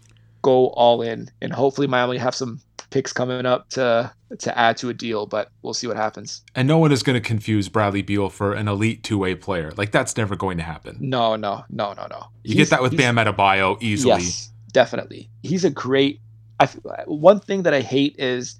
go 0.41 0.67
all 0.69 1.01
in, 1.01 1.29
and 1.41 1.51
hopefully 1.51 1.87
Miami 1.87 2.17
have 2.17 2.35
some 2.35 2.61
picks 2.91 3.11
coming 3.11 3.45
up 3.45 3.69
to 3.69 4.11
to 4.39 4.57
add 4.57 4.77
to 4.77 4.89
a 4.89 4.93
deal. 4.93 5.25
But 5.25 5.49
we'll 5.61 5.73
see 5.73 5.87
what 5.87 5.97
happens. 5.97 6.41
And 6.55 6.67
no 6.67 6.77
one 6.77 6.91
is 6.91 7.03
going 7.03 7.21
to 7.21 7.25
confuse 7.25 7.69
Bradley 7.69 8.01
Beal 8.01 8.29
for 8.29 8.53
an 8.53 8.67
elite 8.67 9.03
two 9.03 9.17
way 9.17 9.35
player. 9.35 9.71
Like 9.75 9.91
that's 9.91 10.15
never 10.17 10.35
going 10.35 10.57
to 10.57 10.63
happen. 10.63 10.97
No, 10.99 11.35
no, 11.35 11.65
no, 11.69 11.93
no, 11.93 12.07
no. 12.07 12.27
You 12.43 12.55
he's, 12.55 12.55
get 12.55 12.69
that 12.71 12.81
with 12.81 12.97
Bam 12.97 13.15
Adebayo 13.15 13.81
easily. 13.81 14.23
Yes, 14.23 14.51
definitely. 14.71 15.29
He's 15.41 15.65
a 15.65 15.69
great. 15.69 16.19
I 16.59 16.67
one 17.05 17.39
thing 17.39 17.63
that 17.63 17.73
I 17.73 17.81
hate 17.81 18.15
is 18.19 18.59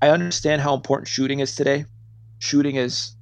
I 0.00 0.08
understand 0.08 0.62
how 0.62 0.74
important 0.74 1.08
shooting 1.08 1.40
is 1.40 1.54
today. 1.54 1.84
Shooting 2.38 2.76
is 2.76 3.14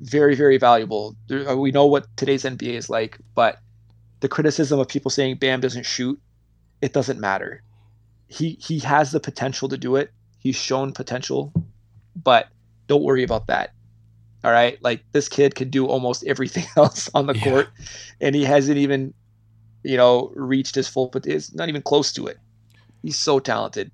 very, 0.00 0.34
very 0.34 0.56
valuable. 0.56 1.16
Uh, 1.30 1.56
we 1.56 1.72
know 1.72 1.86
what 1.86 2.06
today's 2.16 2.44
NBA 2.44 2.74
is 2.74 2.88
like, 2.88 3.18
but 3.34 3.58
the 4.20 4.28
criticism 4.28 4.78
of 4.78 4.88
people 4.88 5.10
saying 5.10 5.36
Bam 5.36 5.60
doesn't 5.60 5.84
shoot, 5.84 6.20
it 6.80 6.92
doesn't 6.92 7.20
matter. 7.20 7.62
He 8.28 8.52
he 8.60 8.78
has 8.80 9.10
the 9.10 9.20
potential 9.20 9.68
to 9.68 9.76
do 9.76 9.96
it. 9.96 10.12
He's 10.40 10.56
shown 10.56 10.92
potential, 10.92 11.52
but 12.16 12.48
don't 12.86 13.02
worry 13.02 13.22
about 13.22 13.46
that. 13.46 13.72
All 14.42 14.50
right, 14.50 14.82
like 14.82 15.04
this 15.12 15.28
kid 15.28 15.54
can 15.54 15.70
do 15.70 15.86
almost 15.86 16.24
everything 16.26 16.64
else 16.76 17.08
on 17.14 17.26
the 17.26 17.36
yeah. 17.36 17.44
court, 17.44 17.68
and 18.20 18.34
he 18.34 18.44
hasn't 18.44 18.78
even, 18.78 19.14
you 19.84 19.96
know, 19.96 20.32
reached 20.34 20.74
his 20.74 20.88
full. 20.88 21.08
But 21.08 21.26
it's 21.26 21.54
not 21.54 21.68
even 21.68 21.82
close 21.82 22.12
to 22.14 22.26
it. 22.26 22.38
He's 23.02 23.18
so 23.18 23.38
talented. 23.38 23.90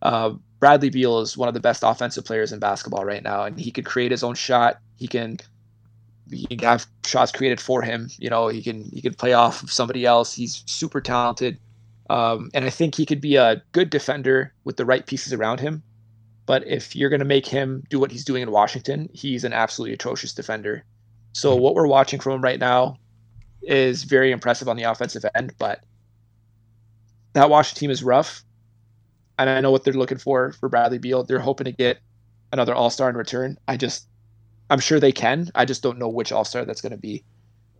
Uh, 0.00 0.34
Bradley 0.60 0.90
Beal 0.90 1.20
is 1.20 1.36
one 1.36 1.48
of 1.48 1.54
the 1.54 1.60
best 1.60 1.82
offensive 1.84 2.24
players 2.24 2.52
in 2.52 2.60
basketball 2.60 3.04
right 3.04 3.22
now, 3.22 3.44
and 3.44 3.58
he 3.58 3.70
can 3.70 3.84
create 3.84 4.10
his 4.10 4.22
own 4.22 4.34
shot. 4.34 4.78
He 4.96 5.08
can 5.08 5.38
he 6.30 6.46
can 6.46 6.58
have 6.60 6.86
shots 7.04 7.32
created 7.32 7.60
for 7.60 7.82
him. 7.82 8.08
You 8.18 8.30
know, 8.30 8.48
he 8.48 8.62
can 8.62 8.84
he 8.92 9.00
can 9.00 9.14
play 9.14 9.32
off 9.32 9.62
of 9.62 9.72
somebody 9.72 10.06
else. 10.06 10.32
He's 10.32 10.62
super 10.66 11.00
talented, 11.00 11.58
um, 12.10 12.50
and 12.52 12.64
I 12.64 12.70
think 12.70 12.96
he 12.96 13.06
could 13.06 13.20
be 13.20 13.36
a 13.36 13.62
good 13.70 13.88
defender 13.88 14.52
with 14.64 14.76
the 14.76 14.84
right 14.84 15.06
pieces 15.06 15.32
around 15.32 15.60
him. 15.60 15.80
But 16.44 16.66
if 16.66 16.96
you're 16.96 17.08
going 17.08 17.20
to 17.20 17.24
make 17.24 17.46
him 17.46 17.84
do 17.88 18.00
what 18.00 18.10
he's 18.10 18.24
doing 18.24 18.42
in 18.42 18.50
Washington, 18.50 19.08
he's 19.12 19.44
an 19.44 19.52
absolutely 19.52 19.94
atrocious 19.94 20.34
defender. 20.34 20.84
So 21.34 21.54
what 21.54 21.76
we're 21.76 21.86
watching 21.86 22.18
from 22.18 22.32
him 22.32 22.42
right 22.42 22.58
now 22.58 22.96
is 23.62 24.02
very 24.02 24.32
impressive 24.32 24.68
on 24.68 24.76
the 24.76 24.82
offensive 24.82 25.24
end, 25.36 25.54
but 25.56 25.84
that 27.34 27.48
Washington 27.48 27.78
team 27.78 27.90
is 27.92 28.02
rough 28.02 28.42
and 29.38 29.48
I 29.48 29.60
know 29.60 29.70
what 29.70 29.84
they're 29.84 29.94
looking 29.94 30.18
for 30.18 30.50
for 30.50 30.68
Bradley 30.68 30.98
Beal. 30.98 31.22
They're 31.22 31.38
hoping 31.38 31.66
to 31.66 31.72
get 31.72 32.00
another 32.52 32.74
All 32.74 32.90
Star 32.90 33.08
in 33.08 33.16
return. 33.16 33.56
I 33.68 33.76
just, 33.76 34.08
I'm 34.68 34.80
sure 34.80 34.98
they 34.98 35.12
can. 35.12 35.48
I 35.54 35.64
just 35.64 35.80
don't 35.80 35.98
know 35.98 36.08
which 36.08 36.32
All 36.32 36.44
Star 36.44 36.64
that's 36.64 36.80
going 36.80 36.90
to 36.90 36.98
be. 36.98 37.22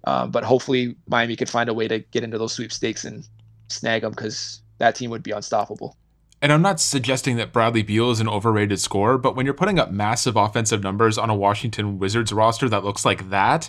Um, 0.05 0.31
but 0.31 0.45
hopefully 0.45 0.95
Miami 1.09 1.35
could 1.35 1.51
find 1.51 1.69
a 1.69 1.75
way 1.75 1.89
to 1.89 1.99
get 1.99 2.23
into 2.23 2.39
those 2.39 2.53
sweepstakes 2.53 3.05
and 3.05 3.27
snag 3.71 4.03
them 4.03 4.13
because 4.13 4.61
that 4.79 4.95
team 4.95 5.11
would 5.11 5.23
be 5.23 5.31
unstoppable. 5.31 5.97
And 6.43 6.53
I'm 6.53 6.63
not 6.63 6.81
suggesting 6.81 7.37
that 7.37 7.53
Bradley 7.53 7.83
Beal 7.83 8.11
is 8.11 8.21
an 8.21 8.29
overrated 8.29 8.81
scorer, 8.81 9.19
but 9.19 9.37
when 9.37 9.45
you're 9.45 9.55
putting 9.55 9.79
up 9.79 9.91
massive 9.91 10.37
offensive 10.37 10.83
numbers 10.83 11.19
on 11.19 11.29
a 11.29 11.35
Washington 11.35 11.99
Wizards 11.99 12.33
roster 12.33 12.69
that 12.69 12.85
looks 12.85 13.05
like 13.05 13.29
that, 13.29 13.69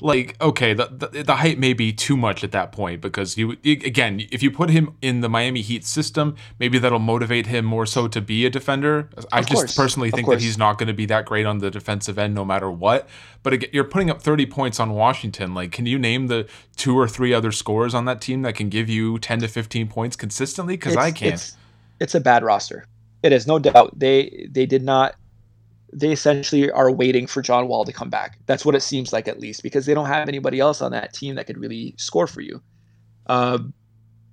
like 0.00 0.40
okay 0.40 0.74
the, 0.74 0.86
the, 0.86 1.22
the 1.22 1.36
height 1.36 1.58
may 1.58 1.72
be 1.72 1.92
too 1.92 2.16
much 2.16 2.42
at 2.42 2.52
that 2.52 2.72
point 2.72 3.00
because 3.00 3.36
you 3.36 3.52
again 3.64 4.26
if 4.30 4.42
you 4.42 4.50
put 4.50 4.70
him 4.70 4.94
in 5.02 5.20
the 5.20 5.28
Miami 5.28 5.60
Heat 5.60 5.84
system 5.84 6.36
maybe 6.58 6.78
that'll 6.78 6.98
motivate 6.98 7.46
him 7.46 7.64
more 7.64 7.86
so 7.86 8.08
to 8.08 8.20
be 8.20 8.46
a 8.46 8.50
defender. 8.50 9.08
I 9.30 9.42
just 9.42 9.54
course. 9.54 9.76
personally 9.76 10.10
think 10.10 10.28
that 10.28 10.40
he's 10.40 10.58
not 10.58 10.78
going 10.78 10.88
to 10.88 10.94
be 10.94 11.06
that 11.06 11.26
great 11.26 11.46
on 11.46 11.58
the 11.58 11.70
defensive 11.70 12.18
end 12.18 12.34
no 12.34 12.44
matter 12.44 12.70
what. 12.70 13.08
But 13.42 13.52
again, 13.54 13.70
you're 13.72 13.84
putting 13.84 14.10
up 14.10 14.22
30 14.22 14.46
points 14.46 14.80
on 14.80 14.90
Washington. 14.90 15.54
Like 15.54 15.72
can 15.72 15.86
you 15.86 15.98
name 15.98 16.28
the 16.28 16.48
two 16.76 16.98
or 16.98 17.08
three 17.08 17.32
other 17.32 17.52
scores 17.52 17.94
on 17.94 18.04
that 18.06 18.20
team 18.20 18.42
that 18.42 18.54
can 18.54 18.68
give 18.68 18.88
you 18.88 19.18
10 19.18 19.40
to 19.40 19.48
15 19.48 19.88
points 19.88 20.16
consistently? 20.16 20.76
Cuz 20.76 20.96
I 20.96 21.10
can't. 21.10 21.34
it's, 21.34 21.56
it's 22.00 22.14
a 22.14 22.20
bad 22.20 22.42
roster. 22.42 22.86
It 23.22 23.32
is 23.32 23.46
no 23.46 23.58
doubt. 23.58 23.98
They 23.98 24.48
they 24.50 24.66
did 24.66 24.82
not 24.82 25.14
they 25.92 26.12
essentially 26.12 26.70
are 26.70 26.90
waiting 26.90 27.26
for 27.26 27.42
John 27.42 27.68
Wall 27.68 27.84
to 27.84 27.92
come 27.92 28.08
back. 28.08 28.38
That's 28.46 28.64
what 28.64 28.74
it 28.74 28.80
seems 28.80 29.12
like, 29.12 29.28
at 29.28 29.38
least, 29.38 29.62
because 29.62 29.86
they 29.86 29.94
don't 29.94 30.06
have 30.06 30.28
anybody 30.28 30.58
else 30.58 30.80
on 30.80 30.92
that 30.92 31.12
team 31.12 31.34
that 31.34 31.46
could 31.46 31.58
really 31.58 31.94
score 31.98 32.26
for 32.26 32.40
you. 32.40 32.62
Um, 33.26 33.74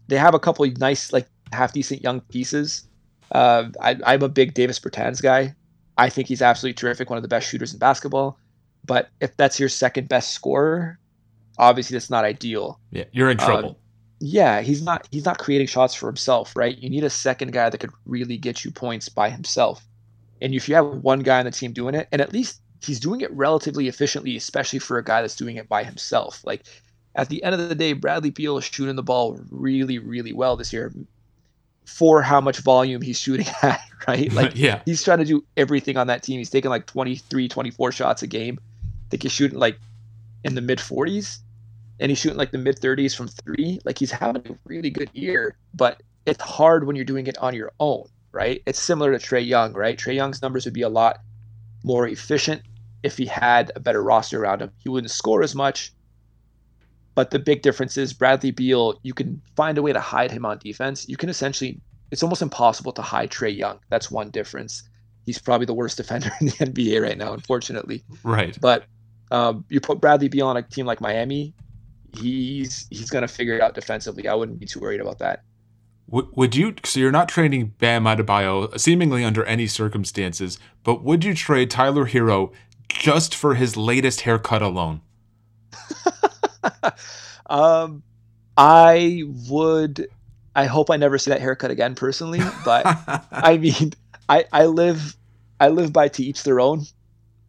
they 0.08 0.17
have 0.17 0.34
a 0.34 0.39
couple 0.39 0.65
of 0.65 0.78
nice, 0.78 1.12
like 1.12 1.28
half 1.52 1.74
decent 1.74 2.02
young 2.02 2.22
pieces. 2.22 2.88
Uh, 3.32 3.65
I, 3.82 4.13
am 4.13 4.24
a 4.24 4.30
big 4.30 4.54
Davis 4.54 4.80
Bertans 4.80 5.22
guy. 5.22 5.54
I 5.98 6.10
think 6.10 6.28
he's 6.28 6.41
absolutely 6.41 6.76
terrific, 6.76 7.10
one 7.10 7.17
of 7.17 7.24
the 7.24 7.30
best 7.30 7.50
shooters 7.50 7.74
in 7.74 7.80
basketball. 7.80 8.39
But 8.86 9.10
if 9.19 9.36
that's 9.36 9.60
your 9.60 9.69
second 9.69 10.08
best 10.08 10.32
scorer, 10.32 10.98
obviously 11.58 11.95
that's 11.95 12.10
not 12.10 12.24
ideal. 12.24 12.80
Yeah, 12.91 13.04
you're 13.12 13.30
in 13.30 13.38
trouble. 13.38 13.72
Uh, 13.72 13.74
yeah, 14.22 14.62
he's 14.62 14.82
not 14.82 15.08
he's 15.12 15.26
not 15.26 15.38
creating 15.38 15.67
shots 15.67 15.93
for 15.93 16.08
himself, 16.08 16.56
right? 16.56 16.78
You 16.78 16.89
need 16.89 17.04
a 17.04 17.10
second 17.10 17.52
guy 17.52 17.69
that 17.69 17.78
could 17.78 17.91
really 18.06 18.38
get 18.38 18.65
you 18.65 18.72
points 18.72 19.10
by 19.10 19.30
himself. 19.30 19.86
And 20.41 20.54
if 20.54 20.69
you 20.69 20.75
have 20.75 20.88
one 21.04 21.19
guy 21.19 21.39
on 21.39 21.45
the 21.45 21.52
team 21.52 21.73
doing 21.73 21.95
it, 21.95 22.08
and 22.12 22.21
at 22.21 22.34
least 22.34 22.62
he's 22.82 22.99
doing 22.99 23.21
it 23.21 23.32
relatively 23.32 23.88
efficiently, 23.88 24.36
especially 24.38 24.80
for 24.80 24.97
a 24.97 25.04
guy 25.04 25.21
that's 25.21 25.36
doing 25.36 25.58
it 25.58 25.67
by 25.67 25.84
himself. 25.84 26.41
Like 26.45 26.65
at 27.15 27.30
the 27.30 27.43
end 27.43 27.54
of 27.54 27.67
the 27.67 27.75
day, 27.75 27.93
Bradley 27.93 28.30
Beal 28.30 28.58
is 28.58 28.65
shooting 28.65 28.95
the 28.95 29.04
ball 29.04 29.39
really, 29.52 29.99
really 29.99 30.34
well 30.34 30.56
this 30.56 30.71
year 30.71 30.93
for 31.86 32.21
how 32.21 32.39
much 32.39 32.60
volume 32.60 33.02
he's 33.02 33.19
shooting 33.19 33.47
at, 33.62 33.82
right? 34.08 34.32
Like 34.32 34.52
yeah. 34.56 34.82
he's 34.86 35.04
trying 35.04 35.19
to 35.19 35.25
do 35.25 35.43
everything 35.58 35.97
on 35.97 36.08
that 36.08 36.23
team. 36.23 36.38
He's 36.38 36.49
taking 36.49 36.69
like 36.69 36.86
23, 36.86 37.47
24 37.47 37.91
shots 37.91 38.23
a 38.23 38.28
game. 38.28 38.60
I 38.62 39.10
think 39.10 39.23
he's 39.23 39.32
shooting 39.32 39.60
like 39.60 39.78
in 40.43 40.56
the 40.56 40.62
mid 40.62 40.80
40s 40.80 41.39
and 41.99 42.10
he's 42.10 42.19
shooting 42.19 42.38
like 42.38 42.52
the 42.52 42.58
mid 42.58 42.80
30s 42.80 43.15
from 43.15 43.28
three. 43.28 43.80
Like 43.84 43.97
he's 43.97 44.12
having 44.12 44.41
a 44.47 44.58
really 44.65 44.89
good 44.89 45.10
year, 45.13 45.58
but 45.73 46.02
it's 46.25 46.41
hard 46.41 46.86
when 46.86 46.95
you're 46.95 47.05
doing 47.05 47.28
it 47.28 47.38
on 47.39 47.53
your 47.55 47.72
own 47.80 48.07
right? 48.32 48.61
It's 48.65 48.80
similar 48.80 49.17
to 49.17 49.25
Trae 49.25 49.45
Young, 49.45 49.73
right? 49.73 49.97
Trae 49.97 50.15
Young's 50.15 50.41
numbers 50.41 50.65
would 50.65 50.73
be 50.73 50.82
a 50.82 50.89
lot 50.89 51.19
more 51.84 52.07
efficient 52.07 52.61
if 53.03 53.17
he 53.17 53.25
had 53.25 53.71
a 53.75 53.80
better 53.80 54.03
roster 54.03 54.41
around 54.41 54.61
him. 54.61 54.71
He 54.77 54.89
wouldn't 54.89 55.11
score 55.11 55.43
as 55.43 55.55
much. 55.55 55.93
But 57.15 57.32
the 57.32 57.39
big 57.39 57.61
difference 57.61 57.97
is 57.97 58.13
Bradley 58.13 58.51
Beal, 58.51 58.99
you 59.03 59.13
can 59.13 59.41
find 59.55 59.77
a 59.77 59.82
way 59.82 59.91
to 59.93 59.99
hide 59.99 60.32
him 60.32 60.45
on 60.45 60.57
defense. 60.59 61.07
You 61.09 61.17
can 61.17 61.30
essentially, 61.30 61.80
it's 62.11 62.23
almost 62.23 62.41
impossible 62.41 62.91
to 62.93 63.01
hide 63.01 63.32
Trae 63.32 63.55
Young. 63.55 63.80
That's 63.89 64.09
one 64.11 64.30
difference. 64.30 64.84
He's 65.25 65.39
probably 65.39 65.65
the 65.65 65.73
worst 65.73 65.97
defender 65.97 66.32
in 66.39 66.47
the 66.47 66.53
NBA 66.53 67.01
right 67.01 67.17
now, 67.17 67.34
unfortunately. 67.34 68.03
Right. 68.23 68.57
But 68.61 68.86
um, 69.32 69.65
you 69.69 69.80
put 69.80 69.99
Bradley 69.99 70.27
Beal 70.27 70.47
on 70.47 70.57
a 70.57 70.61
team 70.61 70.86
like 70.86 71.01
Miami, 71.01 71.53
he's 72.15 72.88
he's 72.89 73.09
gonna 73.09 73.27
figure 73.27 73.55
it 73.55 73.61
out 73.61 73.75
defensively. 73.75 74.27
I 74.27 74.34
wouldn't 74.34 74.59
be 74.59 74.65
too 74.65 74.80
worried 74.80 75.01
about 75.01 75.19
that. 75.19 75.43
W- 76.12 76.32
would 76.36 76.55
you? 76.55 76.76
So 76.84 76.99
you're 76.99 77.12
not 77.12 77.30
trading 77.30 77.74
Bam 77.80 78.05
Adebayo 78.05 78.78
seemingly 78.80 79.24
under 79.24 79.43
any 79.45 79.68
circumstances, 79.68 80.60
but 80.84 81.03
would 81.03 81.24
you 81.24 81.34
trade 81.34 81.70
Tyler 81.70 82.07
Herro 82.07 82.51
just 82.88 83.36
for 83.36 83.55
his 83.55 83.78
latest 83.78 84.22
haircut 84.22 84.62
alone? 84.62 85.01
um, 87.49 88.03
I 88.57 89.24
would. 89.49 90.07
I 90.55 90.66
hope 90.66 90.89
I 90.89 90.97
never 90.97 91.18
see 91.18 91.32
that 91.32 91.41
haircut 91.41 91.72
again 91.72 91.95
personally, 91.95 92.41
but 92.66 92.84
I 93.32 93.57
mean, 93.57 93.93
I 94.28 94.45
I 94.51 94.66
live 94.66 95.16
I 95.60 95.70
live 95.70 95.93
by 95.93 96.07
to 96.10 96.24
each 96.24 96.43
their 96.43 96.60
own. 96.60 96.86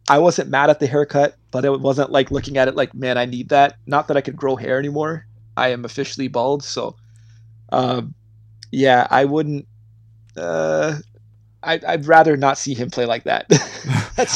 I 0.09 0.19
wasn't 0.19 0.49
mad 0.49 0.69
at 0.69 0.79
the 0.79 0.87
haircut, 0.87 1.35
but 1.51 1.65
it 1.65 1.79
wasn't 1.79 2.11
like 2.11 2.31
looking 2.31 2.57
at 2.57 2.67
it 2.67 2.75
like, 2.75 2.93
man, 2.93 3.17
I 3.17 3.25
need 3.25 3.49
that. 3.49 3.77
Not 3.85 4.07
that 4.07 4.17
I 4.17 4.21
could 4.21 4.35
grow 4.35 4.55
hair 4.55 4.77
anymore. 4.77 5.25
I 5.55 5.69
am 5.69 5.85
officially 5.85 6.27
bald, 6.27 6.63
so 6.63 6.95
um, 7.71 8.13
yeah, 8.71 9.07
I 9.09 9.25
wouldn't. 9.25 9.67
Uh, 10.35 10.97
I, 11.63 11.77
would 11.95 12.07
rather 12.07 12.37
not 12.37 12.57
see 12.57 12.73
him 12.73 12.89
play 12.89 13.05
like 13.05 13.25
that. 13.25 13.45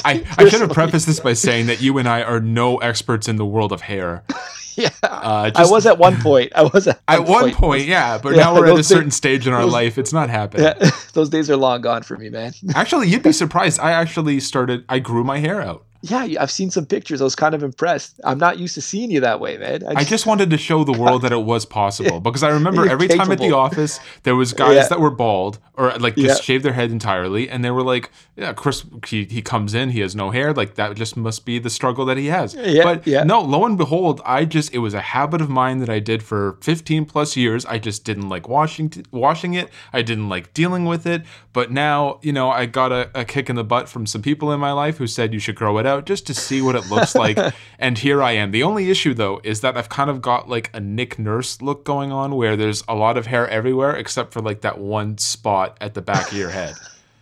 I, 0.05 0.23
I 0.37 0.47
should 0.47 0.61
have 0.61 0.71
prefaced 0.71 1.07
this 1.07 1.19
by 1.19 1.33
saying 1.33 1.67
that 1.67 1.81
you 1.81 1.97
and 1.97 2.07
I 2.07 2.21
are 2.21 2.39
no 2.39 2.77
experts 2.77 3.27
in 3.27 3.37
the 3.37 3.45
world 3.45 3.71
of 3.71 3.81
hair. 3.81 4.23
yeah, 4.75 4.89
uh, 5.01 5.49
just, 5.49 5.59
I 5.59 5.71
was 5.71 5.85
at 5.85 5.97
one 5.97 6.17
point. 6.17 6.51
I 6.55 6.63
was 6.63 6.87
at, 6.87 7.01
at 7.07 7.25
one 7.25 7.45
point, 7.45 7.55
point 7.55 7.85
yeah, 7.85 8.19
but 8.19 8.35
yeah, 8.35 8.43
now 8.43 8.55
we're 8.55 8.67
at 8.67 8.79
a 8.79 8.83
certain 8.83 9.05
days, 9.05 9.15
stage 9.15 9.47
in 9.47 9.53
our 9.53 9.63
those, 9.63 9.73
life. 9.73 9.97
It's 9.97 10.13
not 10.13 10.29
happening. 10.29 10.67
Yeah, 10.67 10.91
those 11.13 11.29
days 11.29 11.49
are 11.49 11.57
long 11.57 11.81
gone 11.81 12.03
for 12.03 12.15
me, 12.17 12.29
man. 12.29 12.53
actually, 12.75 13.09
you'd 13.09 13.23
be 13.23 13.31
surprised. 13.31 13.79
I 13.79 13.91
actually 13.91 14.39
started. 14.39 14.85
I 14.87 14.99
grew 14.99 15.23
my 15.23 15.39
hair 15.39 15.61
out 15.61 15.85
yeah, 16.09 16.41
I've 16.41 16.51
seen 16.51 16.69
some 16.69 16.85
pictures. 16.85 17.21
I 17.21 17.23
was 17.23 17.35
kind 17.35 17.55
of 17.55 17.63
impressed. 17.63 18.19
I'm 18.23 18.37
not 18.37 18.59
used 18.59 18.75
to 18.75 18.81
seeing 18.81 19.09
you 19.09 19.19
that 19.21 19.39
way, 19.39 19.57
man. 19.57 19.83
I 19.83 19.93
just, 19.93 19.97
I 19.97 20.03
just 20.03 20.25
wanted 20.25 20.49
to 20.51 20.57
show 20.57 20.83
the 20.83 20.93
world 20.93 21.23
that 21.23 21.31
it 21.31 21.41
was 21.41 21.65
possible 21.65 22.19
because 22.21 22.43
I 22.43 22.49
remember 22.49 22.87
every 22.87 23.07
capable. 23.07 23.25
time 23.25 23.31
at 23.31 23.39
the 23.39 23.51
office 23.51 23.99
there 24.23 24.35
was 24.35 24.53
guys 24.65 24.75
yeah. 24.75 24.87
that 24.87 24.99
were 24.99 25.09
bald 25.09 25.59
or 25.73 25.97
like 25.97 26.15
just 26.15 26.41
yeah. 26.41 26.43
shaved 26.43 26.63
their 26.63 26.73
head 26.73 26.91
entirely, 26.91 27.49
and 27.49 27.63
they 27.63 27.71
were 27.71 27.83
like, 27.83 28.11
"Yeah, 28.35 28.53
Chris, 28.53 28.85
he, 29.07 29.25
he 29.25 29.41
comes 29.41 29.73
in, 29.73 29.89
he 29.89 29.99
has 30.01 30.15
no 30.15 30.31
hair. 30.31 30.53
Like 30.53 30.75
that 30.75 30.95
just 30.95 31.17
must 31.17 31.45
be 31.45 31.59
the 31.59 31.69
struggle 31.69 32.05
that 32.05 32.17
he 32.17 32.27
has." 32.27 32.53
Yeah, 32.53 32.83
but 32.83 33.07
yeah. 33.07 33.23
no, 33.23 33.41
lo 33.41 33.65
and 33.65 33.77
behold, 33.77 34.21
I 34.25 34.45
just 34.45 34.73
it 34.73 34.79
was 34.79 34.93
a 34.93 35.01
habit 35.01 35.41
of 35.41 35.49
mine 35.49 35.79
that 35.79 35.89
I 35.89 35.99
did 35.99 36.23
for 36.23 36.57
15 36.61 37.05
plus 37.05 37.35
years. 37.35 37.65
I 37.65 37.79
just 37.79 38.03
didn't 38.03 38.29
like 38.29 38.47
washing 38.47 38.91
washing 39.11 39.53
it. 39.53 39.69
I 39.91 40.01
didn't 40.01 40.29
like 40.29 40.53
dealing 40.53 40.85
with 40.85 41.05
it. 41.05 41.23
But 41.53 41.71
now, 41.71 42.19
you 42.21 42.33
know, 42.33 42.49
I 42.51 42.65
got 42.65 42.91
a, 42.91 43.09
a 43.15 43.23
kick 43.23 43.49
in 43.49 43.55
the 43.55 43.63
butt 43.63 43.87
from 43.87 44.05
some 44.05 44.21
people 44.21 44.51
in 44.51 44.59
my 44.59 44.73
life 44.73 44.97
who 44.97 45.07
said 45.07 45.33
you 45.33 45.39
should 45.39 45.55
grow 45.55 45.77
it 45.77 45.85
out 45.85 45.94
out 45.95 46.05
just 46.05 46.27
to 46.27 46.33
see 46.33 46.61
what 46.61 46.75
it 46.75 46.89
looks 46.89 47.15
like. 47.25 47.37
and 47.79 47.97
here 47.97 48.21
I 48.21 48.33
am. 48.33 48.51
The 48.51 48.63
only 48.63 48.89
issue 48.89 49.13
though 49.13 49.41
is 49.43 49.61
that 49.61 49.77
I've 49.77 49.89
kind 49.89 50.09
of 50.09 50.21
got 50.21 50.49
like 50.49 50.69
a 50.73 50.79
Nick 50.79 51.17
Nurse 51.17 51.61
look 51.61 51.83
going 51.85 52.11
on 52.11 52.35
where 52.35 52.55
there's 52.55 52.83
a 52.87 52.95
lot 52.95 53.17
of 53.17 53.27
hair 53.27 53.47
everywhere 53.49 53.95
except 53.95 54.33
for 54.33 54.41
like 54.41 54.61
that 54.61 54.77
one 54.77 55.17
spot 55.17 55.77
at 55.81 55.93
the 55.93 56.01
back 56.01 56.31
of 56.31 56.37
your 56.37 56.49
head. 56.49 56.75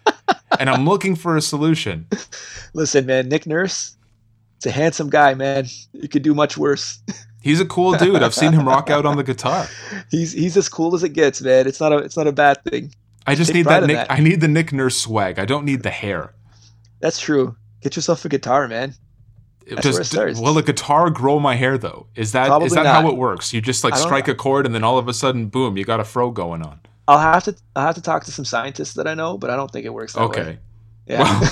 and 0.59 0.69
I'm 0.69 0.85
looking 0.85 1.15
for 1.15 1.37
a 1.37 1.41
solution. 1.41 2.07
Listen, 2.73 3.05
man, 3.05 3.29
Nick 3.29 3.45
Nurse, 3.45 3.95
it's 4.57 4.65
a 4.65 4.71
handsome 4.71 5.09
guy, 5.09 5.33
man. 5.33 5.67
You 5.93 6.07
could 6.07 6.23
do 6.23 6.33
much 6.33 6.57
worse. 6.57 6.99
He's 7.41 7.59
a 7.59 7.65
cool 7.65 7.93
dude. 7.93 8.23
I've 8.23 8.33
seen 8.33 8.53
him 8.53 8.65
rock 8.65 8.89
out 8.89 9.05
on 9.05 9.17
the 9.17 9.23
guitar. 9.23 9.67
He's 10.11 10.31
he's 10.31 10.55
as 10.55 10.69
cool 10.69 10.95
as 10.95 11.03
it 11.03 11.09
gets, 11.09 11.41
man. 11.41 11.67
It's 11.67 11.81
not 11.81 11.91
a 11.91 11.97
it's 11.97 12.15
not 12.15 12.25
a 12.25 12.31
bad 12.31 12.63
thing. 12.63 12.93
I 13.27 13.35
just 13.35 13.49
Take 13.49 13.57
need 13.57 13.65
that 13.65 13.83
Nick. 13.83 13.97
That. 13.97 14.11
I 14.11 14.19
need 14.19 14.39
the 14.39 14.47
Nick 14.47 14.71
Nurse 14.71 14.95
swag. 14.95 15.39
I 15.39 15.45
don't 15.45 15.65
need 15.65 15.83
the 15.83 15.89
hair. 15.89 16.33
That's 17.01 17.19
true. 17.19 17.57
Get 17.83 17.95
yourself 17.95 18.23
a 18.25 18.29
guitar, 18.29 18.67
man. 18.67 18.95
That's 19.67 19.81
Does, 19.81 19.95
where 19.95 20.01
it 20.01 20.05
starts. 20.05 20.39
Will 20.39 20.57
a 20.57 20.63
guitar 20.63 21.09
grow 21.09 21.39
my 21.39 21.55
hair 21.55 21.77
though? 21.77 22.07
Is 22.15 22.31
that 22.33 22.47
Probably 22.47 22.67
is 22.67 22.73
that 22.73 22.83
not. 22.83 23.03
how 23.03 23.09
it 23.09 23.17
works? 23.17 23.53
You 23.53 23.61
just 23.61 23.83
like 23.83 23.95
strike 23.95 24.27
a 24.27 24.35
chord 24.35 24.65
and 24.65 24.75
then 24.75 24.83
all 24.83 24.97
of 24.97 25.07
a 25.07 25.13
sudden, 25.13 25.47
boom, 25.47 25.77
you 25.77 25.85
got 25.85 25.99
a 25.99 26.03
fro 26.03 26.31
going 26.31 26.61
on. 26.61 26.79
I'll 27.07 27.19
have 27.19 27.43
to 27.45 27.55
I'll 27.75 27.85
have 27.85 27.95
to 27.95 28.01
talk 28.01 28.23
to 28.25 28.31
some 28.31 28.45
scientists 28.45 28.93
that 28.93 29.07
I 29.07 29.13
know, 29.13 29.37
but 29.37 29.49
I 29.49 29.55
don't 29.55 29.71
think 29.71 29.85
it 29.85 29.93
works 29.93 30.13
that 30.13 30.21
way. 30.21 30.25
okay. 30.25 30.43
way. 30.43 30.59
Yeah. 31.07 31.49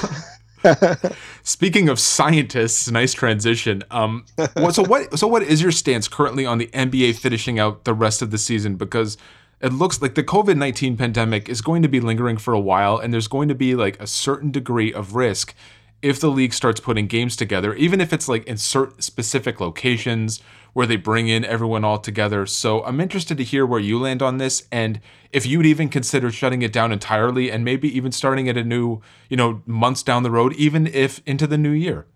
Well, 0.63 0.97
speaking 1.43 1.89
of 1.89 1.99
scientists, 1.99 2.89
nice 2.89 3.13
transition. 3.13 3.83
Um, 3.91 4.25
what, 4.53 4.75
so 4.75 4.83
what 4.83 5.17
so 5.17 5.27
what 5.27 5.43
is 5.43 5.61
your 5.61 5.71
stance 5.71 6.07
currently 6.07 6.45
on 6.45 6.57
the 6.57 6.67
NBA 6.67 7.15
finishing 7.15 7.59
out 7.59 7.85
the 7.85 7.93
rest 7.93 8.21
of 8.21 8.31
the 8.31 8.37
season? 8.37 8.75
Because 8.75 9.17
it 9.61 9.73
looks 9.73 10.01
like 10.01 10.15
the 10.15 10.23
COVID 10.23 10.57
19 10.57 10.97
pandemic 10.97 11.47
is 11.49 11.61
going 11.61 11.81
to 11.81 11.87
be 11.87 11.99
lingering 11.99 12.37
for 12.37 12.53
a 12.53 12.59
while, 12.59 12.97
and 12.97 13.13
there's 13.13 13.27
going 13.27 13.47
to 13.47 13.55
be 13.55 13.75
like 13.75 13.99
a 13.99 14.07
certain 14.07 14.51
degree 14.51 14.93
of 14.93 15.15
risk 15.15 15.53
if 16.01 16.19
the 16.19 16.29
league 16.29 16.53
starts 16.53 16.79
putting 16.79 17.07
games 17.07 17.35
together, 17.35 17.73
even 17.75 18.01
if 18.01 18.11
it's 18.11 18.27
like 18.27 18.45
in 18.45 18.57
certain 18.57 19.01
specific 19.01 19.59
locations 19.59 20.41
where 20.73 20.87
they 20.87 20.95
bring 20.95 21.27
in 21.27 21.45
everyone 21.45 21.83
all 21.83 21.99
together. 21.99 22.45
So 22.45 22.83
I'm 22.83 22.99
interested 22.99 23.37
to 23.37 23.43
hear 23.43 23.65
where 23.65 23.79
you 23.79 23.99
land 23.99 24.21
on 24.21 24.37
this 24.37 24.67
and 24.71 24.99
if 25.31 25.45
you'd 25.45 25.65
even 25.65 25.89
consider 25.89 26.31
shutting 26.31 26.61
it 26.61 26.73
down 26.73 26.91
entirely 26.91 27.51
and 27.51 27.63
maybe 27.63 27.95
even 27.95 28.11
starting 28.11 28.49
at 28.49 28.57
a 28.57 28.63
new, 28.63 29.01
you 29.29 29.37
know, 29.37 29.61
months 29.65 30.01
down 30.01 30.23
the 30.23 30.31
road, 30.31 30.53
even 30.53 30.87
if 30.87 31.21
into 31.25 31.45
the 31.45 31.57
new 31.57 31.71
year. 31.71 32.07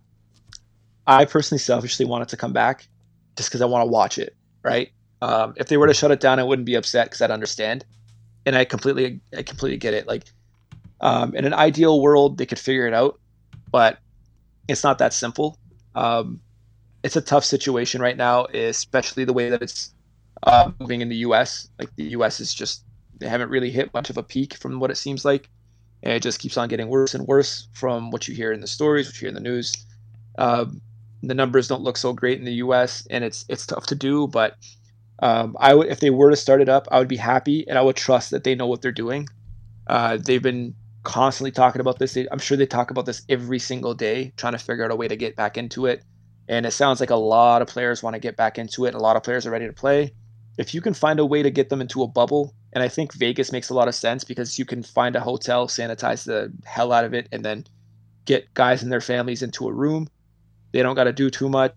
I 1.06 1.26
personally 1.26 1.60
selfishly 1.60 2.06
want 2.06 2.24
it 2.24 2.30
to 2.30 2.38
come 2.38 2.54
back 2.54 2.88
just 3.38 3.50
because 3.50 3.62
I 3.62 3.66
want 3.66 3.84
to 3.84 3.92
watch 3.92 4.18
it, 4.18 4.36
right? 4.64 4.92
Um, 5.22 5.54
if 5.58 5.68
they 5.68 5.78
were 5.78 5.88
to 5.88 5.94
shut 5.94 6.12
it 6.12 6.20
down, 6.20 6.40
I 6.40 6.44
wouldn't 6.44 6.66
be 6.66 6.76
upset 6.76 7.08
because 7.08 7.22
I'd 7.22 7.32
understand. 7.32 7.86
And 8.46 8.56
I 8.56 8.66
completely, 8.66 9.20
I 9.38 9.44
completely 9.44 9.78
get 9.78 9.94
it. 9.94 10.08
Like, 10.08 10.24
um, 11.02 11.36
in 11.36 11.46
an 11.46 11.54
ideal 11.54 12.02
world, 12.02 12.38
they 12.38 12.46
could 12.46 12.60
figure 12.60 12.88
it 12.88 12.94
out 12.94 13.20
but 13.72 14.00
it's 14.68 14.84
not 14.84 14.98
that 15.00 15.14
simple. 15.14 15.58
Um, 15.94 16.42
it's 17.04 17.16
a 17.16 17.22
tough 17.22 17.46
situation 17.46 18.02
right 18.02 18.18
now, 18.18 18.46
especially 18.46 19.26
the 19.26 19.34
way 19.34 19.50
that 19.50 19.62
it's 19.62 19.94
uh, 20.44 20.72
moving 20.80 21.02
in 21.02 21.10
the 21.10 21.18
U.S. 21.18 21.70
Like 21.80 21.96
the 21.96 22.06
U.S. 22.12 22.40
is 22.40 22.54
just 22.54 22.84
they 23.20 23.28
haven't 23.28 23.50
really 23.50 23.72
hit 23.72 23.94
much 23.94 24.10
of 24.10 24.18
a 24.18 24.24
peak 24.24 24.56
from 24.56 24.80
what 24.80 24.92
it 24.92 24.98
seems 24.98 25.24
like, 25.24 25.50
and 26.04 26.14
it 26.14 26.22
just 26.22 26.40
keeps 26.40 26.58
on 26.58 26.68
getting 26.68 26.88
worse 26.88 27.14
and 27.14 27.28
worse 27.28 27.68
from 27.74 28.12
what 28.12 28.28
you 28.28 28.36
hear 28.36 28.52
in 28.52 28.60
the 28.60 28.68
stories, 28.68 29.08
what 29.08 29.16
you 29.16 29.22
hear 29.22 29.30
in 29.30 29.36
the 29.36 29.42
news. 29.42 29.74
Um, 30.38 30.82
the 31.24 31.34
numbers 31.34 31.68
don't 31.68 31.82
look 31.82 31.98
so 31.98 32.14
great 32.14 32.40
in 32.40 32.46
the 32.46 32.54
U.S. 32.56 33.08
and 33.10 33.24
it's 33.24 33.46
it's 33.50 33.66
tough 33.66 33.86
to 33.88 33.96
do. 33.96 34.28
But 34.28 34.58
um, 35.20 35.56
I 35.60 35.74
would 35.74 35.88
if 35.88 36.00
they 36.00 36.10
were 36.10 36.30
to 36.30 36.36
start 36.36 36.62
it 36.62 36.70
up, 36.70 36.88
I 36.92 37.00
would 37.00 37.08
be 37.08 37.18
happy 37.18 37.68
and 37.68 37.78
I 37.78 37.82
would 37.82 37.96
trust 37.96 38.32
that 38.32 38.44
they 38.44 38.56
know 38.56 38.68
what 38.68 38.82
they're 38.82 38.92
doing. 38.92 39.28
Uh, 39.88 40.18
they've 40.18 40.42
been 40.42 40.76
constantly 41.06 41.52
talking 41.52 41.80
about 41.80 42.00
this. 42.00 42.18
I'm 42.32 42.40
sure 42.40 42.58
they 42.58 42.66
talk 42.66 42.92
about 42.92 43.06
this 43.06 43.22
every 43.30 43.60
single 43.60 43.94
day, 43.94 44.34
trying 44.36 44.54
to 44.54 44.60
figure 44.60 44.84
out 44.84 44.92
a 44.92 44.96
way 44.96 45.08
to 45.08 45.16
get 45.16 45.38
back 45.38 45.58
into 45.58 45.86
it. 45.86 46.04
And 46.50 46.66
it 46.66 46.72
sounds 46.72 47.00
like 47.00 47.12
a 47.12 47.16
lot 47.16 47.62
of 47.62 47.70
players 47.70 48.04
want 48.04 48.16
to 48.16 48.20
get 48.20 48.36
back 48.36 48.58
into 48.58 48.86
it. 48.86 48.94
A 48.94 49.00
lot 49.00 49.16
of 49.16 49.24
players 49.24 49.46
are 49.46 49.52
ready 49.52 49.68
to 49.68 49.74
play. 49.74 50.12
If 50.58 50.74
you 50.74 50.82
can 50.82 50.94
find 50.94 51.20
a 51.20 51.26
way 51.26 51.42
to 51.44 51.50
get 51.50 51.70
them 51.70 51.82
into 51.82 52.04
a 52.04 52.08
bubble, 52.08 52.54
and 52.74 52.84
I 52.84 52.88
think 52.88 53.14
Vegas 53.14 53.52
makes 53.52 53.70
a 53.70 53.74
lot 53.74 53.88
of 53.88 53.96
sense 53.96 54.24
because 54.24 54.60
you 54.60 54.66
can 54.66 54.84
find 54.84 55.16
a 55.16 55.22
hotel, 55.22 55.68
sanitize 55.68 56.26
the 56.26 56.52
hell 56.66 56.92
out 56.92 57.06
of 57.06 57.14
it, 57.14 57.30
and 57.32 57.44
then 57.44 57.66
get 58.26 58.54
guys 58.54 58.84
and 58.84 58.92
their 58.92 59.02
families 59.02 59.42
into 59.42 59.68
a 59.68 59.74
room. 59.74 60.08
They 60.72 60.82
don't 60.82 60.96
got 60.96 61.06
to 61.06 61.14
do 61.14 61.30
too 61.30 61.50
much. 61.50 61.74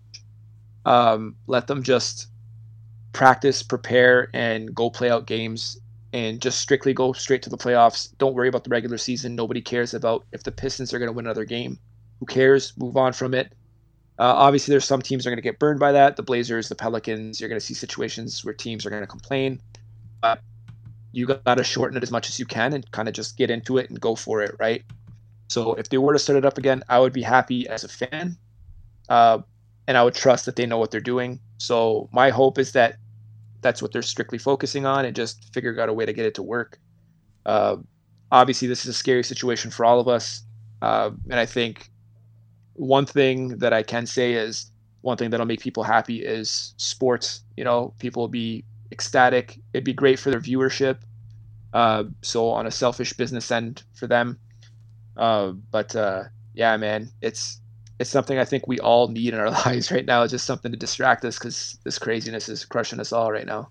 Um, 0.85 1.35
let 1.47 1.67
them 1.67 1.83
just 1.83 2.27
practice, 3.13 3.63
prepare, 3.63 4.29
and 4.33 4.73
go 4.73 4.89
play 4.89 5.09
out 5.09 5.25
games 5.25 5.79
and 6.13 6.41
just 6.41 6.59
strictly 6.59 6.93
go 6.93 7.13
straight 7.13 7.43
to 7.43 7.49
the 7.49 7.57
playoffs. 7.57 8.15
Don't 8.17 8.33
worry 8.33 8.47
about 8.47 8.63
the 8.63 8.69
regular 8.69 8.97
season. 8.97 9.35
Nobody 9.35 9.61
cares 9.61 9.93
about 9.93 10.25
if 10.31 10.43
the 10.43 10.51
Pistons 10.51 10.93
are 10.93 10.99
going 10.99 11.07
to 11.09 11.13
win 11.13 11.25
another 11.25 11.45
game. 11.45 11.77
Who 12.19 12.25
cares? 12.25 12.73
Move 12.77 12.97
on 12.97 13.13
from 13.13 13.33
it. 13.33 13.53
Uh, 14.17 14.33
obviously, 14.35 14.73
there's 14.73 14.85
some 14.85 15.01
teams 15.01 15.25
are 15.25 15.29
going 15.29 15.37
to 15.37 15.43
get 15.43 15.59
burned 15.59 15.79
by 15.79 15.93
that. 15.93 16.17
The 16.17 16.23
Blazers, 16.23 16.67
the 16.67 16.75
Pelicans. 16.75 17.39
You're 17.39 17.47
going 17.47 17.59
to 17.59 17.65
see 17.65 17.73
situations 17.73 18.43
where 18.43 18.53
teams 18.53 18.85
are 18.85 18.89
going 18.89 19.03
to 19.03 19.07
complain. 19.07 19.61
But 20.21 20.41
you 21.11 21.25
got 21.25 21.55
to 21.55 21.63
shorten 21.63 21.97
it 21.97 22.03
as 22.03 22.11
much 22.11 22.27
as 22.27 22.39
you 22.39 22.45
can 22.45 22.73
and 22.73 22.89
kind 22.91 23.07
of 23.07 23.13
just 23.13 23.37
get 23.37 23.49
into 23.49 23.77
it 23.77 23.89
and 23.89 23.99
go 23.99 24.15
for 24.15 24.41
it, 24.41 24.55
right? 24.59 24.83
So 25.47 25.73
if 25.75 25.89
they 25.89 25.97
were 25.97 26.13
to 26.13 26.19
start 26.19 26.37
it 26.37 26.45
up 26.45 26.57
again, 26.57 26.83
I 26.89 26.99
would 26.99 27.13
be 27.13 27.23
happy 27.23 27.67
as 27.67 27.83
a 27.83 27.87
fan, 27.87 28.37
uh, 29.09 29.39
and 29.87 29.97
I 29.97 30.03
would 30.03 30.13
trust 30.13 30.45
that 30.45 30.55
they 30.55 30.65
know 30.65 30.77
what 30.77 30.91
they're 30.91 31.01
doing. 31.01 31.39
So 31.57 32.09
my 32.11 32.29
hope 32.29 32.59
is 32.59 32.73
that 32.73 32.97
that's 33.61 33.81
what 33.81 33.91
they're 33.91 34.01
strictly 34.01 34.37
focusing 34.37 34.85
on 34.85 35.05
and 35.05 35.15
just 35.15 35.53
figure 35.53 35.79
out 35.79 35.89
a 35.89 35.93
way 35.93 36.05
to 36.05 36.13
get 36.13 36.25
it 36.25 36.35
to 36.35 36.43
work. 36.43 36.79
Uh, 37.45 37.77
obviously, 38.31 38.67
this 38.67 38.83
is 38.83 38.87
a 38.87 38.93
scary 38.93 39.23
situation 39.23 39.71
for 39.71 39.85
all 39.85 39.99
of 39.99 40.07
us. 40.07 40.43
Uh, 40.81 41.11
and 41.29 41.39
I 41.39 41.45
think 41.45 41.89
one 42.73 43.05
thing 43.05 43.57
that 43.57 43.73
I 43.73 43.83
can 43.83 44.05
say 44.05 44.33
is 44.33 44.71
one 45.01 45.17
thing 45.17 45.29
that'll 45.29 45.45
make 45.45 45.61
people 45.61 45.83
happy 45.83 46.23
is 46.25 46.73
sports. 46.77 47.41
You 47.57 47.63
know, 47.63 47.93
people 47.99 48.23
will 48.23 48.29
be 48.29 48.63
ecstatic. 48.91 49.59
It'd 49.73 49.83
be 49.83 49.93
great 49.93 50.19
for 50.19 50.31
their 50.31 50.39
viewership. 50.39 50.99
Uh, 51.73 52.05
so 52.21 52.49
on 52.49 52.65
a 52.65 52.71
selfish 52.71 53.13
business 53.13 53.51
end 53.51 53.83
for 53.93 54.07
them. 54.07 54.39
Uh, 55.17 55.51
but 55.71 55.95
uh, 55.95 56.23
yeah, 56.53 56.75
man, 56.77 57.09
it's 57.21 57.59
it's 57.99 58.09
something 58.09 58.37
I 58.37 58.45
think 58.45 58.67
we 58.67 58.79
all 58.79 59.09
need 59.09 59.33
in 59.33 59.39
our 59.39 59.51
lives 59.65 59.91
right 59.91 60.05
now. 60.05 60.23
It's 60.23 60.31
just 60.31 60.45
something 60.45 60.71
to 60.71 60.77
distract 60.77 61.23
us 61.25 61.37
because 61.37 61.77
this 61.83 61.99
craziness 61.99 62.49
is 62.49 62.65
crushing 62.65 62.99
us 62.99 63.11
all 63.11 63.31
right 63.31 63.45
now. 63.45 63.69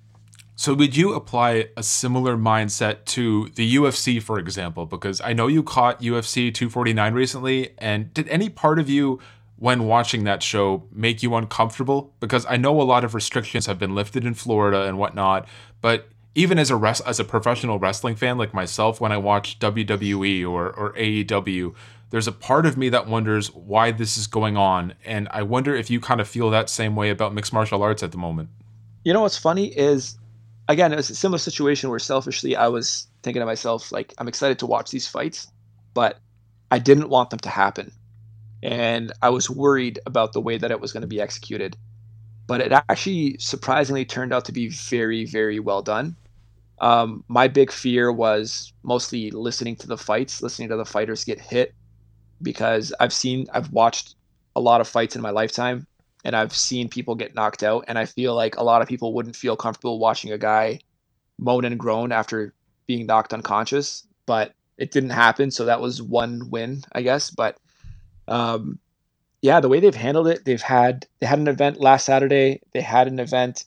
So, 0.55 0.75
would 0.75 0.97
you 0.97 1.15
apply 1.15 1.69
a 1.77 1.85
similar 1.85 2.37
mindset 2.37 3.05
to 3.07 3.49
the 3.51 3.77
UFC, 3.77 4.21
for 4.21 4.41
example? 4.41 4.87
Because 4.87 5.21
I 5.21 5.33
know 5.33 5.47
you 5.47 5.63
caught 5.63 6.01
UFC 6.01 6.53
249 6.53 7.15
recently, 7.15 7.75
and 7.79 8.13
did 8.13 8.29
any 8.29 8.49
part 8.49 8.81
of 8.81 8.91
you, 8.91 9.21
when 9.57 9.85
watching 9.85 10.25
that 10.25 10.43
show, 10.43 10.83
make 10.91 11.23
you 11.23 11.37
uncomfortable? 11.37 12.13
Because 12.19 12.45
I 12.47 12.57
know 12.57 12.81
a 12.81 12.83
lot 12.83 13.05
of 13.05 13.15
restrictions 13.15 13.67
have 13.67 13.79
been 13.79 13.95
lifted 13.95 14.27
in 14.27 14.35
Florida 14.35 14.83
and 14.83 14.99
whatnot, 14.99 15.47
but 15.81 16.09
even 16.35 16.59
as 16.59 16.71
a 16.71 16.77
rest, 16.77 17.03
as 17.07 17.21
a 17.21 17.25
professional 17.25 17.79
wrestling 17.79 18.17
fan 18.17 18.37
like 18.37 18.53
myself, 18.53 19.01
when 19.01 19.13
I 19.13 19.17
watch 19.17 19.61
WWE 19.61 20.49
or 20.49 20.71
or 20.71 20.93
AEW, 20.95 21.75
there's 22.11 22.27
a 22.27 22.33
part 22.33 22.67
of 22.67 22.77
me 22.77 22.89
that 22.91 23.07
wonders 23.07 23.53
why 23.55 23.91
this 23.91 24.17
is 24.17 24.27
going 24.27 24.57
on, 24.57 24.95
and 25.05 25.29
I 25.31 25.43
wonder 25.43 25.75
if 25.75 25.91
you 25.91 26.01
kind 26.01 26.21
of 26.21 26.29
feel 26.29 26.51
that 26.51 26.71
same 26.71 26.97
way 26.97 27.11
about 27.11 27.35
mixed 27.35 27.53
martial 27.53 27.83
arts 27.83 28.03
at 28.03 28.13
the 28.13 28.19
moment. 28.19 28.49
You 29.05 29.13
know 29.13 29.23
what's 29.23 29.39
funny 29.39 29.67
is, 29.67 30.19
again, 30.69 30.93
it 30.93 30.97
was 30.97 31.11
a 31.11 31.15
similar 31.15 31.39
situation 31.39 31.91
where 31.91 31.99
selfishly 31.99 32.57
I 32.57 32.69
was 32.69 33.07
thinking 33.23 33.41
to 33.41 33.47
myself 33.47 33.93
like, 33.93 34.15
I'm 34.19 34.29
excited 34.29 34.59
to 34.61 34.67
watch 34.67 34.91
these 34.91 35.07
fights, 35.07 35.49
but 35.95 36.19
I 36.71 36.79
didn't 36.79 37.09
want 37.09 37.31
them 37.31 37.39
to 37.41 37.49
happen, 37.49 37.93
and 38.63 39.13
I 39.23 39.31
was 39.31 39.51
worried 39.51 39.99
about 40.07 40.33
the 40.33 40.41
way 40.41 40.59
that 40.59 40.71
it 40.71 40.81
was 40.81 40.93
going 40.93 41.03
to 41.03 41.07
be 41.07 41.21
executed. 41.21 41.77
But 42.47 42.63
it 42.63 42.73
actually 42.73 43.37
surprisingly 43.39 44.07
turned 44.07 44.33
out 44.33 44.47
to 44.47 44.53
be 44.53 44.69
very, 44.69 45.27
very 45.27 45.61
well 45.61 45.83
done 45.83 46.17
um, 46.81 47.25
my 47.29 47.49
big 47.49 47.73
fear 47.73 48.13
was 48.13 48.73
mostly 48.83 49.31
listening 49.31 49.77
to 49.77 49.87
the 49.87 49.99
fights, 49.99 50.43
listening 50.43 50.69
to 50.69 50.77
the 50.77 50.85
fighters 50.85 51.25
get 51.25 51.41
hit, 51.41 51.75
because 52.43 52.93
I've 53.01 53.13
seen, 53.13 53.47
I've 53.53 53.73
watched 53.73 54.15
a 54.57 54.61
lot 54.61 54.81
of 54.81 54.89
fights 54.89 55.17
in 55.17 55.23
my 55.23 55.31
lifetime, 55.31 55.87
and 56.25 56.35
I've 56.35 56.55
seen 56.55 56.89
people 56.89 57.15
get 57.15 57.35
knocked 57.35 57.63
out, 57.63 57.85
and 57.89 57.99
I 57.99 58.05
feel 58.05 58.35
like 58.35 58.57
a 58.57 58.65
lot 58.65 58.83
of 58.83 58.89
people 58.89 59.15
wouldn't 59.15 59.37
feel 59.37 59.57
comfortable 59.57 59.99
watching 59.99 60.33
a 60.33 60.39
guy 60.39 60.81
moan 61.39 61.65
and 61.65 61.79
groan 61.79 62.13
after 62.13 62.53
being 62.87 63.07
knocked 63.07 63.33
unconscious, 63.33 64.07
but 64.27 64.53
it 64.77 64.91
didn't 64.91 65.11
happen, 65.11 65.51
so 65.51 65.65
that 65.65 65.81
was 65.81 66.03
one 66.03 66.51
win, 66.51 66.83
I 66.93 67.03
guess. 67.03 67.31
But 67.31 67.59
um, 68.27 68.79
yeah, 69.43 69.61
the 69.61 69.69
way 69.69 69.81
they've 69.81 69.95
handled 69.95 70.29
it, 70.29 70.45
they've 70.45 70.61
had 70.61 71.07
they 71.21 71.27
had 71.27 71.39
an 71.39 71.49
event 71.49 71.81
last 71.81 72.07
Saturday, 72.07 72.61
they 72.73 72.81
had 72.81 73.09
an 73.09 73.19
event 73.19 73.65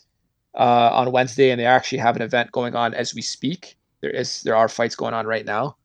uh, 0.56 0.90
on 0.94 1.12
Wednesday, 1.12 1.52
and 1.52 1.60
they 1.60 1.66
actually 1.66 2.00
have 2.00 2.16
an 2.16 2.22
event 2.22 2.52
going 2.52 2.76
on 2.76 2.94
as 2.94 3.16
we 3.16 3.22
speak. 3.22 3.78
There 4.02 4.10
is 4.12 4.42
there 4.42 4.56
are 4.56 4.68
fights 4.68 4.96
going 4.96 5.14
on 5.14 5.26
right 5.26 5.46
now, 5.46 5.78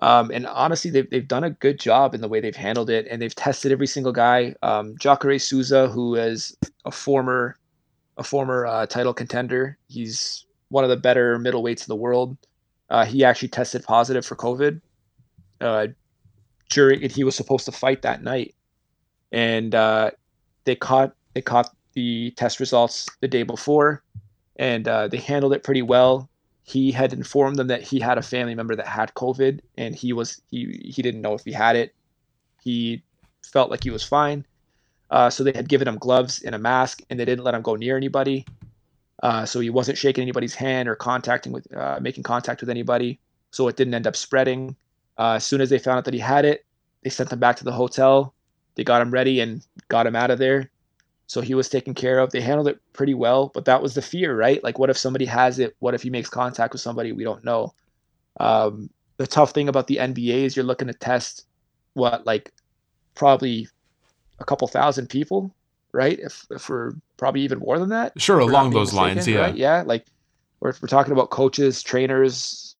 um, 0.00 0.30
and 0.30 0.46
honestly, 0.46 0.90
they've 0.90 1.08
they've 1.08 1.26
done 1.26 1.44
a 1.44 1.50
good 1.50 1.80
job 1.80 2.14
in 2.14 2.20
the 2.20 2.28
way 2.28 2.40
they've 2.40 2.54
handled 2.54 2.90
it, 2.90 3.06
and 3.10 3.20
they've 3.20 3.34
tested 3.34 3.72
every 3.72 3.86
single 3.86 4.12
guy. 4.12 4.54
Um, 4.62 4.94
Jacare 4.98 5.38
Souza, 5.38 5.88
who 5.88 6.14
is 6.14 6.56
a 6.84 6.90
former 6.90 7.56
a 8.18 8.22
former 8.22 8.66
uh, 8.66 8.86
title 8.86 9.14
contender, 9.14 9.78
he's 9.88 10.46
one 10.68 10.84
of 10.84 10.90
the 10.90 10.96
better 10.96 11.38
middleweights 11.38 11.82
in 11.82 11.88
the 11.88 11.96
world. 11.96 12.36
Uh, 12.90 13.04
he 13.04 13.24
actually 13.24 13.48
tested 13.48 13.82
positive 13.84 14.24
for 14.24 14.36
COVID. 14.36 14.80
Uh, 15.60 15.88
during 16.68 17.08
he 17.08 17.24
was 17.24 17.34
supposed 17.34 17.64
to 17.64 17.72
fight 17.72 18.02
that 18.02 18.22
night, 18.22 18.54
and 19.32 19.74
uh, 19.74 20.10
they 20.64 20.76
caught 20.76 21.14
they 21.34 21.40
caught 21.40 21.74
the 21.94 22.32
test 22.32 22.60
results 22.60 23.08
the 23.20 23.28
day 23.28 23.44
before, 23.44 24.02
and 24.56 24.86
uh, 24.86 25.08
they 25.08 25.16
handled 25.16 25.54
it 25.54 25.62
pretty 25.62 25.82
well. 25.82 26.28
He 26.66 26.90
had 26.90 27.12
informed 27.12 27.56
them 27.56 27.68
that 27.68 27.82
he 27.82 28.00
had 28.00 28.18
a 28.18 28.22
family 28.22 28.56
member 28.56 28.74
that 28.74 28.88
had 28.88 29.14
COVID, 29.14 29.60
and 29.78 29.94
he 29.94 30.12
was 30.12 30.42
he 30.50 30.80
he 30.84 31.00
didn't 31.00 31.22
know 31.22 31.34
if 31.34 31.44
he 31.44 31.52
had 31.52 31.76
it. 31.76 31.94
He 32.60 33.02
felt 33.44 33.70
like 33.70 33.84
he 33.84 33.90
was 33.90 34.02
fine, 34.02 34.44
uh, 35.10 35.30
so 35.30 35.44
they 35.44 35.52
had 35.52 35.68
given 35.68 35.86
him 35.86 35.96
gloves 35.96 36.42
and 36.42 36.56
a 36.56 36.58
mask, 36.58 37.02
and 37.08 37.20
they 37.20 37.24
didn't 37.24 37.44
let 37.44 37.54
him 37.54 37.62
go 37.62 37.76
near 37.76 37.96
anybody. 37.96 38.44
Uh, 39.22 39.46
so 39.46 39.60
he 39.60 39.70
wasn't 39.70 39.96
shaking 39.96 40.22
anybody's 40.22 40.54
hand 40.54 40.88
or 40.88 40.96
contacting 40.96 41.52
with 41.52 41.72
uh, 41.74 41.98
making 42.00 42.24
contact 42.24 42.60
with 42.60 42.68
anybody. 42.68 43.20
So 43.52 43.68
it 43.68 43.76
didn't 43.76 43.94
end 43.94 44.08
up 44.08 44.16
spreading. 44.16 44.74
Uh, 45.18 45.34
as 45.34 45.46
soon 45.46 45.60
as 45.60 45.70
they 45.70 45.78
found 45.78 45.98
out 45.98 46.04
that 46.04 46.14
he 46.14 46.20
had 46.20 46.44
it, 46.44 46.66
they 47.02 47.10
sent 47.10 47.32
him 47.32 47.38
back 47.38 47.56
to 47.56 47.64
the 47.64 47.72
hotel. 47.72 48.34
They 48.74 48.84
got 48.84 49.00
him 49.00 49.12
ready 49.12 49.40
and 49.40 49.64
got 49.88 50.06
him 50.06 50.16
out 50.16 50.30
of 50.30 50.38
there. 50.38 50.70
So 51.28 51.40
he 51.40 51.54
was 51.54 51.68
taken 51.68 51.94
care 51.94 52.18
of. 52.20 52.30
They 52.30 52.40
handled 52.40 52.68
it 52.68 52.80
pretty 52.92 53.14
well, 53.14 53.50
but 53.52 53.64
that 53.64 53.82
was 53.82 53.94
the 53.94 54.02
fear, 54.02 54.36
right? 54.36 54.62
Like, 54.62 54.78
what 54.78 54.90
if 54.90 54.96
somebody 54.96 55.24
has 55.26 55.58
it? 55.58 55.74
What 55.80 55.94
if 55.94 56.02
he 56.02 56.10
makes 56.10 56.30
contact 56.30 56.72
with 56.72 56.80
somebody 56.80 57.12
we 57.12 57.24
don't 57.24 57.44
know? 57.44 57.74
Um, 58.38 58.90
the 59.16 59.26
tough 59.26 59.50
thing 59.50 59.68
about 59.68 59.88
the 59.88 59.96
NBA 59.96 60.44
is 60.44 60.56
you're 60.56 60.64
looking 60.64 60.88
to 60.88 60.94
test 60.94 61.46
what, 61.94 62.24
like, 62.26 62.52
probably 63.14 63.66
a 64.38 64.44
couple 64.44 64.68
thousand 64.68 65.08
people, 65.08 65.52
right? 65.92 66.18
If, 66.18 66.46
if 66.50 66.68
we're 66.68 66.92
probably 67.16 67.40
even 67.40 67.58
more 67.58 67.78
than 67.78 67.88
that. 67.88 68.20
Sure, 68.20 68.38
along 68.38 68.70
those 68.70 68.92
mistaken, 68.92 69.16
lines, 69.16 69.28
yeah. 69.28 69.40
Right? 69.40 69.56
Yeah, 69.56 69.82
like, 69.84 70.06
if 70.62 70.80
we're 70.80 70.88
talking 70.88 71.12
about 71.12 71.30
coaches, 71.30 71.82
trainers, 71.82 72.76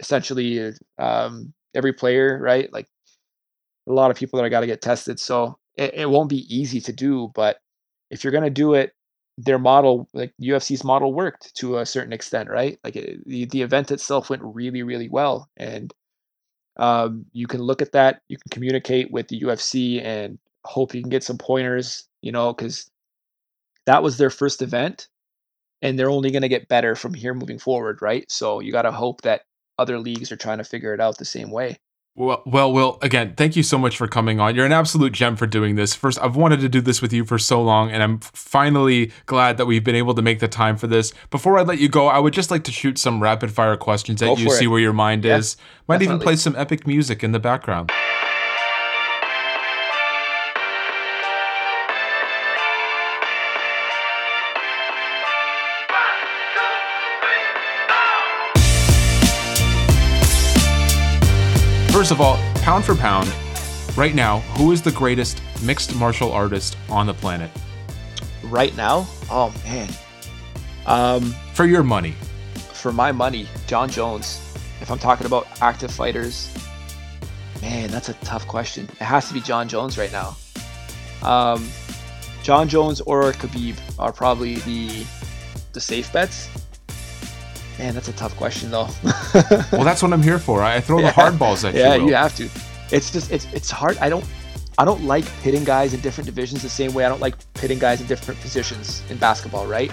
essentially 0.00 0.72
um, 0.98 1.52
every 1.74 1.92
player, 1.92 2.38
right? 2.40 2.72
Like, 2.72 2.88
a 3.86 3.92
lot 3.92 4.10
of 4.10 4.16
people 4.16 4.38
that 4.38 4.46
I 4.46 4.48
got 4.48 4.60
to 4.60 4.66
get 4.66 4.80
tested. 4.80 5.20
So 5.20 5.58
it, 5.76 5.94
it 5.94 6.10
won't 6.10 6.28
be 6.28 6.46
easy 6.54 6.80
to 6.82 6.92
do, 6.92 7.30
but 7.34 7.58
if 8.10 8.24
you're 8.24 8.32
going 8.32 8.44
to 8.44 8.50
do 8.50 8.74
it, 8.74 8.92
their 9.38 9.58
model, 9.58 10.08
like 10.12 10.32
UFC's 10.40 10.84
model, 10.84 11.14
worked 11.14 11.54
to 11.56 11.78
a 11.78 11.86
certain 11.86 12.12
extent, 12.12 12.50
right? 12.50 12.78
Like 12.84 12.96
it, 12.96 13.26
the 13.26 13.46
the 13.46 13.62
event 13.62 13.90
itself 13.90 14.30
went 14.30 14.42
really, 14.44 14.82
really 14.82 15.08
well, 15.08 15.48
and 15.56 15.92
um, 16.78 17.26
you 17.32 17.46
can 17.46 17.62
look 17.62 17.82
at 17.82 17.92
that. 17.92 18.22
You 18.28 18.36
can 18.38 18.50
communicate 18.50 19.10
with 19.10 19.28
the 19.28 19.40
UFC 19.40 20.02
and 20.04 20.38
hope 20.64 20.94
you 20.94 21.02
can 21.02 21.10
get 21.10 21.24
some 21.24 21.38
pointers, 21.38 22.08
you 22.22 22.32
know, 22.32 22.52
because 22.52 22.90
that 23.86 24.02
was 24.02 24.18
their 24.18 24.30
first 24.30 24.62
event, 24.62 25.08
and 25.82 25.98
they're 25.98 26.10
only 26.10 26.30
going 26.30 26.42
to 26.42 26.48
get 26.48 26.68
better 26.68 26.94
from 26.94 27.14
here 27.14 27.34
moving 27.34 27.58
forward, 27.58 28.02
right? 28.02 28.30
So 28.30 28.60
you 28.60 28.72
got 28.72 28.82
to 28.82 28.92
hope 28.92 29.22
that 29.22 29.42
other 29.78 29.98
leagues 29.98 30.32
are 30.32 30.36
trying 30.36 30.58
to 30.58 30.64
figure 30.64 30.94
it 30.94 31.00
out 31.00 31.18
the 31.18 31.24
same 31.24 31.50
way. 31.50 31.78
Well, 32.14 32.42
well, 32.44 32.70
Wael, 32.72 33.02
again, 33.02 33.32
thank 33.36 33.56
you 33.56 33.62
so 33.62 33.78
much 33.78 33.96
for 33.96 34.06
coming 34.06 34.38
on. 34.38 34.54
You're 34.54 34.66
an 34.66 34.72
absolute 34.72 35.12
gem 35.14 35.34
for 35.34 35.46
doing 35.46 35.76
this. 35.76 35.94
First, 35.94 36.18
I've 36.20 36.36
wanted 36.36 36.60
to 36.60 36.68
do 36.68 36.82
this 36.82 37.00
with 37.00 37.10
you 37.10 37.24
for 37.24 37.38
so 37.38 37.62
long, 37.62 37.90
and 37.90 38.02
I'm 38.02 38.18
finally 38.18 39.10
glad 39.24 39.56
that 39.56 39.64
we've 39.64 39.82
been 39.82 39.94
able 39.94 40.14
to 40.14 40.22
make 40.22 40.38
the 40.38 40.48
time 40.48 40.76
for 40.76 40.86
this. 40.86 41.14
Before 41.30 41.58
I 41.58 41.62
let 41.62 41.78
you 41.78 41.88
go, 41.88 42.08
I 42.08 42.18
would 42.18 42.34
just 42.34 42.50
like 42.50 42.64
to 42.64 42.72
shoot 42.72 42.98
some 42.98 43.22
rapid 43.22 43.50
fire 43.50 43.78
questions 43.78 44.20
at 44.20 44.38
you, 44.38 44.50
see 44.50 44.66
where 44.66 44.80
your 44.80 44.92
mind 44.92 45.24
yeah, 45.24 45.38
is. 45.38 45.56
Might 45.88 46.00
definitely. 46.00 46.14
even 46.14 46.22
play 46.22 46.36
some 46.36 46.54
epic 46.54 46.86
music 46.86 47.24
in 47.24 47.32
the 47.32 47.40
background. 47.40 47.90
First 62.12 62.20
of 62.20 62.26
all, 62.26 62.36
pound 62.56 62.84
for 62.84 62.94
pound, 62.94 63.32
right 63.96 64.14
now, 64.14 64.40
who 64.58 64.70
is 64.72 64.82
the 64.82 64.92
greatest 64.92 65.40
mixed 65.62 65.94
martial 65.94 66.30
artist 66.30 66.76
on 66.90 67.06
the 67.06 67.14
planet? 67.14 67.50
Right 68.42 68.76
now? 68.76 69.06
Oh 69.30 69.50
man. 69.64 69.88
Um, 70.84 71.34
for 71.54 71.64
your 71.64 71.82
money. 71.82 72.12
For 72.74 72.92
my 72.92 73.12
money, 73.12 73.48
Jon 73.66 73.88
Jones. 73.88 74.42
If 74.82 74.90
I'm 74.90 74.98
talking 74.98 75.26
about 75.26 75.48
active 75.62 75.90
fighters, 75.90 76.54
man, 77.62 77.90
that's 77.90 78.10
a 78.10 78.14
tough 78.24 78.46
question. 78.46 78.84
It 79.00 79.04
has 79.04 79.28
to 79.28 79.32
be 79.32 79.40
Jon 79.40 79.66
Jones 79.66 79.96
right 79.96 80.12
now. 80.12 80.36
Um, 81.22 81.66
Jon 82.42 82.68
Jones 82.68 83.00
or 83.00 83.32
Khabib 83.32 83.78
are 83.98 84.12
probably 84.12 84.56
the 84.56 85.06
the 85.72 85.80
safe 85.80 86.12
bets. 86.12 86.50
Man, 87.82 87.94
that's 87.94 88.06
a 88.06 88.12
tough 88.12 88.36
question 88.36 88.70
though. 88.70 88.88
well, 89.72 89.82
that's 89.82 90.04
what 90.04 90.12
I'm 90.12 90.22
here 90.22 90.38
for. 90.38 90.62
I 90.62 90.80
throw 90.80 91.00
yeah. 91.00 91.06
the 91.06 91.12
hard 91.14 91.36
balls 91.36 91.64
at 91.64 91.74
you. 91.74 91.80
Yeah, 91.80 91.96
you 91.96 92.14
have 92.14 92.32
to. 92.36 92.48
It's 92.92 93.10
just 93.10 93.32
it's 93.32 93.44
it's 93.46 93.72
hard. 93.72 93.98
I 93.98 94.08
don't 94.08 94.24
I 94.78 94.84
don't 94.84 95.02
like 95.02 95.24
pitting 95.42 95.64
guys 95.64 95.92
in 95.92 95.98
different 95.98 96.26
divisions 96.26 96.62
the 96.62 96.68
same 96.68 96.94
way 96.94 97.04
I 97.04 97.08
don't 97.08 97.20
like 97.20 97.34
pitting 97.54 97.80
guys 97.80 98.00
in 98.00 98.06
different 98.06 98.40
positions 98.40 99.02
in 99.10 99.16
basketball, 99.16 99.66
right? 99.66 99.90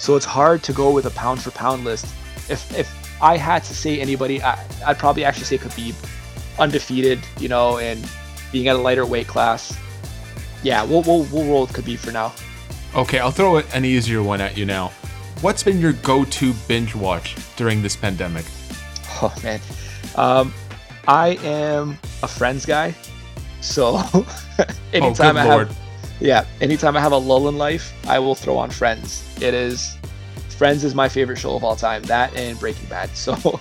So 0.00 0.16
it's 0.16 0.24
hard 0.24 0.64
to 0.64 0.72
go 0.72 0.90
with 0.90 1.06
a 1.06 1.10
pound 1.10 1.40
for 1.40 1.52
pound 1.52 1.84
list. 1.84 2.06
If 2.48 2.76
if 2.76 3.22
I 3.22 3.36
had 3.36 3.62
to 3.62 3.76
say 3.76 4.00
anybody, 4.00 4.42
I, 4.42 4.58
would 4.88 4.98
probably 4.98 5.24
actually 5.24 5.44
say 5.44 5.58
Khabib, 5.58 5.94
undefeated, 6.58 7.20
you 7.38 7.48
know, 7.48 7.78
and 7.78 8.10
being 8.50 8.66
at 8.66 8.74
a 8.74 8.80
lighter 8.80 9.06
weight 9.06 9.28
class. 9.28 9.78
Yeah, 10.64 10.82
we'll 10.82 11.02
we'll, 11.02 11.28
we'll 11.30 11.44
roll 11.44 11.60
with 11.60 11.74
Khabib 11.74 11.98
for 11.98 12.10
now. 12.10 12.32
Okay, 12.96 13.20
I'll 13.20 13.30
throw 13.30 13.58
an 13.58 13.84
easier 13.84 14.20
one 14.20 14.40
at 14.40 14.58
you 14.58 14.66
now. 14.66 14.90
What's 15.40 15.62
been 15.62 15.80
your 15.80 15.94
go-to 15.94 16.52
binge 16.68 16.94
watch 16.94 17.36
during 17.56 17.82
this 17.82 17.96
pandemic? 17.96 18.44
Oh 19.22 19.34
man, 19.42 19.60
um, 20.16 20.54
I 21.08 21.38
am 21.42 21.98
a 22.22 22.28
Friends 22.28 22.66
guy, 22.66 22.94
so 23.60 23.96
anytime 24.92 25.36
oh, 25.36 25.40
I 25.40 25.44
Lord. 25.44 25.68
have, 25.68 25.78
yeah, 26.20 26.44
anytime 26.60 26.96
I 26.96 27.00
have 27.00 27.12
a 27.12 27.16
lull 27.16 27.48
in 27.48 27.58
life, 27.58 27.94
I 28.06 28.18
will 28.18 28.34
throw 28.34 28.56
on 28.58 28.70
Friends. 28.70 29.24
It 29.40 29.54
is 29.54 29.96
Friends 30.56 30.84
is 30.84 30.94
my 30.94 31.08
favorite 31.08 31.38
show 31.38 31.56
of 31.56 31.64
all 31.64 31.76
time. 31.76 32.02
That 32.02 32.36
and 32.36 32.58
Breaking 32.58 32.86
Bad. 32.88 33.10
So. 33.16 33.60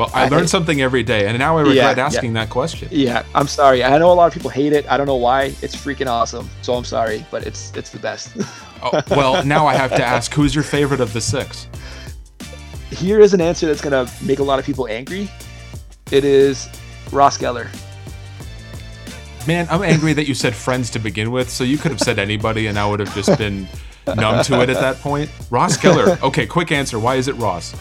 Well, 0.00 0.10
I, 0.14 0.24
I 0.24 0.28
learn 0.28 0.48
something 0.48 0.80
every 0.80 1.02
day, 1.02 1.26
and 1.26 1.38
now 1.38 1.58
I 1.58 1.60
regret 1.60 1.98
yeah, 1.98 2.06
asking 2.06 2.34
yeah. 2.34 2.44
that 2.44 2.50
question. 2.50 2.88
Yeah, 2.90 3.22
I'm 3.34 3.46
sorry. 3.46 3.84
I 3.84 3.98
know 3.98 4.10
a 4.10 4.14
lot 4.14 4.28
of 4.28 4.32
people 4.32 4.48
hate 4.48 4.72
it. 4.72 4.90
I 4.90 4.96
don't 4.96 5.06
know 5.06 5.16
why. 5.16 5.54
It's 5.60 5.76
freaking 5.76 6.06
awesome. 6.06 6.48
So 6.62 6.72
I'm 6.72 6.86
sorry, 6.86 7.26
but 7.30 7.46
it's 7.46 7.70
it's 7.76 7.90
the 7.90 7.98
best. 7.98 8.34
oh, 8.82 9.02
well, 9.10 9.44
now 9.44 9.66
I 9.66 9.74
have 9.74 9.90
to 9.90 10.02
ask, 10.16 10.32
who's 10.32 10.54
your 10.54 10.64
favorite 10.64 11.00
of 11.02 11.12
the 11.12 11.20
six? 11.20 11.68
Here 12.90 13.20
is 13.20 13.34
an 13.34 13.42
answer 13.42 13.66
that's 13.66 13.82
gonna 13.82 14.10
make 14.22 14.38
a 14.38 14.42
lot 14.42 14.58
of 14.58 14.64
people 14.64 14.88
angry. 14.88 15.30
It 16.10 16.24
is 16.24 16.66
Ross 17.12 17.36
Geller. 17.36 17.68
Man, 19.46 19.66
I'm 19.70 19.82
angry 19.82 20.14
that 20.14 20.26
you 20.26 20.32
said 20.32 20.54
friends 20.54 20.88
to 20.92 20.98
begin 20.98 21.30
with, 21.30 21.50
so 21.50 21.62
you 21.62 21.76
could 21.76 21.90
have 21.90 22.00
said 22.00 22.18
anybody, 22.18 22.68
and 22.68 22.78
I 22.78 22.88
would 22.88 23.00
have 23.00 23.14
just 23.14 23.36
been 23.36 23.68
numb 24.06 24.42
to 24.44 24.62
it 24.62 24.70
at 24.70 24.80
that 24.80 24.96
point. 25.00 25.30
Ross 25.50 25.76
Geller. 25.76 26.18
Okay, 26.22 26.46
quick 26.46 26.72
answer. 26.72 26.98
Why 26.98 27.16
is 27.16 27.28
it 27.28 27.34
Ross? 27.34 27.76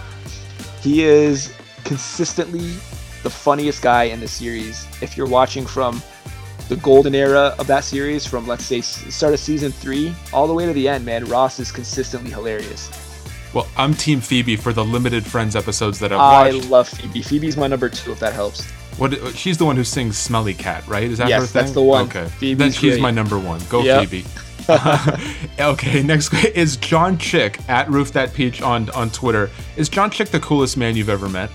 He 0.81 1.03
is 1.03 1.53
consistently 1.83 2.73
the 3.23 3.29
funniest 3.29 3.81
guy 3.81 4.03
in 4.03 4.19
the 4.19 4.27
series. 4.27 4.85
If 5.01 5.17
you're 5.17 5.27
watching 5.27 5.65
from 5.65 6.01
the 6.69 6.77
golden 6.77 7.15
era 7.15 7.55
of 7.59 7.67
that 7.67 7.83
series, 7.83 8.25
from 8.25 8.47
let's 8.47 8.63
say 8.65 8.81
start 8.81 9.33
of 9.33 9.39
season 9.39 9.71
three 9.71 10.13
all 10.31 10.47
the 10.47 10.53
way 10.53 10.65
to 10.65 10.73
the 10.73 10.87
end, 10.87 11.05
man, 11.05 11.25
Ross 11.25 11.59
is 11.59 11.71
consistently 11.71 12.31
hilarious. 12.31 12.89
Well, 13.53 13.67
I'm 13.75 13.95
Team 13.95 14.21
Phoebe 14.21 14.55
for 14.55 14.73
the 14.73 14.85
limited 14.85 15.25
Friends 15.25 15.55
episodes 15.55 15.97
that 15.99 16.11
I've 16.11 16.19
I 16.19 16.53
watched. 16.53 16.69
love 16.69 16.87
Phoebe. 16.89 17.23
Phoebe's 17.23 17.57
my 17.57 17.65
number 17.67 17.89
two, 17.89 18.11
if 18.11 18.19
that 18.19 18.33
helps. 18.33 18.69
What? 18.97 19.13
She's 19.35 19.57
the 19.57 19.65
one 19.65 19.75
who 19.75 19.83
sings 19.83 20.17
"Smelly 20.17 20.53
Cat," 20.53 20.87
right? 20.87 21.03
Is 21.03 21.17
that 21.17 21.29
Yes, 21.29 21.41
her 21.41 21.47
thing? 21.47 21.61
that's 21.63 21.73
the 21.73 21.81
one. 21.81 22.05
Okay, 22.05 22.27
Phoebe's 22.37 22.59
then 22.59 22.71
she's 22.71 22.93
great. 22.93 23.01
my 23.01 23.11
number 23.11 23.39
one. 23.39 23.59
Go 23.69 23.81
Yep. 23.81 24.07
Phoebe. 24.09 24.25
okay, 25.59 26.03
next 26.03 26.31
is 26.55 26.77
John 26.77 27.17
Chick 27.17 27.59
at 27.67 27.89
Roof 27.89 28.11
That 28.13 28.33
Peach 28.33 28.61
on 28.61 28.89
on 28.91 29.09
Twitter. 29.09 29.49
Is 29.77 29.89
John 29.89 30.11
Chick 30.11 30.29
the 30.29 30.39
coolest 30.39 30.77
man 30.77 30.95
you've 30.95 31.09
ever 31.09 31.27
met? 31.27 31.49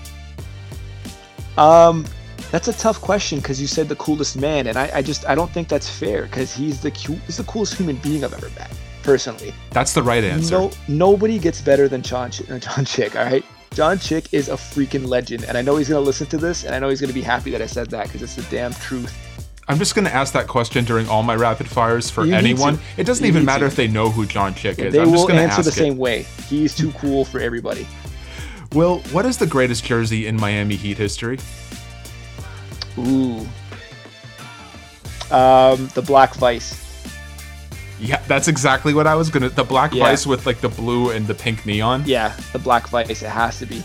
Um, 1.57 2.05
that's 2.51 2.67
a 2.67 2.73
tough 2.73 3.01
question 3.01 3.39
because 3.39 3.59
you 3.59 3.67
said 3.67 3.89
the 3.89 3.95
coolest 3.95 4.37
man, 4.37 4.67
and 4.67 4.77
I, 4.77 4.89
I 4.95 5.01
just 5.01 5.25
I 5.27 5.35
don't 5.35 5.51
think 5.51 5.67
that's 5.67 5.89
fair 5.89 6.23
because 6.23 6.53
he's 6.53 6.81
the 6.81 6.91
cu- 6.91 7.19
he's 7.25 7.37
the 7.37 7.43
coolest 7.45 7.75
human 7.75 7.95
being 7.97 8.23
I've 8.23 8.33
ever 8.33 8.49
met, 8.57 8.71
personally. 9.03 9.53
That's 9.71 9.93
the 9.93 10.03
right 10.03 10.23
answer. 10.23 10.51
No, 10.59 10.71
nobody 10.87 11.39
gets 11.39 11.61
better 11.61 11.87
than 11.87 12.01
John, 12.01 12.31
Ch- 12.31 12.43
John 12.59 12.85
Chick. 12.85 13.15
All 13.15 13.25
right, 13.25 13.43
John 13.73 13.97
Chick 13.99 14.33
is 14.33 14.49
a 14.49 14.53
freaking 14.53 15.07
legend, 15.07 15.43
and 15.45 15.57
I 15.57 15.61
know 15.61 15.75
he's 15.77 15.89
gonna 15.89 16.01
listen 16.01 16.27
to 16.27 16.37
this, 16.37 16.63
and 16.65 16.75
I 16.75 16.79
know 16.79 16.89
he's 16.89 17.01
gonna 17.01 17.13
be 17.13 17.21
happy 17.21 17.51
that 17.51 17.61
I 17.61 17.67
said 17.67 17.89
that 17.91 18.05
because 18.07 18.21
it's 18.21 18.35
the 18.35 18.43
damn 18.55 18.73
truth. 18.73 19.13
I'm 19.67 19.79
just 19.79 19.95
going 19.95 20.05
to 20.05 20.13
ask 20.13 20.31
that 20.33 20.45
question 20.47 20.85
during 20.85 21.09
all 21.09 21.23
my 21.23 21.33
rapid 21.35 21.67
fires 21.67 22.07
for 22.07 22.23
You 22.23 22.35
anyone. 22.35 22.77
It 22.97 23.05
doesn't 23.05 23.25
You 23.25 23.29
even 23.31 23.45
matter 23.45 23.61
to. 23.61 23.65
if 23.65 23.75
they 23.75 23.87
know 23.87 24.11
who 24.11 24.27
John 24.27 24.53
Chick 24.53 24.77
is. 24.77 24.93
They 24.93 24.99
I'm 24.99 25.05
just 25.09 25.17
will 25.21 25.27
going 25.27 25.37
to 25.37 25.41
answer 25.41 25.61
ask 25.61 25.63
the 25.63 25.69
it. 25.71 25.73
same 25.85 25.97
way. 25.97 26.21
He's 26.47 26.75
too 26.75 26.91
cool 26.91 27.25
for 27.25 27.39
everybody. 27.39 27.87
Wael, 28.75 29.01
what 29.13 29.25
is 29.25 29.37
the 29.37 29.47
greatest 29.47 29.85
jersey 29.85 30.27
in 30.27 30.35
Miami 30.35 30.75
Heat 30.75 30.97
history? 30.97 31.39
Ooh. 32.97 33.47
Um, 35.31 35.87
the 35.95 36.03
Black 36.05 36.35
Vice. 36.35 36.81
Yeah, 37.99 38.21
that's 38.27 38.49
exactly 38.49 38.93
what 38.93 39.07
I 39.07 39.15
was 39.15 39.29
gonna. 39.29 39.47
The 39.47 39.63
black 39.63 39.93
Yeah. 39.93 40.03
vice 40.03 40.27
with 40.27 40.45
like 40.45 40.59
the 40.59 40.67
blue 40.67 41.11
and 41.11 41.25
the 41.25 41.33
pink 41.33 41.65
neon. 41.65 42.03
Yeah, 42.05 42.35
the 42.51 42.59
Black 42.59 42.89
Vice. 42.89 43.09
It 43.09 43.29
has 43.29 43.57
to 43.59 43.65
be. 43.65 43.81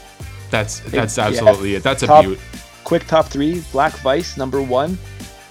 That's 0.51 0.81
that's 0.81 1.17
yeah. 1.17 1.27
absolutely 1.29 1.77
it. 1.77 1.85
That's 1.85 2.03
a 2.03 2.09
beaut. 2.21 2.39
quick 2.83 3.07
top 3.07 3.27
three 3.29 3.63
black 3.71 3.93
vice 3.99 4.37
number 4.37 4.61
one 4.61 4.99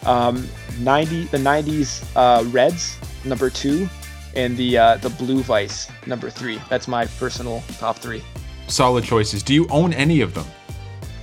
um 0.06 0.46
90 0.80 1.26
the 1.26 1.38
90s 1.38 2.04
uh 2.16 2.44
reds 2.50 2.98
number 3.24 3.50
two 3.50 3.88
and 4.36 4.58
the 4.58 4.78
uh 4.78 4.98
the 4.98 5.10
blue 5.12 5.42
vice 5.44 5.90
number 6.06 6.30
three 6.30 6.60
that's 6.70 6.88
my 6.88 7.06
personal 7.18 7.64
top 7.78 7.98
three 7.98 8.22
Solid 8.70 9.04
choices. 9.04 9.44
Do 9.44 9.54
you 9.54 9.68
own 9.70 9.94
any 9.94 10.22
of 10.22 10.34
them? 10.34 10.46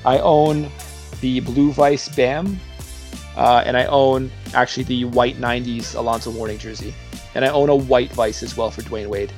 i 0.04 0.18
own 0.20 0.70
the 1.20 1.40
blue 1.40 1.72
vice 1.72 2.08
bam 2.14 2.60
uh 3.36 3.64
and 3.66 3.76
i 3.76 3.84
own 3.86 4.30
actually 4.54 4.84
the 4.84 5.04
white 5.06 5.36
90s 5.38 5.96
Alonzo 5.96 6.30
Mourning 6.30 6.58
jersey 6.58 6.94
and 7.34 7.44
i 7.44 7.48
own 7.48 7.68
a 7.70 7.74
white 7.74 8.12
vice 8.12 8.44
as 8.44 8.56
well 8.56 8.70
for 8.70 8.82
Dwyane 8.82 9.08
Wade 9.08 9.32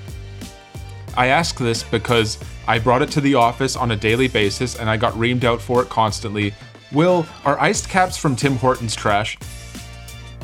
I 1.16 1.28
ask 1.28 1.56
this 1.56 1.82
because 1.82 2.38
I 2.68 2.78
brought 2.78 3.00
it 3.02 3.10
to 3.12 3.20
the 3.20 3.34
office 3.34 3.76
on 3.76 3.90
a 3.92 3.96
daily 3.96 4.28
basis 4.28 4.76
and 4.78 4.88
I 4.90 4.96
got 4.98 5.14
reamed 5.14 5.42
out 5.42 5.60
for 5.60 5.82
it 5.82 5.88
constantly. 5.88 6.54
Wael, 6.92 7.26
are 7.44 7.58
Iced 7.58 7.88
Capps 7.88 8.16
from 8.16 8.36
Tim 8.36 8.54
Hortons 8.56 8.94
trash? 8.94 9.36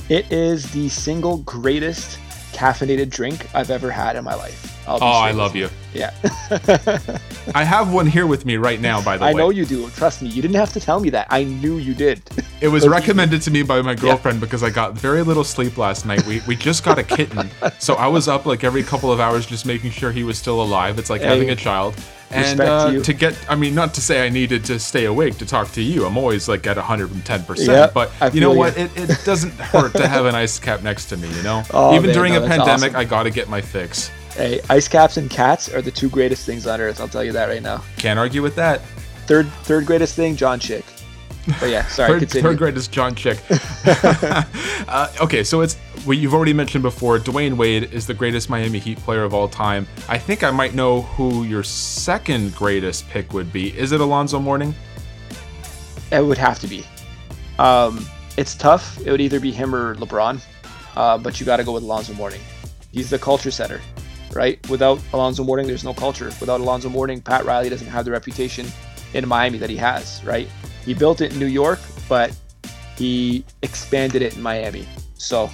it 0.08 0.30
is 0.32 0.70
the 0.72 0.88
single 0.88 1.36
greatest 1.38 2.18
caffeinated 2.52 3.08
drink 3.10 3.46
i've 3.54 3.70
ever 3.70 3.90
had 3.90 4.16
in 4.16 4.24
my 4.24 4.34
life 4.34 4.82
Oh, 4.88 4.98
I 4.98 5.30
love 5.30 5.54
you. 5.54 5.68
Yeah 5.94 6.12
I 7.54 7.62
have 7.62 7.92
one 7.92 8.06
here 8.06 8.26
with 8.26 8.46
me 8.46 8.56
right 8.56 8.80
now, 8.80 9.02
by 9.02 9.16
the 9.16 9.24
I 9.24 9.32
way. 9.32 9.40
I 9.40 9.44
know 9.44 9.50
you 9.50 9.66
do. 9.66 9.88
Trust 9.90 10.22
me. 10.22 10.28
You 10.28 10.40
didn't 10.40 10.56
have 10.56 10.72
to 10.72 10.80
tell 10.80 10.98
me 10.98 11.10
that. 11.10 11.26
I 11.30 11.44
knew 11.44 11.76
you 11.76 11.94
did. 11.94 12.22
It 12.60 12.68
was 12.68 12.88
recommended 12.98 13.42
to 13.42 13.50
me 13.50 13.62
by 13.62 13.82
my 13.82 13.94
girlfriend 13.94 14.40
because 14.40 14.62
I 14.62 14.70
got 14.70 14.94
very 14.94 15.22
little 15.22 15.44
sleep 15.44 15.76
last 15.76 16.06
night. 16.06 16.24
We 16.26 16.40
we 16.48 16.56
just 16.56 16.84
got 16.84 16.98
a 16.98 17.02
kitten, 17.02 17.50
so 17.78 17.94
I 17.94 18.06
was 18.06 18.28
up 18.28 18.46
like 18.46 18.64
every 18.64 18.82
couple 18.82 19.12
of 19.12 19.20
hours 19.20 19.46
just 19.46 19.66
making 19.66 19.90
sure 19.90 20.10
he 20.10 20.24
was 20.24 20.38
still 20.38 20.62
alive. 20.62 20.98
It's 20.98 21.10
like 21.10 21.20
Hey, 21.20 21.28
having 21.28 21.50
a 21.50 21.56
child. 21.56 21.94
And 22.30 22.60
uh, 22.60 22.90
to 22.90 23.00
to 23.02 23.12
get, 23.12 23.38
I 23.48 23.54
mean, 23.54 23.74
not 23.74 23.94
to 23.94 24.00
say 24.00 24.26
I 24.26 24.28
needed 24.28 24.64
to 24.64 24.80
stay 24.80 25.04
awake 25.04 25.38
to 25.38 25.46
talk 25.46 25.70
to 25.72 25.82
you. 25.82 26.04
I'm 26.06 26.16
always 26.16 26.48
like 26.48 26.66
at 26.66 26.76
110%. 26.76 27.66
Yeah, 27.66 27.90
but 27.92 28.10
I 28.20 28.28
you 28.30 28.40
know 28.40 28.52
what? 28.52 28.76
you. 28.76 28.84
It, 28.84 29.10
it 29.10 29.24
doesn't 29.24 29.52
hurt 29.52 29.92
to 29.92 30.08
have 30.08 30.24
an 30.26 30.34
ice 30.34 30.58
cap 30.58 30.82
next 30.82 31.06
to 31.06 31.16
me, 31.16 31.28
you 31.36 31.42
know? 31.42 31.62
Oh, 31.72 31.94
Even 31.94 32.06
man, 32.06 32.14
during 32.14 32.32
no, 32.34 32.44
a 32.44 32.46
pandemic, 32.48 32.90
awesome. 32.90 32.96
I 32.96 33.04
got 33.04 33.22
to 33.24 33.30
get 33.30 33.48
my 33.48 33.60
fix. 33.60 34.10
Hey, 34.34 34.60
ice 34.68 34.88
caps 34.88 35.16
and 35.16 35.30
cats 35.30 35.72
are 35.72 35.80
the 35.80 35.92
two 35.92 36.08
greatest 36.08 36.44
things 36.44 36.66
on 36.66 36.80
earth. 36.80 37.00
I'll 37.00 37.08
tell 37.08 37.22
you 37.22 37.30
that 37.32 37.48
right 37.48 37.62
now. 37.62 37.84
Can't 37.96 38.18
argue 38.18 38.42
with 38.42 38.56
that. 38.56 38.80
Third, 39.26 39.46
third 39.62 39.86
greatest 39.86 40.16
thing, 40.16 40.34
John 40.34 40.58
Chick. 40.58 40.84
But 41.60 41.70
yeah, 41.70 41.86
sorry. 41.86 42.18
third, 42.26 42.42
third 42.42 42.58
greatest 42.58 42.90
John 42.90 43.14
Chick. 43.14 43.38
uh, 43.86 45.12
okay, 45.20 45.44
so 45.44 45.60
it's 45.60 45.76
well, 46.04 46.18
you've 46.18 46.34
already 46.34 46.52
mentioned 46.52 46.82
before. 46.82 47.18
Dwyane 47.18 47.56
Wade 47.56 47.92
is 47.92 48.08
the 48.08 48.14
greatest 48.14 48.50
Miami 48.50 48.80
Heat 48.80 48.98
player 48.98 49.22
of 49.22 49.34
all 49.34 49.48
time. 49.48 49.86
I 50.08 50.18
think 50.18 50.42
I 50.42 50.50
might 50.50 50.74
know 50.74 51.02
who 51.02 51.44
your 51.44 51.62
second 51.62 52.56
greatest 52.56 53.08
pick 53.10 53.32
would 53.32 53.52
be. 53.52 53.76
Is 53.78 53.92
it 53.92 54.00
Alonzo 54.00 54.40
Mourning? 54.40 54.74
It 56.10 56.24
would 56.24 56.38
have 56.38 56.58
to 56.58 56.66
be. 56.66 56.84
Um, 57.60 58.04
it's 58.36 58.56
tough. 58.56 58.98
It 59.06 59.10
would 59.10 59.20
either 59.20 59.38
be 59.38 59.52
him 59.52 59.74
or 59.74 59.94
LeBron, 59.94 60.40
uh, 60.96 61.18
but 61.18 61.38
you 61.38 61.46
got 61.46 61.58
to 61.58 61.64
go 61.64 61.72
with 61.72 61.84
Alonzo 61.84 62.14
Mourning. 62.14 62.40
He's 62.92 63.10
the 63.10 63.18
culture 63.18 63.50
setter, 63.50 63.80
right? 64.34 64.58
Without 64.68 65.00
Alonzo 65.12 65.44
Mourning, 65.44 65.66
there's 65.66 65.84
no 65.84 65.94
culture. 65.94 66.26
Without 66.40 66.60
Alonzo 66.60 66.88
Mourning, 66.88 67.20
Pat 67.20 67.44
Riley 67.44 67.68
doesn't 67.68 67.88
have 67.88 68.04
the 68.04 68.10
reputation 68.10 68.66
in 69.14 69.26
Miami 69.28 69.58
that 69.58 69.70
he 69.70 69.76
has, 69.76 70.22
right? 70.24 70.48
He 70.84 70.94
built 70.94 71.20
it 71.20 71.32
in 71.32 71.38
New 71.38 71.46
York, 71.46 71.78
but 72.08 72.36
he 72.96 73.44
expanded 73.62 74.22
it 74.22 74.36
in 74.36 74.42
Miami. 74.42 74.86
So 75.14 75.50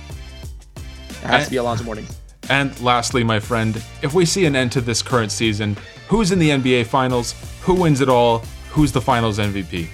it 1.08 1.16
has 1.26 1.44
to 1.44 1.50
be 1.50 1.56
Alonzo 1.58 1.84
Mourning. 1.84 2.06
And 2.48 2.78
lastly, 2.80 3.22
my 3.22 3.38
friend, 3.38 3.82
if 4.02 4.12
we 4.12 4.24
see 4.24 4.44
an 4.46 4.56
end 4.56 4.72
to 4.72 4.80
this 4.80 5.02
current 5.02 5.30
season, 5.30 5.76
who's 6.08 6.32
in 6.32 6.38
the 6.38 6.50
NBA 6.50 6.86
Finals? 6.86 7.34
Who 7.62 7.74
wins 7.74 8.00
it 8.00 8.08
all? 8.08 8.38
Who's 8.70 8.90
the 8.90 9.00
Finals 9.00 9.38
MVP? 9.38 9.88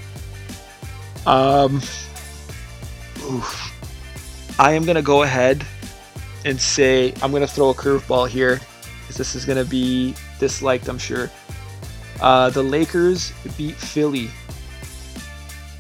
Um, 1.27 1.77
oof. 3.25 3.73
I 4.59 4.73
am 4.73 4.85
gonna 4.87 5.03
go 5.03 5.23
ahead 5.23 5.67
and 6.47 6.59
say 6.59 7.13
I'm 7.21 7.33
gonna 7.33 7.47
throw 7.47 7.71
a 7.71 7.75
curveball 7.75 8.29
here, 8.29 8.61
this 9.17 9.35
is 9.35 9.45
gonna 9.45 9.65
be 9.65 10.15
disliked, 10.39 10.89
I'm 10.89 10.99
sure. 10.99 11.31
Uh, 12.21 12.51
the 12.51 12.63
Lakers 12.63 13.33
beat 13.59 13.75
Philly. 13.77 14.31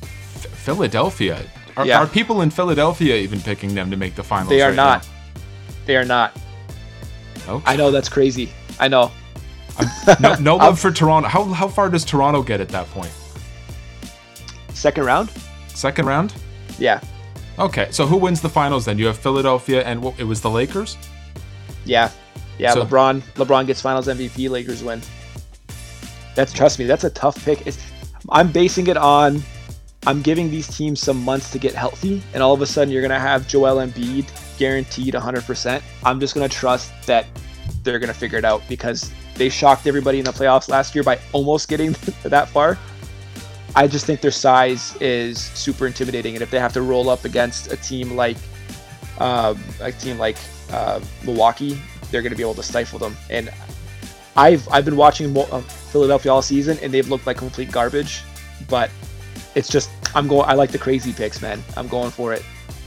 F- 0.02 0.46
Philadelphia. 0.52 1.44
Are, 1.76 1.86
Yeah. 1.86 1.98
are 2.00 2.06
people 2.06 2.42
in 2.42 2.50
Philadelphia 2.50 3.16
even 3.16 3.40
picking 3.40 3.74
them 3.74 3.90
to 3.90 3.96
make 3.96 4.14
the 4.14 4.22
finals? 4.22 4.48
They 4.48 4.62
are 4.62 4.68
right 4.68 4.76
not. 4.76 5.08
They 5.86 5.96
are 5.96 6.04
not. 6.04 6.36
Okay. 7.48 7.62
I 7.66 7.76
know 7.76 7.90
that's 7.90 8.08
crazy. 8.08 8.50
I 8.80 8.88
know. 8.88 9.10
No, 10.20 10.34
no 10.36 10.56
love 10.64 10.78
for 10.80 10.90
Toronto. 10.90 11.28
How, 11.28 11.44
how 11.44 11.68
far 11.68 11.88
does 11.90 12.04
Toronto 12.04 12.42
get 12.42 12.60
at 12.60 12.68
that 12.70 12.86
point? 12.90 13.12
Second 14.74 15.04
round? 15.04 15.30
Second 15.68 16.06
round? 16.06 16.34
Yeah. 16.78 17.00
Okay, 17.58 17.88
so 17.90 18.04
who 18.06 18.16
wins 18.16 18.40
the 18.40 18.48
finals 18.48 18.84
then? 18.84 18.98
You 18.98 19.06
have 19.06 19.16
Philadelphia 19.18 19.82
and 19.82 20.02
what, 20.02 20.18
it 20.18 20.24
was 20.24 20.40
the 20.40 20.50
Lakers? 20.50 20.96
Yeah. 21.84 22.10
Yeah, 22.58 22.72
So- 22.72 22.84
LeBron 22.84 23.22
LeBron 23.34 23.66
gets 23.66 23.80
finals 23.80 24.08
MVP, 24.08 24.48
Lakers 24.48 24.82
win. 24.82 25.00
That's 26.34 26.52
trust 26.52 26.78
me, 26.78 26.84
that's 26.86 27.04
a 27.04 27.10
tough 27.10 27.42
pick. 27.44 27.66
It's, 27.66 27.78
I'm 28.30 28.52
basing 28.52 28.88
it 28.88 28.96
on 28.96 29.42
I'm 30.06 30.22
giving 30.22 30.50
these 30.50 30.68
teams 30.68 31.00
some 31.00 31.24
months 31.24 31.50
to 31.50 31.58
get 31.58 31.74
healthy, 31.74 32.22
and 32.32 32.40
all 32.42 32.54
of 32.54 32.62
a 32.62 32.66
sudden 32.66 32.92
you're 32.92 33.02
gonna 33.02 33.18
have 33.18 33.48
Joel 33.48 33.84
Embiid 33.84 34.26
guaranteed 34.56 35.14
100%. 35.14 35.82
I'm 36.04 36.20
just 36.20 36.32
gonna 36.34 36.48
trust 36.48 36.92
that 37.06 37.26
they're 37.82 37.98
gonna 37.98 38.14
figure 38.14 38.38
it 38.38 38.44
out 38.44 38.62
because 38.68 39.10
they 39.34 39.48
shocked 39.48 39.86
everybody 39.86 40.18
in 40.20 40.24
the 40.24 40.30
playoffs 40.30 40.68
last 40.68 40.94
year 40.94 41.02
by 41.02 41.18
almost 41.32 41.68
getting 41.68 41.90
that 42.22 42.48
far. 42.48 42.78
I 43.74 43.88
just 43.88 44.06
think 44.06 44.20
their 44.20 44.30
size 44.30 44.96
is 45.00 45.38
super 45.40 45.88
intimidating, 45.88 46.34
and 46.36 46.42
if 46.42 46.50
they 46.50 46.60
have 46.60 46.72
to 46.74 46.82
roll 46.82 47.10
up 47.10 47.24
against 47.24 47.72
a 47.72 47.76
team 47.76 48.14
like 48.14 48.36
um, 49.18 49.58
a 49.80 49.90
team 49.90 50.18
like 50.18 50.36
uh, 50.70 51.00
Milwaukee, 51.24 51.78
they're 52.10 52.22
going 52.22 52.32
to 52.32 52.36
be 52.36 52.42
able 52.42 52.54
to 52.54 52.62
stifle 52.62 52.98
them. 52.98 53.16
And 53.30 53.50
I've 54.36 54.68
I've 54.70 54.84
been 54.84 54.96
watching 54.96 55.36
uh, 55.36 55.60
Philadelphia 55.60 56.32
all 56.32 56.42
season, 56.42 56.78
and 56.82 56.92
they've 56.92 57.08
looked 57.08 57.26
like 57.26 57.36
complete 57.36 57.70
garbage. 57.70 58.22
But 58.68 58.90
it's 59.54 59.68
just 59.68 59.90
I'm 60.14 60.28
going. 60.28 60.48
I 60.48 60.54
like 60.54 60.70
the 60.70 60.78
crazy 60.78 61.12
picks, 61.12 61.40
man. 61.40 61.62
I'm 61.76 61.88
going 61.88 62.10
for 62.10 62.32
it. 62.32 62.44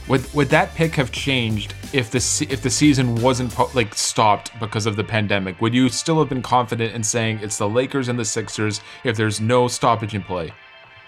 Would 0.08 0.32
would 0.34 0.48
that 0.48 0.74
pick 0.74 0.94
have 0.94 1.12
changed 1.12 1.74
if 1.92 2.10
the 2.10 2.20
se- 2.20 2.48
if 2.50 2.62
the 2.62 2.70
season 2.70 3.16
wasn't 3.16 3.52
po- 3.52 3.70
like 3.74 3.94
stopped 3.94 4.58
because 4.58 4.86
of 4.86 4.96
the 4.96 5.04
pandemic? 5.04 5.60
Would 5.60 5.74
you 5.74 5.88
still 5.88 6.18
have 6.18 6.28
been 6.28 6.42
confident 6.42 6.94
in 6.94 7.02
saying 7.02 7.40
it's 7.42 7.58
the 7.58 7.68
Lakers 7.68 8.08
and 8.08 8.18
the 8.18 8.24
Sixers 8.24 8.80
if 9.04 9.16
there's 9.16 9.40
no 9.40 9.68
stoppage 9.68 10.14
in 10.14 10.22
play? 10.22 10.52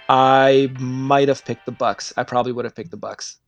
I 0.08 0.70
might 0.78 1.28
have 1.28 1.44
picked 1.44 1.66
the 1.66 1.72
Bucks. 1.72 2.12
I 2.16 2.24
probably 2.24 2.52
would 2.52 2.64
have 2.64 2.74
picked 2.74 2.90
the 2.90 2.96
Bucks. 2.96 3.38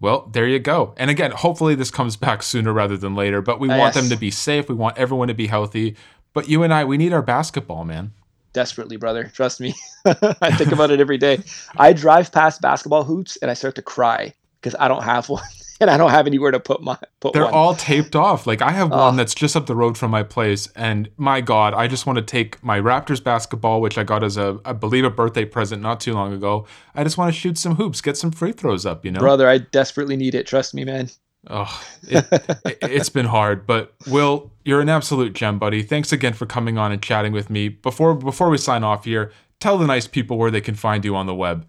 Well, 0.00 0.28
there 0.32 0.46
you 0.46 0.58
go. 0.58 0.94
And 0.96 1.10
again, 1.10 1.30
hopefully 1.30 1.74
this 1.74 1.90
comes 1.90 2.16
back 2.16 2.42
sooner 2.42 2.72
rather 2.72 2.96
than 2.96 3.14
later, 3.14 3.40
but 3.40 3.60
we 3.60 3.68
uh, 3.70 3.78
want 3.78 3.94
yes. 3.94 4.02
them 4.02 4.10
to 4.10 4.16
be 4.16 4.30
safe. 4.30 4.68
We 4.68 4.74
want 4.74 4.98
everyone 4.98 5.28
to 5.28 5.34
be 5.34 5.46
healthy. 5.46 5.96
But 6.32 6.48
you 6.48 6.62
and 6.62 6.74
I, 6.74 6.84
we 6.84 6.96
need 6.96 7.12
our 7.12 7.22
basketball, 7.22 7.84
man. 7.84 8.12
Desperately, 8.52 8.96
brother. 8.96 9.30
Trust 9.34 9.60
me. 9.60 9.74
I 10.04 10.54
think 10.56 10.72
about 10.72 10.90
it 10.90 11.00
every 11.00 11.18
day. 11.18 11.42
I 11.76 11.92
drive 11.92 12.32
past 12.32 12.60
basketball 12.60 13.04
hoops 13.04 13.36
and 13.36 13.50
I 13.50 13.54
start 13.54 13.74
to 13.76 13.82
cry 13.82 14.32
because 14.60 14.76
I 14.78 14.88
don't 14.88 15.02
have 15.02 15.28
one. 15.28 15.42
And 15.84 15.90
I 15.90 15.98
don't 15.98 16.12
have 16.12 16.26
anywhere 16.26 16.50
to 16.50 16.58
put 16.58 16.82
my 16.82 16.96
put 17.20 17.34
They're 17.34 17.44
one. 17.44 17.52
all 17.52 17.74
taped 17.74 18.16
off. 18.16 18.46
Like 18.46 18.62
I 18.62 18.70
have 18.70 18.90
uh, 18.90 18.96
one 18.96 19.16
that's 19.16 19.34
just 19.34 19.54
up 19.54 19.66
the 19.66 19.76
road 19.76 19.98
from 19.98 20.10
my 20.10 20.22
place, 20.22 20.66
and 20.74 21.10
my 21.18 21.42
God, 21.42 21.74
I 21.74 21.88
just 21.88 22.06
want 22.06 22.16
to 22.16 22.22
take 22.22 22.62
my 22.64 22.80
Raptors 22.80 23.22
basketball, 23.22 23.82
which 23.82 23.98
I 23.98 24.02
got 24.02 24.24
as 24.24 24.38
a 24.38 24.58
I 24.64 24.72
believe 24.72 25.04
a 25.04 25.10
birthday 25.10 25.44
present 25.44 25.82
not 25.82 26.00
too 26.00 26.14
long 26.14 26.32
ago. 26.32 26.66
I 26.94 27.04
just 27.04 27.18
want 27.18 27.34
to 27.34 27.38
shoot 27.38 27.58
some 27.58 27.74
hoops, 27.74 28.00
get 28.00 28.16
some 28.16 28.30
free 28.30 28.52
throws 28.52 28.86
up. 28.86 29.04
You 29.04 29.10
know, 29.10 29.20
brother, 29.20 29.46
I 29.46 29.58
desperately 29.58 30.16
need 30.16 30.34
it. 30.34 30.46
Trust 30.46 30.72
me, 30.72 30.86
man. 30.86 31.10
Oh, 31.50 31.86
it, 32.04 32.82
has 32.82 33.10
been 33.10 33.26
hard, 33.26 33.66
but 33.66 33.98
Wael, 34.04 34.52
you're 34.64 34.80
an 34.80 34.88
absolute 34.88 35.34
gem, 35.34 35.58
buddy. 35.58 35.82
Thanks 35.82 36.12
again 36.12 36.32
for 36.32 36.46
coming 36.46 36.78
on 36.78 36.92
and 36.92 37.02
chatting 37.02 37.34
with 37.34 37.50
me. 37.50 37.68
Before 37.68 38.14
before 38.14 38.48
we 38.48 38.56
sign 38.56 38.84
off 38.84 39.04
here, 39.04 39.32
tell 39.60 39.76
the 39.76 39.86
nice 39.86 40.06
people 40.06 40.38
where 40.38 40.50
they 40.50 40.62
can 40.62 40.76
find 40.76 41.04
you 41.04 41.14
on 41.14 41.26
the 41.26 41.34
web. 41.34 41.66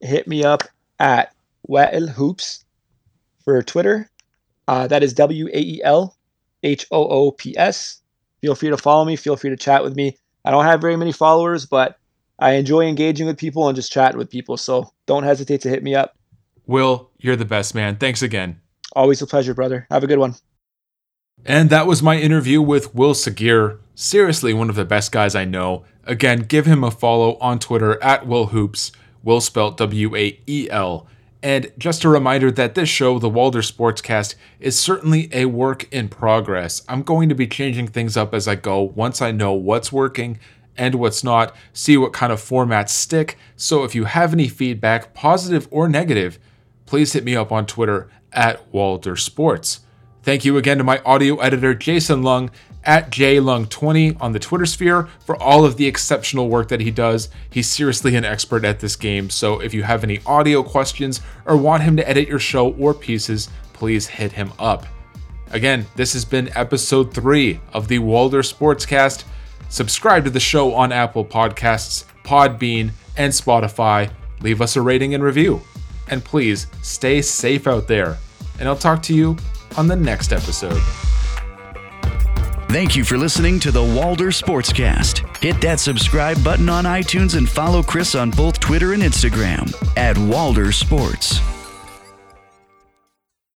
Hit 0.00 0.28
me 0.28 0.44
up 0.44 0.62
at 1.00 1.34
Wael 1.68 2.10
Hoops 2.10 2.63
for 3.44 3.62
Twitter. 3.62 4.10
Uh, 4.66 4.86
that 4.86 5.02
is 5.02 5.12
W 5.14 5.48
A 5.48 5.58
E 5.58 5.80
L 5.84 6.16
H 6.62 6.86
O 6.90 7.06
O 7.06 7.30
P 7.30 7.56
S. 7.56 8.00
Feel 8.40 8.54
free 8.54 8.70
to 8.70 8.76
follow 8.76 9.04
me. 9.04 9.16
Feel 9.16 9.36
free 9.36 9.50
to 9.50 9.56
chat 9.56 9.82
with 9.82 9.96
me. 9.96 10.16
I 10.44 10.50
don't 10.50 10.64
have 10.64 10.80
very 10.80 10.96
many 10.96 11.12
followers, 11.12 11.66
but 11.66 11.98
I 12.38 12.52
enjoy 12.52 12.86
engaging 12.86 13.26
with 13.26 13.38
people 13.38 13.68
and 13.68 13.76
just 13.76 13.92
chatting 13.92 14.18
with 14.18 14.30
people. 14.30 14.56
So 14.56 14.92
don't 15.06 15.22
hesitate 15.22 15.60
to 15.62 15.68
hit 15.68 15.82
me 15.82 15.94
up. 15.94 16.16
Wael, 16.68 17.08
you're 17.18 17.36
the 17.36 17.44
best, 17.44 17.74
man. 17.74 17.96
Thanks 17.96 18.22
again. 18.22 18.60
Always 18.94 19.22
a 19.22 19.26
pleasure, 19.26 19.54
brother. 19.54 19.86
Have 19.90 20.04
a 20.04 20.06
good 20.06 20.18
one. 20.18 20.34
And 21.44 21.68
that 21.70 21.86
was 21.86 22.02
my 22.02 22.16
interview 22.16 22.62
with 22.62 22.94
Wael 22.94 23.14
Saghir. 23.14 23.78
Seriously, 23.94 24.54
one 24.54 24.70
of 24.70 24.76
the 24.76 24.84
best 24.84 25.12
guys 25.12 25.34
I 25.34 25.44
know. 25.44 25.84
Again, 26.04 26.40
give 26.40 26.66
him 26.66 26.82
a 26.82 26.90
follow 26.90 27.36
on 27.38 27.58
Twitter 27.58 28.02
at 28.02 28.24
Wael 28.24 28.50
Hoops. 28.50 28.92
Wael 29.24 29.42
spelled 29.42 29.76
W 29.76 30.14
A 30.16 30.40
E 30.46 30.68
L. 30.70 31.06
And 31.44 31.70
just 31.76 32.04
a 32.04 32.08
reminder 32.08 32.50
that 32.52 32.74
this 32.74 32.88
show, 32.88 33.18
the 33.18 33.28
Walder 33.28 33.60
Sportscast, 33.60 34.34
is 34.60 34.78
certainly 34.78 35.28
a 35.30 35.44
work 35.44 35.86
in 35.92 36.08
progress. 36.08 36.82
I'm 36.88 37.02
going 37.02 37.28
to 37.28 37.34
be 37.34 37.46
changing 37.46 37.88
things 37.88 38.16
up 38.16 38.32
as 38.32 38.48
I 38.48 38.54
go 38.54 38.80
once 38.80 39.20
I 39.20 39.30
know 39.30 39.52
what's 39.52 39.92
working 39.92 40.38
and 40.74 40.94
what's 40.94 41.22
not, 41.22 41.54
see 41.74 41.98
what 41.98 42.14
kind 42.14 42.32
of 42.32 42.40
formats 42.40 42.88
stick. 42.88 43.36
So 43.56 43.84
if 43.84 43.94
you 43.94 44.04
have 44.04 44.32
any 44.32 44.48
feedback, 44.48 45.12
positive 45.12 45.68
or 45.70 45.86
negative, 45.86 46.38
please 46.86 47.12
hit 47.12 47.24
me 47.24 47.36
up 47.36 47.52
on 47.52 47.66
Twitter 47.66 48.08
at 48.32 48.66
Walder 48.72 49.14
Sports. 49.14 49.80
Thank 50.22 50.46
you 50.46 50.56
again 50.56 50.78
to 50.78 50.84
my 50.84 51.02
audio 51.04 51.36
editor, 51.40 51.74
Jason 51.74 52.22
Lung, 52.22 52.50
at 52.84 53.10
JLung20 53.10 54.20
on 54.20 54.32
the 54.32 54.38
Twitter 54.38 54.66
sphere 54.66 55.08
for 55.24 55.40
all 55.42 55.64
of 55.64 55.76
the 55.76 55.86
exceptional 55.86 56.48
work 56.48 56.68
that 56.68 56.80
he 56.80 56.90
does. 56.90 57.28
He's 57.50 57.68
seriously 57.68 58.16
an 58.16 58.24
expert 58.24 58.64
at 58.64 58.80
this 58.80 58.96
game, 58.96 59.30
so 59.30 59.60
if 59.60 59.74
you 59.74 59.82
have 59.82 60.04
any 60.04 60.20
audio 60.26 60.62
questions 60.62 61.20
or 61.46 61.56
want 61.56 61.82
him 61.82 61.96
to 61.96 62.08
edit 62.08 62.28
your 62.28 62.38
show 62.38 62.72
or 62.74 62.94
pieces, 62.94 63.48
please 63.72 64.06
hit 64.06 64.32
him 64.32 64.52
up. 64.58 64.86
Again, 65.50 65.86
this 65.94 66.14
has 66.14 66.24
been 66.24 66.50
episode 66.56 67.14
three 67.14 67.60
of 67.72 67.88
the 67.88 68.00
Walder 68.00 68.42
Sportscast. 68.42 69.24
Subscribe 69.68 70.24
to 70.24 70.30
the 70.30 70.40
show 70.40 70.74
on 70.74 70.92
Apple 70.92 71.24
Podcasts, 71.24 72.04
Podbean, 72.24 72.90
and 73.16 73.32
Spotify. 73.32 74.10
Leave 74.40 74.60
us 74.60 74.76
a 74.76 74.82
rating 74.82 75.14
and 75.14 75.22
review. 75.22 75.60
And 76.08 76.24
please 76.24 76.66
stay 76.82 77.22
safe 77.22 77.66
out 77.66 77.88
there. 77.88 78.18
And 78.58 78.68
I'll 78.68 78.76
talk 78.76 79.02
to 79.04 79.14
you 79.14 79.36
on 79.76 79.86
the 79.86 79.96
next 79.96 80.32
episode. 80.32 80.80
Thank 82.74 82.96
you 82.96 83.04
for 83.04 83.16
listening 83.16 83.60
to 83.60 83.70
the 83.70 83.84
Walder 83.84 84.32
Sportscast. 84.32 85.40
Hit 85.40 85.60
that 85.60 85.78
subscribe 85.78 86.42
button 86.42 86.68
on 86.68 86.86
iTunes 86.86 87.36
and 87.36 87.48
follow 87.48 87.84
Chris 87.84 88.16
on 88.16 88.32
both 88.32 88.58
Twitter 88.58 88.94
and 88.94 89.00
Instagram 89.00 89.72
at 89.96 90.18
Walder 90.18 90.72
Sports. 90.72 91.38